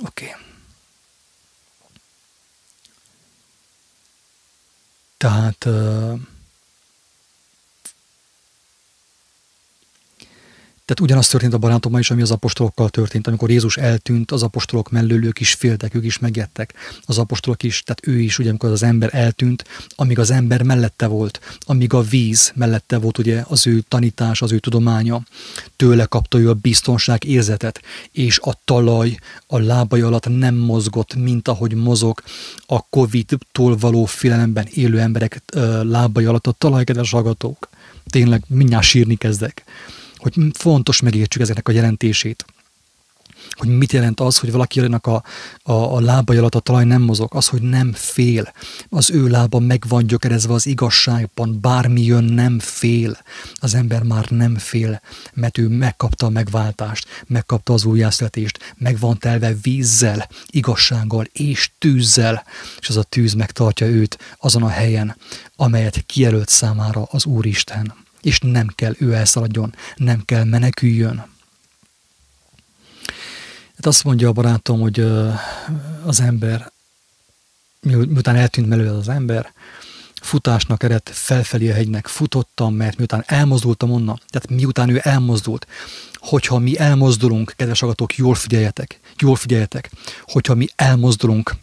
Oké. 0.06 0.26
Okay. 0.26 0.45
Tehát 5.18 5.68
Tehát 10.86 11.02
ugyanaz 11.02 11.28
történt 11.28 11.54
a 11.54 11.58
barátommal 11.58 12.00
is, 12.00 12.12
ami 12.12 12.22
az 12.22 12.32
apostolokkal 12.32 12.90
történt. 12.90 13.28
Amikor 13.28 13.50
Jézus 13.50 13.78
eltűnt, 13.78 14.32
az 14.32 14.44
apostolok 14.44 14.92
mellől 14.92 15.26
ők 15.26 15.40
is 15.40 15.54
féltek, 15.54 15.96
ők 15.96 16.06
is 16.06 16.20
megettek. 16.20 16.74
Az 17.06 17.18
apostolok 17.18 17.64
is, 17.64 17.84
tehát 17.84 18.08
ő 18.08 18.20
is, 18.20 18.40
ugye, 18.40 18.50
amikor 18.50 18.72
az 18.72 18.84
ember 18.84 19.10
eltűnt, 19.14 19.64
amíg 19.90 20.20
az 20.20 20.32
ember 20.32 20.62
mellette 20.62 21.08
volt, 21.08 21.40
amíg 21.60 21.94
a 21.94 22.02
víz 22.02 22.52
mellette 22.56 22.98
volt, 22.98 23.18
ugye 23.18 23.44
az 23.48 23.68
ő 23.68 23.84
tanítás, 23.88 24.42
az 24.42 24.52
ő 24.52 24.60
tudománya, 24.60 25.24
tőle 25.76 26.06
kapta 26.06 26.38
ő 26.38 26.50
a 26.50 26.54
biztonság 26.54 27.24
érzetet, 27.24 27.82
és 28.12 28.40
a 28.40 28.54
talaj 28.66 29.18
a 29.48 29.60
lábai 29.60 30.02
alatt 30.02 30.38
nem 30.38 30.56
mozgott, 30.56 31.16
mint 31.16 31.48
ahogy 31.48 31.74
mozog 31.74 32.22
a 32.66 32.82
Covid-tól 32.90 33.78
való 33.78 34.06
félelemben 34.06 34.68
élő 34.74 35.00
emberek 35.00 35.42
lábai 35.82 36.26
alatt 36.26 36.48
a 36.48 36.52
talaj, 36.52 36.84
kedves 36.84 37.12
hallgatók. 37.12 37.70
Tényleg 38.10 38.44
mindjárt 38.48 38.86
sírni 38.86 39.16
kezdek 39.16 39.64
hogy 40.26 40.52
fontos 40.54 41.02
megértsük 41.02 41.42
ezeknek 41.42 41.68
a 41.68 41.72
jelentését. 41.72 42.46
Hogy 43.50 43.78
mit 43.78 43.92
jelent 43.92 44.20
az, 44.20 44.38
hogy 44.38 44.52
valaki 44.52 44.80
a, 44.80 45.06
a, 45.06 45.24
a 45.72 46.00
lábai 46.00 46.38
alatt 46.38 46.56
a 46.56 46.60
talaj 46.60 46.84
nem 46.84 47.02
mozog, 47.02 47.36
az, 47.36 47.48
hogy 47.48 47.62
nem 47.62 47.94
fél. 47.94 48.54
Az 48.90 49.12
ő 49.12 49.28
lába 49.28 49.60
meg 49.60 49.84
van 49.88 50.08
gyökerezve 50.08 50.54
az 50.54 50.66
igazságban, 50.66 51.60
bármi 51.62 52.02
jön, 52.02 52.24
nem 52.24 52.60
fél. 52.60 53.18
Az 53.56 53.74
ember 53.74 54.04
már 54.04 54.30
nem 54.30 54.58
fél, 54.58 55.02
mert 55.34 55.58
ő 55.58 55.68
megkapta 55.68 56.26
a 56.26 56.30
megváltást, 56.30 57.08
megkapta 57.28 57.74
az 57.74 57.86
újjászletést, 57.86 58.76
meg 58.78 59.00
van 59.00 59.18
telve 59.18 59.54
vízzel, 59.62 60.30
igazsággal 60.48 61.26
és 61.34 61.72
tűzzel, 61.78 62.44
és 62.80 62.90
az 62.90 62.98
a 62.98 63.04
tűz 63.04 63.34
megtartja 63.34 63.88
őt 63.88 64.18
azon 64.38 64.64
a 64.64 64.70
helyen, 64.70 65.18
amelyet 65.56 66.04
kijelölt 66.06 66.50
számára 66.50 67.08
az 67.12 67.26
Úristen 67.26 68.05
és 68.26 68.40
nem 68.40 68.68
kell 68.76 68.94
ő 68.98 69.14
elszaladjon, 69.14 69.76
nem 69.96 70.22
kell 70.26 70.44
meneküljön. 70.44 71.16
Hát 73.76 73.86
azt 73.86 74.04
mondja 74.04 74.28
a 74.28 74.32
barátom, 74.32 74.80
hogy 74.80 75.00
az 76.04 76.20
ember, 76.20 76.72
miután 77.82 78.36
eltűnt 78.36 78.68
mellől 78.68 78.96
az 78.96 79.10
ember, 79.10 79.54
futásnak 80.22 80.84
eredt 80.84 81.10
felfelé 81.14 81.70
a 81.70 81.74
hegynek, 81.74 82.08
futottam, 82.08 82.74
mert 82.74 82.98
miután 82.98 83.24
elmozdultam 83.28 83.92
onnan, 83.92 84.22
tehát 84.28 84.50
miután 84.50 84.90
ő 84.90 85.00
elmozdult, 85.04 85.68
hogyha 86.14 86.60
mi 86.60 86.78
elmozdulunk, 86.78 87.54
kedves 87.56 87.82
agatok, 87.82 88.16
jól 88.16 88.36
figyeljetek, 88.36 89.00
jól 89.18 89.36
figyeljetek, 89.36 89.92
hogyha 90.22 90.56
mi 90.56 90.68
elmozdulunk 90.76 91.56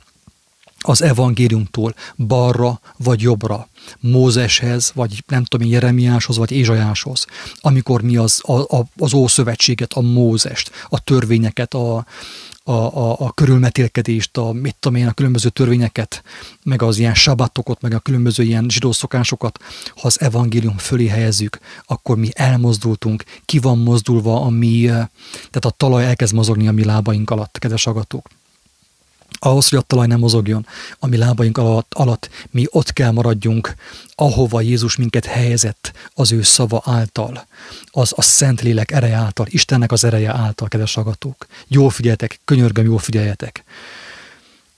az 0.79 1.03
evangéliumtól 1.03 1.95
balra 2.17 2.81
vagy 2.97 3.21
jobbra, 3.21 3.69
Mózeshez, 4.01 4.93
vagy 4.95 5.25
nem 5.27 5.45
tudom, 5.45 5.69
Jeremiáshoz, 5.69 6.37
vagy 6.37 6.51
Ézsajáshoz, 6.51 7.27
amikor 7.61 8.03
mi 8.03 8.17
az, 8.17 8.41
a, 8.45 8.77
a, 8.77 8.87
az 8.99 9.15
Ószövetséget, 9.15 9.93
a 9.93 10.01
Mózest, 10.01 10.71
a 10.89 11.01
törvényeket, 11.01 11.75
a, 11.75 12.05
a, 12.65 12.73
a, 12.73 13.17
a 13.19 13.33
körülmetélkedést, 13.33 14.37
a, 14.37 14.53
mit 14.53 14.77
tudom 14.79 14.99
én, 14.99 15.07
a 15.07 15.13
különböző 15.13 15.49
törvényeket, 15.49 16.23
meg 16.63 16.83
az 16.83 16.99
ilyen 16.99 17.15
sabatokot, 17.15 17.81
meg 17.81 17.95
a 17.95 17.99
különböző 17.99 18.43
ilyen 18.43 18.67
zsidó 18.69 18.93
szokásokat, 18.93 19.59
ha 19.97 20.07
az 20.07 20.21
evangélium 20.21 20.77
fölé 20.77 21.07
helyezzük, 21.07 21.59
akkor 21.87 22.17
mi 22.17 22.29
elmozdultunk, 22.33 23.25
ki 23.45 23.59
van 23.59 23.79
mozdulva, 23.79 24.41
ami, 24.41 24.81
tehát 24.85 25.65
a 25.65 25.71
talaj 25.71 26.05
elkezd 26.05 26.35
mozogni 26.35 26.69
a 26.69 26.73
mi 26.73 26.85
lábaink 26.85 27.31
alatt, 27.31 27.59
kedves 27.59 27.87
agatók 27.87 28.29
ahhoz, 29.45 29.69
hogy 29.69 29.79
a 29.79 29.83
talaj 29.83 30.07
nem 30.07 30.19
mozogjon, 30.19 30.67
ami 30.99 31.17
lábaink 31.17 31.59
alatt, 31.59 31.95
alatt 31.95 32.31
mi 32.51 32.67
ott 32.71 32.93
kell 32.93 33.11
maradjunk, 33.11 33.75
ahova 34.15 34.61
Jézus 34.61 34.97
minket 34.97 35.27
helyezett 35.27 35.93
az 36.15 36.33
ő 36.33 36.43
szava 36.43 36.83
által, 36.85 37.47
az 37.91 38.13
a 38.17 38.23
Szentlélek 38.23 38.91
ereje 38.91 39.17
által, 39.17 39.47
Istennek 39.49 39.93
az 39.93 40.05
ereje 40.05 40.33
által, 40.33 40.69
kedves 40.69 40.97
agatók. 40.97 41.47
Jól 41.69 41.91
figyeljetek, 41.91 42.41
könyörgöm, 42.45 42.85
jól 42.85 42.99
figyeljetek. 42.99 43.65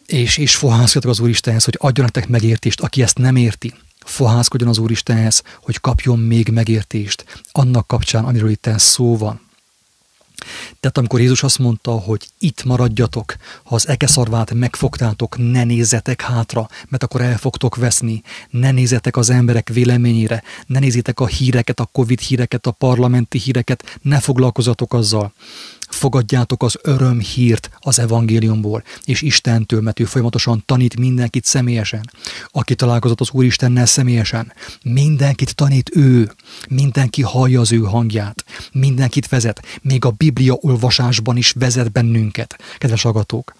És, 0.06 0.36
és 0.36 0.56
fohászkodjatok 0.56 1.10
az 1.10 1.20
Úristenhez, 1.20 1.64
hogy 1.64 1.78
adjon 1.78 2.04
nektek 2.04 2.28
megértést, 2.28 2.80
aki 2.80 3.02
ezt 3.02 3.18
nem 3.18 3.36
érti, 3.36 3.74
fohászkodjon 4.04 4.68
az 4.68 4.78
Úristenhez, 4.78 5.42
hogy 5.62 5.80
kapjon 5.80 6.18
még 6.18 6.48
megértést 6.48 7.42
annak 7.52 7.86
kapcsán, 7.86 8.24
amiről 8.24 8.50
itt 8.50 8.68
szó 8.76 9.16
van. 9.16 9.40
Tehát 10.80 10.98
amikor 10.98 11.20
Jézus 11.20 11.42
azt 11.42 11.58
mondta, 11.58 11.90
hogy 11.90 12.26
itt 12.38 12.64
maradjatok, 12.64 13.36
ha 13.64 13.74
az 13.74 13.88
ekeszarvát 13.88 14.54
megfogtátok, 14.54 15.36
ne 15.38 15.64
nézzetek 15.64 16.20
hátra, 16.20 16.68
mert 16.88 17.02
akkor 17.02 17.20
el 17.20 17.38
fogtok 17.38 17.76
veszni, 17.76 18.22
ne 18.50 18.70
nézzetek 18.70 19.16
az 19.16 19.30
emberek 19.30 19.68
véleményére, 19.68 20.42
ne 20.66 20.78
nézzétek 20.78 21.20
a 21.20 21.26
híreket, 21.26 21.80
a 21.80 21.88
Covid 21.92 22.20
híreket, 22.20 22.66
a 22.66 22.70
parlamenti 22.70 23.38
híreket, 23.38 23.98
ne 24.02 24.20
foglalkozatok 24.20 24.94
azzal 24.94 25.32
fogadjátok 25.94 26.62
az 26.62 26.78
örömhírt 26.82 27.70
az 27.78 27.98
evangéliumból, 27.98 28.84
és 29.04 29.22
Istentől, 29.22 29.80
mert 29.80 30.00
ő 30.00 30.04
folyamatosan 30.04 30.62
tanít 30.66 30.98
mindenkit 30.98 31.44
személyesen. 31.44 32.10
Aki 32.50 32.74
találkozott 32.74 33.20
az 33.20 33.30
Úristennel 33.30 33.86
személyesen, 33.86 34.52
mindenkit 34.82 35.54
tanít 35.54 35.90
ő, 35.96 36.32
mindenki 36.68 37.22
hallja 37.22 37.60
az 37.60 37.72
ő 37.72 37.78
hangját, 37.78 38.44
mindenkit 38.72 39.28
vezet, 39.28 39.62
még 39.82 40.04
a 40.04 40.10
Biblia 40.10 40.54
olvasásban 40.60 41.36
is 41.36 41.52
vezet 41.58 41.92
bennünket, 41.92 42.58
kedves 42.78 43.04
agatók 43.04 43.54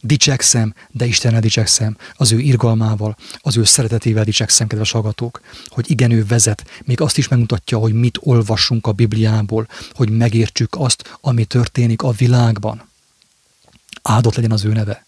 dicsekszem, 0.00 0.74
de 0.90 1.06
Istennel 1.06 1.40
dicsekszem, 1.40 1.96
az 2.14 2.32
ő 2.32 2.38
irgalmával, 2.38 3.16
az 3.38 3.56
ő 3.56 3.64
szeretetével 3.64 4.24
dicsekszem, 4.24 4.66
kedves 4.66 4.90
hallgatók, 4.90 5.40
hogy 5.68 5.90
igen, 5.90 6.10
ő 6.10 6.24
vezet, 6.26 6.64
még 6.84 7.00
azt 7.00 7.18
is 7.18 7.28
megmutatja, 7.28 7.78
hogy 7.78 7.92
mit 7.92 8.18
olvassunk 8.20 8.86
a 8.86 8.92
Bibliából, 8.92 9.68
hogy 9.92 10.10
megértsük 10.10 10.76
azt, 10.78 11.18
ami 11.20 11.44
történik 11.44 12.02
a 12.02 12.10
világban. 12.10 12.88
Áldott 14.02 14.34
legyen 14.34 14.52
az 14.52 14.64
ő 14.64 14.72
neve. 14.72 15.04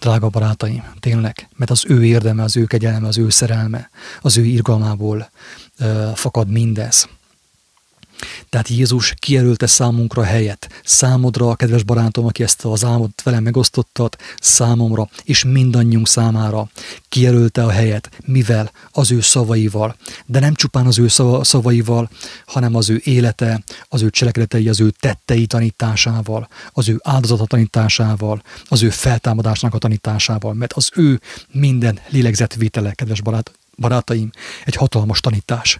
Drága 0.00 0.28
barátaim, 0.28 0.84
tényleg, 1.00 1.48
mert 1.56 1.70
az 1.70 1.84
ő 1.86 2.04
érdeme, 2.04 2.42
az 2.42 2.56
ő 2.56 2.64
kegyelme, 2.64 3.06
az 3.08 3.18
ő 3.18 3.30
szerelme, 3.30 3.90
az 4.20 4.36
ő 4.36 4.44
irgalmából 4.44 5.30
uh, 5.80 6.14
fakad 6.14 6.50
mindez. 6.50 7.08
Tehát 8.48 8.68
Jézus 8.68 9.14
kijelölte 9.18 9.66
számunkra 9.66 10.22
helyet. 10.22 10.68
Számodra, 10.84 11.48
a 11.48 11.54
kedves 11.54 11.82
barátom, 11.82 12.26
aki 12.26 12.42
ezt 12.42 12.64
az 12.64 12.84
álmot 12.84 13.22
velem 13.22 13.42
megosztottad, 13.42 14.16
számomra 14.40 15.08
és 15.24 15.44
mindannyiunk 15.44 16.08
számára 16.08 16.68
kijelölte 17.08 17.64
a 17.64 17.70
helyet. 17.70 18.10
Mivel? 18.24 18.72
Az 18.90 19.12
ő 19.12 19.20
szavaival. 19.20 19.96
De 20.26 20.40
nem 20.40 20.54
csupán 20.54 20.86
az 20.86 20.98
ő 20.98 21.08
szavaival, 21.42 22.10
hanem 22.46 22.74
az 22.74 22.90
ő 22.90 23.00
élete, 23.04 23.62
az 23.88 24.02
ő 24.02 24.10
cselekedetei, 24.10 24.68
az 24.68 24.80
ő 24.80 24.90
tettei 25.00 25.46
tanításával, 25.46 26.48
az 26.72 26.88
ő 26.88 27.00
áldozata 27.02 27.46
tanításával, 27.46 28.42
az 28.68 28.82
ő 28.82 28.90
feltámadásnak 28.90 29.74
a 29.74 29.78
tanításával, 29.78 30.54
mert 30.54 30.72
az 30.72 30.90
ő 30.94 31.20
minden 31.52 31.98
lélegzetvétele, 32.08 32.92
kedves 32.92 33.20
barát, 33.20 33.52
barátaim, 33.76 34.30
egy 34.64 34.74
hatalmas 34.74 35.20
tanítás. 35.20 35.78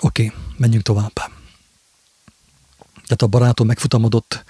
Oké, 0.00 0.24
okay, 0.26 0.38
menjünk 0.56 0.84
tovább. 0.84 1.14
Tehát 2.92 3.22
a 3.22 3.26
barátom 3.26 3.66
megfutamodott, 3.66 4.44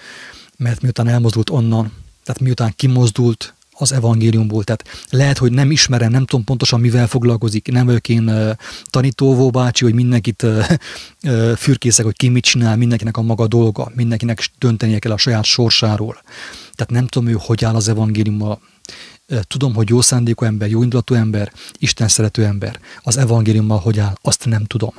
mert 0.56 0.80
miután 0.80 1.08
elmozdult 1.08 1.50
onnan, 1.50 1.92
tehát 2.24 2.40
miután 2.40 2.72
kimozdult 2.76 3.54
az 3.78 3.92
evangéliumból, 3.92 4.64
tehát 4.64 4.84
lehet, 5.10 5.38
hogy 5.38 5.52
nem 5.52 5.70
ismerem, 5.70 6.10
nem 6.10 6.24
tudom 6.24 6.44
pontosan 6.44 6.80
mivel 6.80 7.06
foglalkozik, 7.06 7.68
nem 7.68 7.86
vagyok 7.86 8.08
én 8.08 8.28
uh, 8.28 8.50
tanítóvó 8.84 9.50
bácsi, 9.50 9.84
hogy 9.84 9.94
mindenkit 9.94 10.42
uh, 10.42 11.52
fürkészek, 11.56 12.04
hogy 12.04 12.16
ki 12.16 12.28
mit 12.28 12.44
csinál, 12.44 12.76
mindenkinek 12.76 13.16
a 13.16 13.22
maga 13.22 13.46
dolga, 13.46 13.92
mindenkinek 13.94 14.50
döntenie 14.58 14.98
kell 14.98 15.12
a 15.12 15.16
saját 15.18 15.44
sorsáról. 15.44 16.22
Tehát 16.74 16.92
nem 16.92 17.06
tudom 17.06 17.28
ő, 17.28 17.36
hogy 17.38 17.64
áll 17.64 17.74
az 17.74 17.88
evangéliummal, 17.88 18.60
tudom, 19.42 19.74
hogy 19.74 19.88
jó 19.88 20.00
szándékú 20.00 20.44
ember, 20.44 20.68
jó 20.68 20.82
indulatú 20.82 21.14
ember, 21.14 21.52
Isten 21.78 22.08
szerető 22.08 22.44
ember. 22.44 22.80
Az 23.02 23.16
evangéliummal 23.16 23.78
hogy 23.78 23.98
áll, 23.98 24.16
azt 24.22 24.44
nem 24.44 24.64
tudom. 24.64 24.94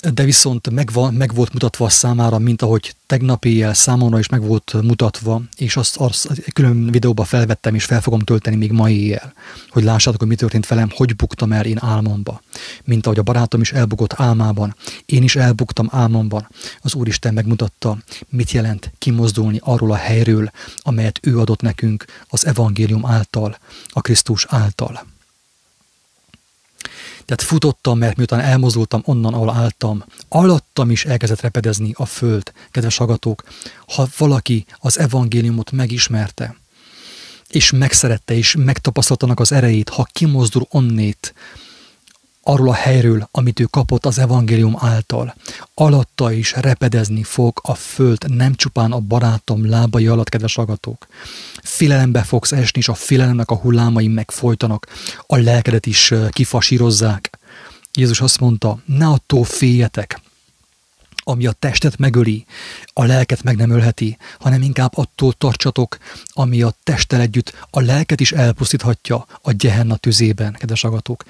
De 0.00 0.24
viszont 0.24 0.70
meg, 0.70 0.90
van, 0.92 1.14
meg 1.14 1.34
volt 1.34 1.52
mutatva 1.52 1.84
a 1.84 1.88
számára, 1.88 2.38
mint 2.38 2.62
ahogy 2.62 2.94
tegnap 3.06 3.44
éjjel 3.44 3.74
számomra 3.74 4.18
is 4.18 4.28
meg 4.28 4.42
volt 4.42 4.76
mutatva, 4.82 5.42
és 5.56 5.76
azt, 5.76 5.96
azt 5.96 6.52
külön 6.52 6.90
videóba 6.90 7.24
felvettem, 7.24 7.74
és 7.74 7.84
fel 7.84 8.00
fogom 8.00 8.20
tölteni 8.20 8.56
még 8.56 8.72
mai 8.72 9.00
éjjel, 9.00 9.32
hogy 9.68 9.82
lássátok, 9.82 10.18
hogy 10.18 10.28
mi 10.28 10.34
történt 10.34 10.66
velem, 10.66 10.90
hogy 10.94 11.16
buktam 11.16 11.52
el 11.52 11.64
én 11.64 11.78
álmomba. 11.80 12.42
Mint 12.84 13.06
ahogy 13.06 13.18
a 13.18 13.22
barátom 13.22 13.60
is 13.60 13.72
elbukott 13.72 14.20
álmában, 14.20 14.76
én 15.06 15.22
is 15.22 15.36
elbuktam 15.36 15.88
álmomban. 15.90 16.48
Az 16.80 16.94
Úristen 16.94 17.34
megmutatta, 17.34 17.98
mit 18.28 18.50
jelent 18.50 18.92
kimozdulni 18.98 19.60
arról 19.62 19.92
a 19.92 19.96
helyről, 19.96 20.50
amelyet 20.76 21.20
ő 21.22 21.38
adott 21.38 21.60
nekünk 21.60 22.04
az 22.28 22.46
evangélium 22.46 23.06
által, 23.06 23.58
a 23.88 24.00
Krisztus 24.00 24.46
által. 24.48 25.09
Tehát 27.30 27.44
futottam, 27.44 27.98
mert 27.98 28.16
miután 28.16 28.40
elmozdultam 28.40 29.02
onnan, 29.04 29.34
ahol 29.34 29.50
álltam, 29.50 30.04
alattam 30.28 30.90
is 30.90 31.04
elkezdett 31.04 31.40
repedezni 31.40 31.92
a 31.96 32.06
föld, 32.06 32.52
kedves 32.70 32.96
hallgatók. 32.96 33.44
Ha 33.86 34.08
valaki 34.18 34.66
az 34.78 34.98
evangéliumot 34.98 35.70
megismerte, 35.70 36.56
és 37.48 37.70
megszerette, 37.70 38.34
és 38.34 38.54
megtapasztaltanak 38.58 39.40
az 39.40 39.52
erejét, 39.52 39.88
ha 39.88 40.08
kimozdul 40.12 40.66
onnét, 40.70 41.34
arról 42.42 42.68
a 42.68 42.74
helyről, 42.74 43.28
amit 43.30 43.60
ő 43.60 43.64
kapott 43.64 44.06
az 44.06 44.18
evangélium 44.18 44.76
által. 44.78 45.34
Alatta 45.74 46.32
is 46.32 46.52
repedezni 46.52 47.22
fog 47.22 47.60
a 47.62 47.74
föld, 47.74 48.34
nem 48.34 48.54
csupán 48.54 48.92
a 48.92 49.00
barátom 49.00 49.68
lábai 49.68 50.06
alatt, 50.06 50.28
kedves 50.28 50.58
agatók. 50.58 51.06
Filelembe 51.62 52.22
fogsz 52.22 52.52
esni, 52.52 52.80
és 52.80 52.88
a 52.88 52.94
filelemnek 52.94 53.50
a 53.50 53.56
hullámai 53.56 54.08
megfolytanak, 54.08 54.86
a 55.26 55.36
lelkedet 55.36 55.86
is 55.86 56.14
kifasírozzák. 56.30 57.38
Jézus 57.92 58.20
azt 58.20 58.40
mondta, 58.40 58.78
ne 58.84 59.06
attól 59.06 59.44
féljetek, 59.44 60.20
ami 61.24 61.46
a 61.46 61.52
testet 61.52 61.98
megöli, 61.98 62.46
a 62.92 63.04
lelket 63.04 63.42
meg 63.42 63.56
nem 63.56 63.70
ölheti, 63.70 64.16
hanem 64.38 64.62
inkább 64.62 64.96
attól 64.96 65.32
tartsatok, 65.32 65.98
ami 66.26 66.62
a 66.62 66.74
testtel 66.82 67.20
együtt 67.20 67.66
a 67.70 67.80
lelket 67.80 68.20
is 68.20 68.32
elpusztíthatja 68.32 69.26
a 69.42 69.52
gyehenna 69.52 69.96
tüzében, 69.96 70.52
kedves 70.52 70.84
agatók 70.84 71.24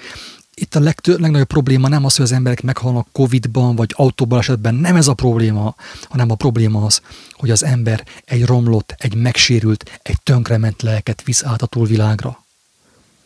itt 0.53 0.75
a 0.75 0.79
legtő, 0.79 1.17
legnagyobb 1.17 1.47
probléma 1.47 1.87
nem 1.87 2.05
az, 2.05 2.15
hogy 2.15 2.25
az 2.25 2.31
emberek 2.31 2.61
meghalnak 2.61 3.07
Covid-ban 3.11 3.75
vagy 3.75 3.93
autóbalesetben, 3.95 4.75
nem 4.75 4.95
ez 4.95 5.07
a 5.07 5.13
probléma, 5.13 5.75
hanem 6.09 6.31
a 6.31 6.35
probléma 6.35 6.85
az, 6.85 7.01
hogy 7.31 7.49
az 7.49 7.63
ember 7.63 8.05
egy 8.25 8.45
romlott, 8.45 8.95
egy 8.97 9.15
megsérült, 9.15 9.99
egy 10.03 10.21
tönkrement 10.23 10.81
lelket 10.81 11.23
visz 11.23 11.43
át 11.43 11.61
a 11.61 11.65
túlvilágra. 11.65 12.43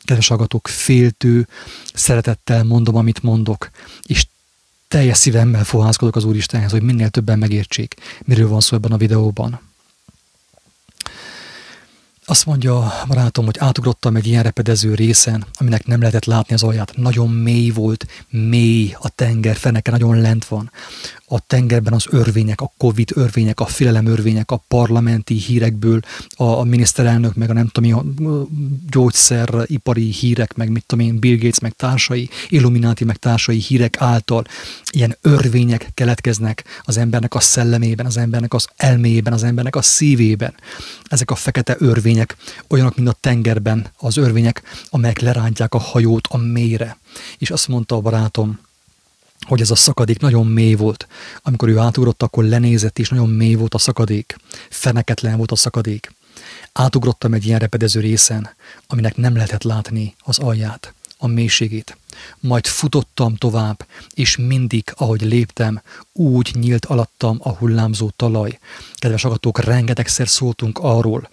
Kedves 0.03 0.29
agatok, 0.29 0.67
féltő, 0.67 1.47
szeretettel 1.93 2.63
mondom, 2.63 2.95
amit 2.95 3.23
mondok, 3.23 3.69
és 4.03 4.27
teljes 4.87 5.17
szívemmel 5.17 5.63
fohászkodok 5.63 6.15
az 6.15 6.23
Úristenhez, 6.23 6.71
hogy 6.71 6.81
minél 6.81 7.09
többen 7.09 7.39
megértsék, 7.39 7.95
miről 8.23 8.47
van 8.47 8.59
szó 8.59 8.75
ebben 8.75 8.91
a 8.91 8.97
videóban. 8.97 9.59
Azt 12.27 12.45
mondja 12.45 12.77
a 12.77 13.05
barátom, 13.07 13.45
hogy 13.45 13.57
átugrottam 13.59 14.15
egy 14.15 14.27
ilyen 14.27 14.43
repedező 14.43 14.95
részen, 14.95 15.45
aminek 15.53 15.85
nem 15.85 15.99
lehetett 15.99 16.25
látni 16.25 16.53
az 16.53 16.63
alját. 16.63 16.95
Nagyon 16.95 17.29
mély 17.29 17.69
volt, 17.69 18.07
mély 18.29 18.95
a 18.99 19.09
tenger, 19.09 19.55
feneke 19.55 19.91
nagyon 19.91 20.21
lent 20.21 20.45
van 20.45 20.71
a 21.27 21.39
tengerben 21.47 21.93
az 21.93 22.05
örvények, 22.09 22.61
a 22.61 22.71
Covid 22.77 23.11
örvények, 23.15 23.59
a 23.59 23.65
filelem 23.65 24.05
örvények, 24.05 24.51
a 24.51 24.63
parlamenti 24.67 25.33
hírekből, 25.33 25.99
a, 26.35 26.43
a 26.43 26.63
miniszterelnök, 26.63 27.35
meg 27.35 27.49
a 27.49 27.53
nem 27.53 27.67
tudom, 27.67 27.93
a 27.93 28.45
gyógyszeripari 28.89 30.11
hírek, 30.11 30.55
meg 30.55 30.69
mit 30.69 30.83
tudom 30.85 31.05
én, 31.05 31.19
Bill 31.19 31.35
Gates, 31.35 31.59
meg 31.59 31.73
társai, 31.73 32.29
Illuminati, 32.49 33.03
meg 33.03 33.17
társai 33.17 33.57
hírek 33.57 34.01
által 34.01 34.43
ilyen 34.91 35.17
örvények 35.21 35.91
keletkeznek 35.93 36.63
az 36.83 36.97
embernek 36.97 37.35
a 37.35 37.39
szellemében, 37.39 38.05
az 38.05 38.17
embernek 38.17 38.53
az 38.53 38.67
elméjében, 38.75 39.33
az 39.33 39.43
embernek 39.43 39.75
a 39.75 39.81
szívében. 39.81 40.53
Ezek 41.03 41.31
a 41.31 41.35
fekete 41.35 41.75
örvények 41.79 42.35
olyanok, 42.69 42.95
mint 42.95 43.07
a 43.07 43.17
tengerben 43.19 43.87
az 43.97 44.17
örvények, 44.17 44.61
amelyek 44.89 45.19
lerántják 45.19 45.73
a 45.73 45.77
hajót 45.77 46.27
a 46.29 46.37
mélyre. 46.37 46.97
És 47.37 47.49
azt 47.49 47.67
mondta 47.67 47.95
a 47.95 48.01
barátom, 48.01 48.59
hogy 49.39 49.61
ez 49.61 49.71
a 49.71 49.75
szakadék 49.75 50.19
nagyon 50.19 50.47
mély 50.47 50.73
volt. 50.73 51.07
Amikor 51.41 51.69
ő 51.69 51.77
átugrott, 51.77 52.23
akkor 52.23 52.43
lenézett, 52.43 52.99
és 52.99 53.09
nagyon 53.09 53.29
mély 53.29 53.53
volt 53.53 53.73
a 53.73 53.77
szakadék. 53.77 54.35
Feneketlen 54.69 55.37
volt 55.37 55.51
a 55.51 55.55
szakadék. 55.55 56.13
Átugrottam 56.73 57.33
egy 57.33 57.45
ilyen 57.45 57.59
repedező 57.59 57.99
részen, 57.99 58.49
aminek 58.87 59.15
nem 59.15 59.35
lehetett 59.35 59.63
látni 59.63 60.15
az 60.19 60.39
alját, 60.39 60.93
a 61.17 61.27
mélységét. 61.27 61.97
Majd 62.39 62.65
futottam 62.65 63.35
tovább, 63.35 63.85
és 64.13 64.35
mindig, 64.35 64.93
ahogy 64.95 65.21
léptem, 65.21 65.81
úgy 66.13 66.55
nyílt 66.59 66.85
alattam 66.85 67.37
a 67.41 67.49
hullámzó 67.49 68.11
talaj. 68.15 68.59
Kedves 68.95 69.23
agatók, 69.25 69.59
rengetegszer 69.59 70.27
szóltunk 70.27 70.79
arról, 70.81 71.29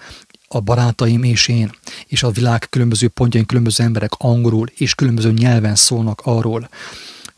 a 0.48 0.61
barátaim 0.61 1.22
és 1.22 1.48
én, 1.48 1.70
és 2.07 2.22
a 2.22 2.30
világ 2.30 2.66
különböző 2.70 3.09
pontjain 3.09 3.46
különböző 3.46 3.84
emberek 3.84 4.12
angolul 4.16 4.70
és 4.74 4.94
különböző 4.94 5.32
nyelven 5.32 5.74
szólnak 5.74 6.20
arról, 6.24 6.68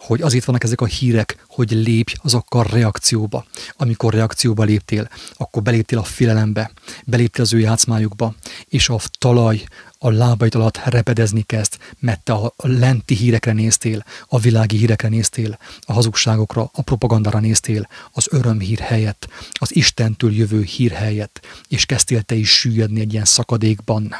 hogy 0.06 0.22
azért 0.22 0.44
vannak 0.44 0.64
ezek 0.64 0.80
a 0.80 0.86
hírek, 0.86 1.44
hogy 1.46 1.70
lépj 1.70 2.14
azokkal 2.22 2.64
reakcióba. 2.64 3.44
Amikor 3.76 4.12
reakcióba 4.12 4.62
léptél, 4.62 5.08
akkor 5.36 5.62
beléptél 5.62 5.98
a 5.98 6.02
félelembe, 6.02 6.70
beléptél 7.04 7.42
az 7.42 7.52
ő 7.52 7.58
játszmájukba, 7.58 8.34
és 8.68 8.88
a 8.88 9.00
talaj 9.18 9.64
a 9.98 10.10
lábaid 10.10 10.54
alatt 10.54 10.76
repedezni 10.84 11.42
kezd, 11.42 11.76
mert 11.98 12.20
te 12.20 12.32
a 12.32 12.52
lenti 12.56 13.14
hírekre 13.14 13.52
néztél, 13.52 14.04
a 14.26 14.38
világi 14.38 14.76
hírekre 14.76 15.08
néztél, 15.08 15.58
a 15.80 15.92
hazugságokra, 15.92 16.70
a 16.72 16.82
propagandára 16.82 17.38
néztél, 17.38 17.88
az 18.12 18.26
örömhír 18.30 18.78
helyett, 18.78 19.28
az 19.52 19.76
Istentől 19.76 20.32
jövő 20.32 20.62
hír 20.62 20.90
helyett, 20.90 21.40
és 21.68 21.86
kezdtél 21.86 22.22
te 22.22 22.34
is 22.34 22.50
süllyedni 22.50 23.00
egy 23.00 23.12
ilyen 23.12 23.24
szakadékban 23.24 24.14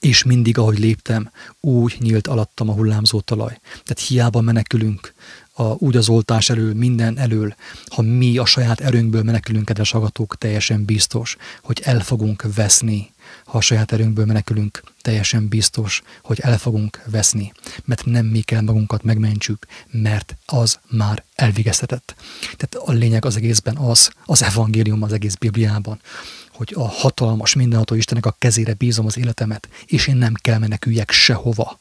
és 0.00 0.22
mindig, 0.22 0.58
ahogy 0.58 0.78
léptem, 0.78 1.30
úgy 1.60 1.96
nyílt 1.98 2.26
alattam 2.26 2.68
a 2.68 2.72
hullámzó 2.72 3.20
talaj. 3.20 3.60
Tehát 3.84 4.06
hiába 4.08 4.40
menekülünk 4.40 5.14
a, 5.60 5.76
úgy 5.78 5.96
az 5.96 6.08
oltás 6.08 6.50
elől, 6.50 6.74
minden 6.74 7.18
elől, 7.18 7.54
ha 7.88 8.02
mi 8.02 8.38
a 8.38 8.44
saját 8.44 8.80
erőnkből 8.80 9.22
menekülünk, 9.22 9.64
kedves 9.64 9.94
agatók, 9.94 10.38
teljesen 10.38 10.84
biztos, 10.84 11.36
hogy 11.62 11.80
el 11.84 12.00
fogunk 12.00 12.46
veszni. 12.54 13.10
Ha 13.44 13.58
a 13.58 13.60
saját 13.60 13.92
erőnkből 13.92 14.24
menekülünk, 14.24 14.82
teljesen 15.00 15.48
biztos, 15.48 16.02
hogy 16.22 16.40
el 16.40 16.58
fogunk 16.58 17.02
veszni, 17.06 17.52
mert 17.84 18.04
nem 18.04 18.26
mi 18.26 18.40
kell 18.40 18.60
magunkat 18.60 19.02
megmentsük, 19.02 19.66
mert 19.90 20.36
az 20.46 20.78
már 20.90 21.24
elvégeztetett. 21.34 22.14
Tehát 22.40 22.88
a 22.88 22.92
lényeg 22.92 23.24
az 23.24 23.36
egészben 23.36 23.76
az, 23.76 24.10
az 24.24 24.42
evangélium 24.42 25.02
az 25.02 25.12
egész 25.12 25.34
Bibliában, 25.34 26.00
hogy 26.60 26.72
a 26.76 26.88
hatalmas, 26.88 27.54
mindenható 27.54 27.94
Istennek 27.94 28.26
a 28.26 28.36
kezére 28.38 28.74
bízom 28.74 29.06
az 29.06 29.18
életemet, 29.18 29.68
és 29.86 30.06
én 30.06 30.16
nem 30.16 30.34
kell 30.34 30.58
meneküljek 30.58 31.10
sehova, 31.10 31.80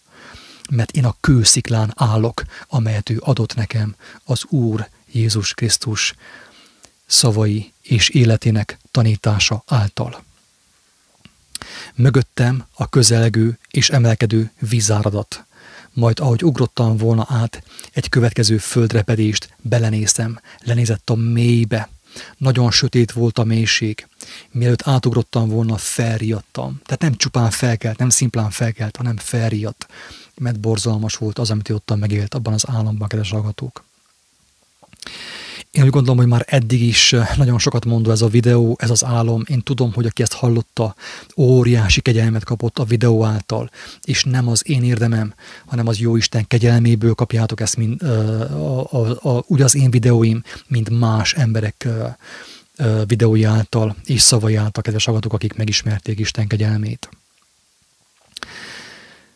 mert 0.70 0.92
én 0.92 1.06
a 1.06 1.16
kősziklán 1.20 1.94
állok, 1.96 2.44
amelyet 2.68 3.10
ő 3.10 3.18
adott 3.20 3.56
nekem, 3.56 3.96
az 4.24 4.44
Úr 4.50 4.88
Jézus 5.12 5.54
Krisztus 5.54 6.16
szavai 7.06 7.72
és 7.82 8.10
életének 8.10 8.78
tanítása 8.92 9.64
által. 9.66 10.24
Mögöttem 11.96 12.66
a 12.74 12.90
közelgő 12.90 13.58
és 13.72 13.90
emelkedő 13.90 14.52
vízáradat, 14.60 15.44
majd 15.94 16.20
ahogy 16.20 16.44
ugrottam 16.44 16.98
volna 16.98 17.26
át 17.30 17.64
egy 17.94 18.10
következő 18.10 18.58
földrepedést, 18.58 19.56
belenéztem, 19.62 20.40
lenézett 20.60 21.10
a 21.10 21.16
mélybe, 21.16 21.90
nagyon 22.38 22.72
sötét 22.72 23.11
volt 23.11 23.38
a 23.38 23.43
mélység. 23.43 24.07
Mielőtt 24.51 24.88
átugrottam 24.88 25.49
volna, 25.49 25.78
felriadtam. 25.78 26.80
Tehát 26.84 27.01
nem 27.01 27.15
csupán 27.15 27.49
felkelt, 27.49 27.97
nem 27.97 28.09
szimplán 28.09 28.49
felkelt, 28.49 28.95
hanem 28.95 29.17
felriadt. 29.17 29.88
Mert 30.36 30.59
borzalmas 30.59 31.15
volt 31.15 31.39
az, 31.39 31.51
amit 31.51 31.70
ott 31.70 31.95
megélt 31.95 32.34
abban 32.34 32.53
az 32.53 32.65
államban, 32.67 33.07
kedves 33.07 33.30
hallgatók. 33.30 33.84
Én 35.72 35.84
úgy 35.84 35.89
gondolom, 35.89 36.17
hogy 36.17 36.28
már 36.28 36.45
eddig 36.47 36.82
is 36.82 37.13
eh, 37.13 37.30
nagyon 37.38 37.59
sokat 37.59 37.86
mondó 37.86 38.11
ez 38.11 38.22
a 38.22 38.28
videó, 38.28 38.76
ez 38.80 38.89
az 38.89 39.03
álom. 39.03 39.43
Én 39.47 39.61
tudom, 39.61 39.93
hogy 39.93 40.05
aki 40.05 40.22
ezt 40.22 40.34
hallotta, 40.34 40.95
óriási 41.38 42.01
kegyelmet 42.01 42.43
kapott 42.43 42.80
a 42.80 42.84
videó 42.84 43.24
által, 43.24 43.70
és 44.03 44.24
nem 44.24 44.47
az 44.47 44.70
én 44.70 44.84
érdemem, 44.84 45.34
hanem 45.65 45.88
az 45.88 45.99
jó 45.99 46.15
Isten 46.15 46.47
kegyelméből 46.47 47.13
kapjátok 47.13 47.61
ezt, 47.61 47.78
mint, 47.78 48.01
uh, 48.01 48.09
a, 48.80 48.88
a, 48.91 49.30
a, 49.30 49.43
úgy 49.47 49.61
az 49.61 49.76
én 49.76 49.91
videóim, 49.91 50.43
mint 50.67 50.99
más 50.99 51.34
emberek 51.34 51.88
uh, 51.88 53.05
videói 53.05 53.43
által 53.43 53.95
és 54.05 54.22
szavai 54.22 54.55
által, 54.55 54.84
kedves 54.84 55.07
agatok, 55.07 55.34
akik 55.34 55.55
megismerték 55.55 56.20
Isten 56.20 56.47
kegyelmét. 56.47 57.09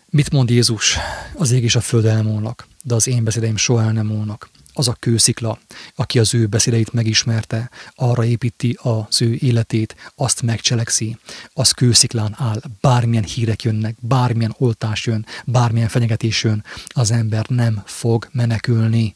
Mit 0.09 0.31
mond 0.31 0.49
Jézus? 0.49 0.97
Az 1.33 1.51
ég 1.51 1.63
és 1.63 1.75
a 1.75 1.81
föld 1.81 2.05
elmúlnak, 2.05 2.67
de 2.83 2.95
az 2.95 3.07
én 3.07 3.23
beszédeim 3.23 3.57
soha 3.57 3.81
el 3.81 3.91
nem 3.91 4.05
múlnak. 4.05 4.49
Az 4.73 4.87
a 4.87 4.95
kőszikla, 4.99 5.59
aki 5.95 6.19
az 6.19 6.33
ő 6.33 6.45
beszédeit 6.45 6.93
megismerte, 6.93 7.69
arra 7.95 8.25
építi 8.25 8.77
az 8.81 9.21
ő 9.21 9.37
életét, 9.39 9.95
azt 10.15 10.41
megcselekszi, 10.41 11.17
az 11.53 11.71
kősziklán 11.71 12.35
áll, 12.37 12.61
bármilyen 12.81 13.23
hírek 13.23 13.63
jönnek, 13.63 13.95
bármilyen 13.99 14.55
oltás 14.57 15.05
jön, 15.05 15.25
bármilyen 15.45 15.87
fenyegetés 15.87 16.43
jön, 16.43 16.63
az 16.87 17.11
ember 17.11 17.45
nem 17.47 17.81
fog 17.85 18.29
menekülni, 18.31 19.15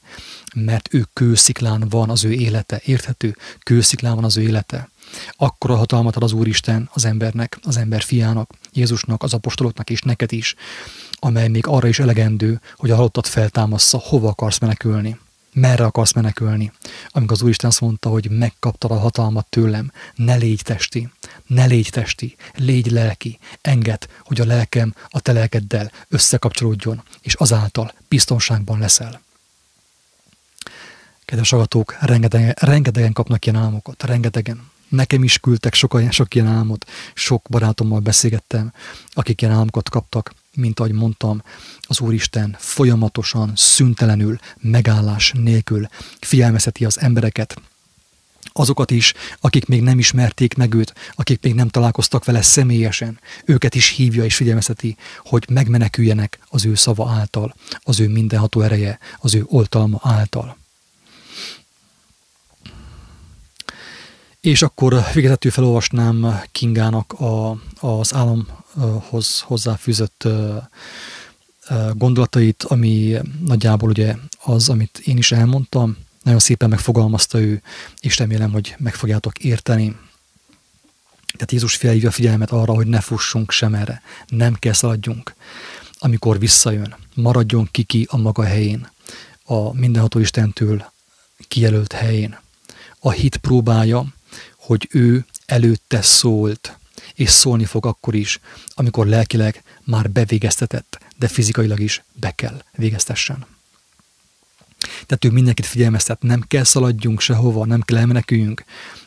mert 0.55 0.93
ő 0.93 1.05
kősziklán 1.13 1.85
van 1.89 2.09
az 2.09 2.23
ő 2.23 2.31
élete, 2.31 2.81
érthető? 2.85 3.37
Kősziklán 3.63 4.15
van 4.15 4.23
az 4.23 4.37
ő 4.37 4.41
élete. 4.41 4.89
Akkor 5.31 5.71
a 5.71 5.75
hatalmat 5.75 6.15
ad 6.15 6.23
az 6.23 6.31
Úristen 6.31 6.89
az 6.93 7.05
embernek, 7.05 7.57
az 7.63 7.77
ember 7.77 8.01
fiának, 8.01 8.53
Jézusnak, 8.71 9.23
az 9.23 9.33
apostoloknak 9.33 9.89
és 9.89 10.01
neked 10.01 10.31
is, 10.31 10.55
amely 11.19 11.47
még 11.47 11.67
arra 11.67 11.87
is 11.87 11.99
elegendő, 11.99 12.61
hogy 12.75 12.91
a 12.91 12.95
halottat 12.95 13.27
feltámassza, 13.27 13.97
hova 13.97 14.29
akarsz 14.29 14.59
menekülni 14.59 15.17
merre 15.59 15.85
akarsz 15.85 16.13
menekülni. 16.13 16.71
Amikor 17.09 17.31
az 17.31 17.41
Úristen 17.41 17.69
azt 17.69 17.81
mondta, 17.81 18.09
hogy 18.09 18.29
megkaptad 18.29 18.91
a 18.91 18.99
hatalmat 18.99 19.45
tőlem, 19.49 19.91
ne 20.15 20.35
légy 20.35 20.61
testi, 20.63 21.09
ne 21.47 21.65
légy 21.65 21.89
testi, 21.89 22.35
légy 22.55 22.91
lelki, 22.91 23.39
enged, 23.61 24.07
hogy 24.19 24.41
a 24.41 24.45
lelkem 24.45 24.93
a 25.07 25.19
te 25.19 25.31
lelkeddel 25.31 25.91
összekapcsolódjon, 26.07 27.03
és 27.21 27.33
azáltal 27.33 27.93
biztonságban 28.07 28.79
leszel. 28.79 29.21
Kedves 31.25 31.53
agatók, 31.53 31.97
rengetegen, 31.99 32.53
rengetegen 32.59 33.13
kapnak 33.13 33.45
ilyen 33.45 33.61
álmokat, 33.61 34.03
rengetegen. 34.03 34.69
Nekem 34.87 35.23
is 35.23 35.37
küldtek 35.37 35.73
sok, 35.73 36.01
sok 36.09 36.35
ilyen 36.35 36.47
álmot, 36.47 36.85
sok 37.13 37.45
barátommal 37.49 37.99
beszélgettem, 37.99 38.73
akik 39.13 39.41
ilyen 39.41 39.53
álmokat 39.53 39.89
kaptak, 39.89 40.33
mint 40.57 40.79
ahogy 40.79 40.91
mondtam, 40.91 41.41
az 41.79 41.99
Úristen 41.99 42.55
folyamatosan, 42.59 43.51
szüntelenül, 43.55 44.39
megállás 44.57 45.31
nélkül 45.35 45.87
figyelmezheti 46.19 46.85
az 46.85 46.99
embereket, 46.99 47.61
azokat 48.59 48.91
is, 48.91 49.13
akik 49.39 49.65
még 49.65 49.81
nem 49.81 49.99
ismerték 49.99 50.53
meg 50.53 50.73
őt, 50.73 50.93
akik 51.15 51.43
még 51.43 51.53
nem 51.53 51.67
találkoztak 51.67 52.25
vele 52.25 52.41
személyesen, 52.41 53.19
őket 53.45 53.75
is 53.75 53.89
hívja 53.89 54.23
és 54.23 54.35
figyelmezheti, 54.35 54.97
hogy 55.25 55.45
megmeneküljenek 55.49 56.39
az 56.49 56.65
ő 56.65 56.75
szava 56.75 57.09
által, 57.09 57.55
az 57.79 57.99
ő 57.99 58.07
mindenható 58.07 58.61
ereje, 58.61 58.99
az 59.19 59.35
ő 59.35 59.43
oltalma 59.47 59.99
által. 60.03 60.57
És 64.41 64.61
akkor 64.61 65.03
végezetül 65.13 65.51
felolvasnám 65.51 66.41
Kingának 66.51 67.13
a, 67.13 67.57
az 67.79 68.13
álomhoz 68.79 69.39
hozzáfűzött 69.39 70.27
gondolatait, 71.93 72.63
ami 72.63 73.17
nagyjából 73.45 73.89
ugye 73.89 74.15
az, 74.43 74.69
amit 74.69 74.97
én 74.97 75.17
is 75.17 75.31
elmondtam, 75.31 75.97
nagyon 76.23 76.39
szépen 76.39 76.69
megfogalmazta 76.69 77.39
ő, 77.39 77.61
és 77.99 78.17
remélem, 78.17 78.51
hogy 78.51 78.75
meg 78.77 78.95
fogjátok 78.95 79.39
érteni. 79.39 79.95
Tehát 81.25 81.51
Jézus 81.51 81.75
felhívja 81.75 82.09
a 82.09 82.11
figyelmet 82.11 82.51
arra, 82.51 82.73
hogy 82.73 82.87
ne 82.87 83.01
fussunk 83.01 83.51
sem 83.51 83.73
erre, 83.73 84.01
nem 84.27 84.53
kell 84.53 84.73
szaladjunk. 84.73 85.33
Amikor 85.99 86.39
visszajön, 86.39 86.95
maradjon 87.15 87.67
kiki 87.71 88.07
a 88.09 88.17
maga 88.17 88.43
helyén, 88.43 88.89
a 89.43 89.73
mindenható 89.73 90.19
Istentől 90.19 90.91
kijelölt 91.47 91.91
helyén. 91.91 92.39
A 92.99 93.11
hit 93.11 93.37
próbája, 93.37 94.05
hogy 94.55 94.87
ő 94.91 95.25
előtte 95.45 96.01
szólt, 96.01 96.77
és 97.13 97.29
szólni 97.29 97.65
fog 97.65 97.85
akkor 97.85 98.15
is, 98.15 98.39
amikor 98.73 99.07
lelkileg 99.07 99.63
már 99.83 100.09
bevégeztetett, 100.09 100.99
de 101.17 101.27
fizikailag 101.27 101.79
is 101.79 102.03
be 102.13 102.31
kell 102.31 102.61
végeztessen. 102.75 103.45
Tehát 105.05 105.25
ő 105.25 105.29
mindenkit 105.29 105.65
figyelmeztet, 105.65 106.21
nem 106.21 106.43
kell 106.47 106.63
szaladjunk 106.63 107.21
sehova, 107.21 107.65
nem 107.65 107.81
kell 107.81 107.97
elmeneküljünk, 107.97 108.63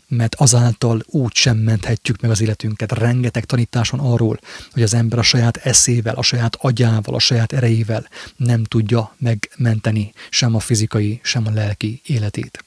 mert 0.09 0.34
azáltal 0.34 1.03
úgy 1.07 1.34
sem 1.34 1.57
menthetjük 1.57 2.20
meg 2.20 2.30
az 2.30 2.40
életünket. 2.40 2.92
Rengeteg 2.92 3.44
tanításon 3.44 4.01
arról, 4.01 4.40
hogy 4.72 4.82
az 4.82 4.94
ember 4.94 5.18
a 5.18 5.22
saját 5.22 5.57
eszével, 5.57 6.14
a 6.14 6.22
saját 6.22 6.57
agyával, 6.61 7.14
a 7.14 7.18
saját 7.18 7.53
erejével 7.53 8.09
nem 8.36 8.64
tudja 8.64 9.14
megmenteni 9.18 10.12
sem 10.30 10.55
a 10.55 10.61
fizikai, 10.61 11.20
sem 11.22 11.46
a 11.46 11.51
lelki 11.51 12.01
életét. 12.05 12.64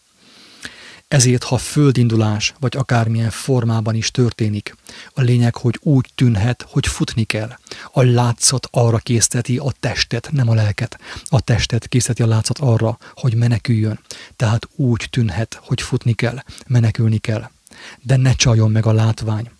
Ezért, 1.07 1.43
ha 1.43 1.57
földindulás, 1.57 2.53
vagy 2.59 2.75
akármilyen 2.77 3.29
formában 3.29 3.95
is 3.95 4.11
történik, 4.11 4.75
a 5.13 5.21
lényeg, 5.21 5.55
hogy 5.55 5.79
úgy 5.81 6.09
tűnhet, 6.15 6.65
hogy 6.69 6.87
futni 6.87 7.23
kell. 7.23 7.57
A 7.91 8.03
látszat 8.03 8.67
arra 8.71 8.97
készteti 8.97 9.57
a 9.57 9.73
testet, 9.79 10.31
nem 10.31 10.49
a 10.49 10.53
lelket. 10.53 10.99
A 11.25 11.41
testet 11.41 11.87
készteti 11.87 12.21
a 12.21 12.27
látszat 12.27 12.59
arra, 12.59 12.97
hogy 13.13 13.35
meneküljön. 13.35 13.99
Tehát 14.35 14.67
úgy 14.75 15.07
tűnhet, 15.09 15.59
hogy 15.63 15.81
futni 15.81 16.13
kell, 16.13 16.43
menekülni 16.67 17.17
kell. 17.17 17.49
De 18.01 18.15
ne 18.15 18.33
csaljon 18.33 18.71
meg 18.71 18.85
a 18.85 18.91
látvány. 18.91 19.51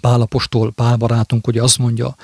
Pálapostól, 0.00 0.72
Pál 0.72 0.96
barátunk 0.96 1.46
ugye 1.46 1.62
azt 1.62 1.78
mondja, 1.78 2.16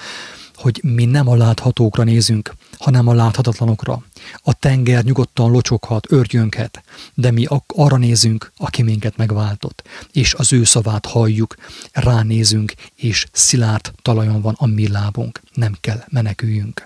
hogy 0.65 0.81
mi 0.83 1.05
nem 1.05 1.29
a 1.29 1.37
láthatókra 1.37 2.03
nézünk, 2.05 2.55
hanem 2.79 3.09
a 3.09 3.13
láthatatlanokra. 3.15 4.03
A 4.43 4.53
tenger 4.53 5.05
nyugodtan 5.05 5.51
locsoghat, 5.51 6.13
örgyönkhet, 6.13 6.83
de 7.15 7.31
mi 7.31 7.47
arra 7.67 7.97
nézünk, 7.97 8.53
aki 8.57 8.83
minket 8.83 9.17
megváltott, 9.17 9.83
és 10.13 10.35
az 10.35 10.53
ő 10.53 10.65
szavát 10.65 11.07
halljuk, 11.07 11.55
ránézünk, 11.93 12.75
és 12.95 13.27
szilárd 13.33 13.93
talajon 14.03 14.41
van 14.41 14.55
a 14.59 14.67
mi 14.67 14.89
lábunk. 14.89 15.41
Nem 15.55 15.77
kell 15.81 16.05
meneküljünk. 16.09 16.85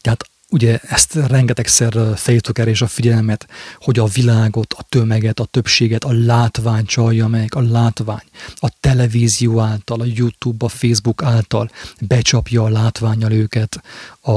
Tehát 0.00 0.28
ugye 0.54 0.78
ezt 0.78 1.14
rengetegszer 1.14 1.94
fejtük 2.16 2.58
el 2.58 2.68
és 2.68 2.82
a 2.82 2.86
figyelmet, 2.86 3.46
hogy 3.78 3.98
a 3.98 4.04
világot, 4.04 4.72
a 4.72 4.82
tömeget, 4.88 5.40
a 5.40 5.44
többséget, 5.44 6.04
a 6.04 6.12
látvány 6.12 6.84
csalja 6.84 7.26
meg, 7.26 7.54
a 7.54 7.60
látvány, 7.60 8.24
a 8.54 8.68
televízió 8.80 9.60
által, 9.60 10.00
a 10.00 10.04
YouTube, 10.04 10.64
a 10.64 10.68
Facebook 10.68 11.22
által 11.22 11.70
becsapja 12.00 12.62
a 12.62 12.68
látványal 12.68 13.32
őket 13.32 13.82
a, 14.20 14.32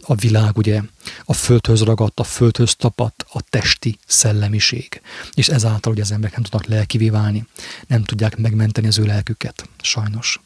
a 0.00 0.14
világ, 0.14 0.56
ugye, 0.56 0.82
a 1.24 1.32
földhöz 1.32 1.82
ragadt, 1.82 2.20
a 2.20 2.24
földhöz 2.24 2.74
tapadt, 2.74 3.24
a 3.32 3.40
testi 3.50 3.98
szellemiség. 4.06 5.00
És 5.34 5.48
ezáltal 5.48 5.92
ugye 5.92 6.02
az 6.02 6.12
emberek 6.12 6.34
nem 6.34 6.44
tudnak 6.44 6.68
lelkivé 6.68 7.08
válni, 7.08 7.46
nem 7.86 8.04
tudják 8.04 8.36
megmenteni 8.36 8.86
az 8.86 8.98
ő 8.98 9.04
lelküket, 9.04 9.68
sajnos. 9.82 10.40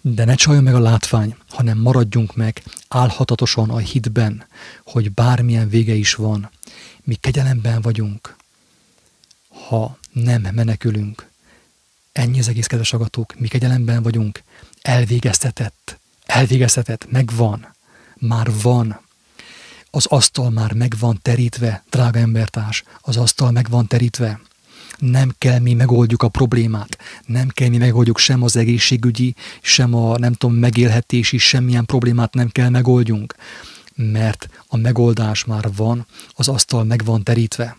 De 0.00 0.24
ne 0.24 0.34
csaljon 0.34 0.62
meg 0.62 0.74
a 0.74 0.80
látvány, 0.80 1.36
hanem 1.48 1.78
maradjunk 1.78 2.36
meg 2.36 2.62
álhatatosan 2.88 3.70
a 3.70 3.76
hitben, 3.76 4.46
hogy 4.84 5.12
bármilyen 5.12 5.68
vége 5.68 5.94
is 5.94 6.14
van, 6.14 6.50
mi 7.02 7.14
kegyelemben 7.14 7.80
vagyunk, 7.80 8.36
ha 9.68 9.98
nem 10.12 10.42
menekülünk. 10.52 11.28
Ennyi 12.12 12.38
az 12.38 12.48
egész 12.48 12.66
kedves 12.66 12.92
agatók, 12.92 13.38
mi 13.38 13.48
kegyelemben 13.48 14.02
vagyunk, 14.02 14.42
elvégeztetett, 14.82 15.98
elvégeztetett, 16.24 17.10
megvan, 17.10 17.74
már 18.14 18.50
van. 18.62 19.00
Az 19.90 20.06
asztal 20.06 20.50
már 20.50 20.72
meg 20.72 20.94
van 20.98 21.18
terítve, 21.22 21.84
drága 21.90 22.18
embertárs, 22.18 22.82
az 23.00 23.16
asztal 23.16 23.50
meg 23.50 23.68
van 23.70 23.86
terítve 23.86 24.40
nem 24.98 25.34
kell 25.38 25.58
mi 25.58 25.74
megoldjuk 25.74 26.22
a 26.22 26.28
problémát, 26.28 26.98
nem 27.26 27.48
kell 27.48 27.68
mi 27.68 27.76
megoldjuk 27.76 28.18
sem 28.18 28.42
az 28.42 28.56
egészségügyi, 28.56 29.34
sem 29.62 29.94
a 29.94 30.18
nem 30.18 30.32
tudom, 30.32 30.56
megélhetési, 30.56 31.38
semmilyen 31.38 31.84
problémát 31.84 32.34
nem 32.34 32.48
kell 32.48 32.68
megoldjunk, 32.68 33.34
mert 33.94 34.48
a 34.66 34.76
megoldás 34.76 35.44
már 35.44 35.74
van, 35.74 36.06
az 36.30 36.48
asztal 36.48 36.84
meg 36.84 37.04
van 37.04 37.22
terítve. 37.22 37.76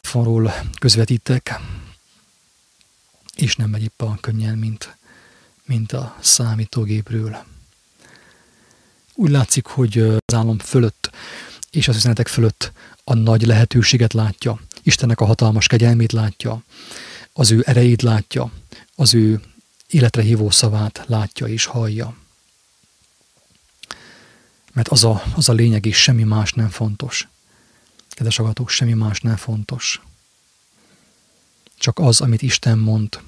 Fonról 0.00 0.54
közvetítek, 0.78 1.60
és 3.36 3.56
nem 3.56 3.70
megy 3.70 3.82
éppen 3.82 4.18
könnyen, 4.20 4.58
mint, 4.58 4.96
mint 5.64 5.92
a 5.92 6.16
számítógépről. 6.20 7.44
Úgy 9.14 9.30
látszik, 9.30 9.66
hogy 9.66 9.98
az 9.98 10.34
állam 10.34 10.58
fölött 10.58 11.10
és 11.72 11.88
az 11.88 11.96
üzenetek 11.96 12.28
fölött 12.28 12.72
a 13.04 13.14
nagy 13.14 13.46
lehetőséget 13.46 14.12
látja, 14.12 14.60
Istennek 14.82 15.20
a 15.20 15.24
hatalmas 15.24 15.66
kegyelmét 15.66 16.12
látja, 16.12 16.62
az 17.32 17.50
ő 17.50 17.62
erejét 17.66 18.02
látja, 18.02 18.52
az 18.94 19.14
ő 19.14 19.40
életre 19.86 20.22
hívó 20.22 20.50
szavát 20.50 21.04
látja 21.06 21.46
és 21.46 21.64
hallja. 21.64 22.16
Mert 24.72 24.88
az 24.88 25.04
a, 25.04 25.22
az 25.34 25.48
a 25.48 25.52
lényeg 25.52 25.86
is, 25.86 26.02
semmi 26.02 26.22
más 26.22 26.52
nem 26.52 26.68
fontos. 26.68 27.28
Kedves 28.08 28.38
agatok, 28.38 28.68
semmi 28.68 28.92
más 28.92 29.20
nem 29.20 29.36
fontos. 29.36 30.00
Csak 31.78 31.98
az, 31.98 32.20
amit 32.20 32.42
Isten 32.42 32.78
mond. 32.78 33.20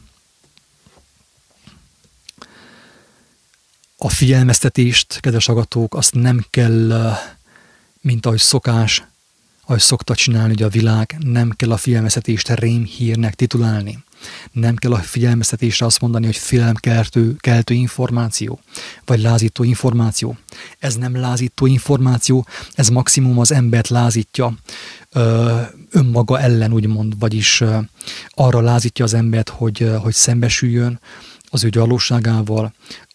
A 3.96 4.08
figyelmeztetést, 4.08 5.20
kedves 5.20 5.48
agatók, 5.48 5.94
azt 5.94 6.14
nem 6.14 6.46
kell, 6.50 7.12
mint 8.00 8.26
ahogy 8.26 8.40
szokás, 8.40 9.02
ahogy 9.66 9.80
szokta 9.80 10.14
csinálni 10.14 10.52
ugye 10.52 10.64
a 10.64 10.68
világ, 10.68 11.16
nem 11.20 11.50
kell 11.50 11.70
a 11.70 11.76
figyelmeztetést 11.76 12.48
rémhírnek 12.48 13.34
titulálni. 13.34 14.04
Nem 14.52 14.74
kell 14.76 14.92
a 14.92 14.98
figyelmeztetésre 14.98 15.86
azt 15.86 16.00
mondani, 16.00 16.24
hogy 16.24 16.36
félelmkeltő 16.36 17.36
keltő 17.38 17.74
információ, 17.74 18.60
vagy 19.04 19.20
lázító 19.20 19.64
információ. 19.64 20.36
Ez 20.78 20.96
nem 20.96 21.16
lázító 21.16 21.66
információ, 21.66 22.46
ez 22.74 22.88
maximum 22.88 23.38
az 23.38 23.52
embert 23.52 23.88
lázítja 23.88 24.54
ö, 25.12 25.60
önmaga 25.90 26.40
ellen, 26.40 26.72
úgymond, 26.72 27.18
vagyis 27.18 27.60
ö, 27.60 27.78
arra 28.28 28.60
lázítja 28.60 29.04
az 29.04 29.14
embert, 29.14 29.48
hogy, 29.48 29.82
ö, 29.82 29.96
hogy 29.96 30.14
szembesüljön 30.14 31.00
az 31.50 31.64
ő 31.64 31.68
gyarlóságával, 31.68 32.72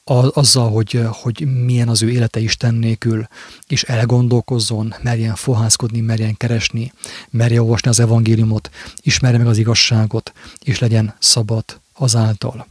azzal, 0.10 0.70
hogy, 0.70 1.02
hogy 1.12 1.64
milyen 1.66 1.90
az 1.90 2.02
ő 2.02 2.10
élete 2.10 2.40
Isten 2.40 2.74
nélkül, 2.74 3.28
és 3.68 3.84
elgondolkozzon, 3.84 4.94
merjen 5.02 5.36
fohászkodni, 5.36 6.00
merjen 6.00 6.38
keresni, 6.38 6.94
merje 7.30 7.62
olvasni 7.62 7.90
az 7.90 8.00
evangéliumot, 8.00 8.70
ismerje 9.02 9.38
meg 9.38 9.48
az 9.48 9.58
igazságot, 9.58 10.34
és 10.60 10.80
legyen 10.80 11.16
szabad 11.20 11.64
azáltal. 11.94 12.68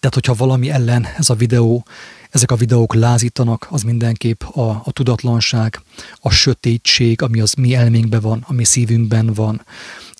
Tehát, 0.00 0.14
hogyha 0.14 0.34
valami 0.34 0.70
ellen 0.70 1.06
ez 1.16 1.30
a 1.30 1.34
videó, 1.34 1.84
ezek 2.30 2.50
a 2.50 2.56
videók 2.56 2.94
lázítanak, 2.94 3.66
az 3.70 3.82
mindenképp 3.82 4.42
a, 4.42 4.70
a 4.84 4.92
tudatlanság, 4.92 5.80
a 6.20 6.30
sötétség, 6.30 7.22
ami 7.22 7.40
az 7.40 7.52
mi 7.52 7.74
elménkben 7.74 8.20
van, 8.20 8.44
ami 8.48 8.64
szívünkben 8.64 9.32
van, 9.32 9.64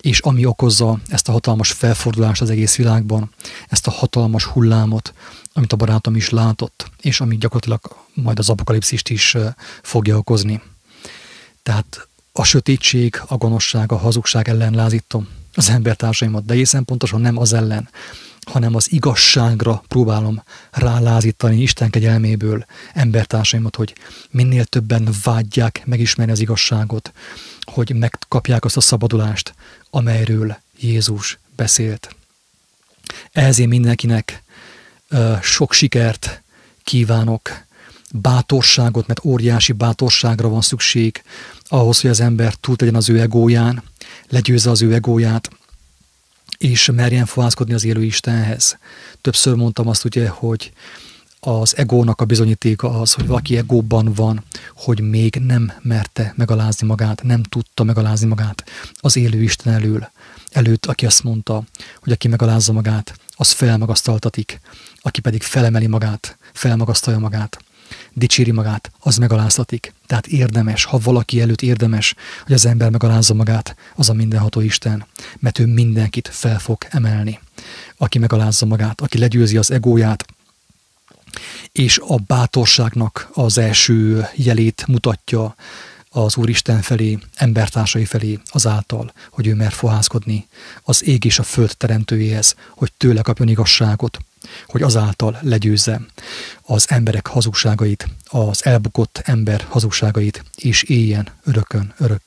és 0.01 0.19
ami 0.19 0.45
okozza 0.45 0.99
ezt 1.07 1.27
a 1.27 1.31
hatalmas 1.31 1.71
felfordulást 1.71 2.41
az 2.41 2.49
egész 2.49 2.75
világban, 2.75 3.29
ezt 3.67 3.87
a 3.87 3.91
hatalmas 3.91 4.43
hullámot, 4.43 5.13
amit 5.53 5.73
a 5.73 5.75
barátom 5.75 6.15
is 6.15 6.29
látott, 6.29 6.91
és 7.01 7.21
ami 7.21 7.37
gyakorlatilag 7.37 7.95
majd 8.13 8.39
az 8.39 8.49
apokalipszist 8.49 9.09
is 9.09 9.37
fogja 9.81 10.17
okozni. 10.17 10.61
Tehát 11.63 12.07
a 12.31 12.43
sötétség, 12.43 13.21
a 13.27 13.37
gonoszság, 13.37 13.91
a 13.91 13.97
hazugság 13.97 14.49
ellen 14.49 14.73
lázítom 14.73 15.27
az 15.53 15.69
embertársaimat, 15.69 16.45
de 16.45 16.53
egészen 16.53 16.85
pontosan 16.85 17.21
nem 17.21 17.37
az 17.37 17.53
ellen, 17.53 17.89
hanem 18.47 18.75
az 18.75 18.91
igazságra 18.91 19.83
próbálom 19.87 20.43
rálázítani 20.71 21.61
Isten 21.61 21.89
kegyelméből 21.89 22.65
embertársaimat, 22.93 23.75
hogy 23.75 23.95
minél 24.29 24.65
többen 24.65 25.09
vágyják 25.23 25.81
megismerni 25.85 26.31
az 26.31 26.39
igazságot, 26.39 27.11
hogy 27.61 27.95
megkapják 27.95 28.65
azt 28.65 28.77
a 28.77 28.81
szabadulást, 28.81 29.53
amelyről 29.89 30.57
Jézus 30.79 31.39
beszélt. 31.55 32.15
Ehhez 33.31 33.59
én 33.59 33.67
mindenkinek 33.67 34.43
sok 35.41 35.73
sikert 35.73 36.41
kívánok, 36.83 37.65
bátorságot, 38.11 39.07
mert 39.07 39.25
óriási 39.25 39.71
bátorságra 39.71 40.49
van 40.49 40.61
szükség 40.61 41.23
ahhoz, 41.67 42.01
hogy 42.01 42.09
az 42.09 42.19
ember 42.19 42.53
túl 42.53 42.75
tegyen 42.75 42.95
az 42.95 43.09
ő 43.09 43.19
egóján, 43.19 43.83
legyőzze 44.29 44.69
az 44.69 44.81
ő 44.81 44.93
egóját, 44.93 45.49
és 46.57 46.91
merjen 46.95 47.25
fohászkodni 47.25 47.73
az 47.73 47.85
élő 47.85 48.03
Istenhez. 48.03 48.77
Többször 49.21 49.55
mondtam 49.55 49.87
azt 49.87 50.05
ugye, 50.05 50.29
hogy 50.29 50.71
az 51.39 51.77
egónak 51.77 52.21
a 52.21 52.25
bizonyítéka 52.25 52.99
az, 52.99 53.13
hogy 53.13 53.27
valaki 53.27 53.57
egóban 53.57 54.13
van, 54.13 54.43
hogy 54.75 55.01
még 55.01 55.35
nem 55.35 55.71
merte 55.81 56.33
megalázni 56.35 56.87
magát, 56.87 57.23
nem 57.23 57.43
tudta 57.43 57.83
megalázni 57.83 58.27
magát 58.27 58.63
az 58.93 59.15
élő 59.15 59.41
Isten 59.41 59.73
elől, 59.73 60.09
előtt, 60.51 60.85
aki 60.85 61.05
azt 61.05 61.23
mondta, 61.23 61.63
hogy 61.99 62.11
aki 62.11 62.27
megalázza 62.27 62.73
magát, 62.73 63.19
az 63.35 63.51
felmagasztaltatik, 63.51 64.59
aki 64.97 65.21
pedig 65.21 65.43
felemeli 65.43 65.87
magát, 65.87 66.37
felmagasztalja 66.53 67.19
magát, 67.19 67.59
dicséri 68.13 68.51
magát, 68.51 68.91
az 68.99 69.17
megaláztatik. 69.17 69.93
Tehát 70.05 70.27
érdemes, 70.27 70.83
ha 70.83 70.99
valaki 71.03 71.41
előtt 71.41 71.61
érdemes, 71.61 72.15
hogy 72.43 72.53
az 72.53 72.65
ember 72.65 72.89
megalázza 72.89 73.33
magát, 73.33 73.75
az 73.95 74.09
a 74.09 74.13
mindenható 74.13 74.61
Isten, 74.61 75.05
mert 75.39 75.59
ő 75.59 75.65
mindenkit 75.65 76.27
fel 76.27 76.59
fog 76.59 76.77
emelni. 76.89 77.39
Aki 77.97 78.19
megalázza 78.19 78.65
magát, 78.65 79.01
aki 79.01 79.17
legyőzi 79.17 79.57
az 79.57 79.71
egóját, 79.71 80.25
és 81.71 81.99
a 82.07 82.17
bátorságnak 82.27 83.29
az 83.33 83.57
első 83.57 84.27
jelét 84.35 84.87
mutatja 84.87 85.55
az 86.09 86.37
Úristen 86.37 86.81
felé, 86.81 87.17
embertársai 87.35 88.05
felé 88.05 88.39
azáltal, 88.45 89.11
hogy 89.29 89.47
ő 89.47 89.55
mer 89.55 89.71
fohászkodni 89.71 90.47
az 90.83 91.05
ég 91.05 91.25
és 91.25 91.39
a 91.39 91.43
föld 91.43 91.77
teremtőjéhez, 91.77 92.55
hogy 92.69 92.91
tőle 92.97 93.21
kapjon 93.21 93.47
igazságot, 93.47 94.19
hogy 94.65 94.81
azáltal 94.81 95.37
legyőzze 95.41 96.01
az 96.61 96.85
emberek 96.89 97.27
hazugságait, 97.27 98.07
az 98.25 98.65
elbukott 98.65 99.21
ember 99.23 99.65
hazugságait, 99.69 100.43
és 100.55 100.83
éljen 100.83 101.27
örökön 101.43 101.93
örökké. 101.97 102.25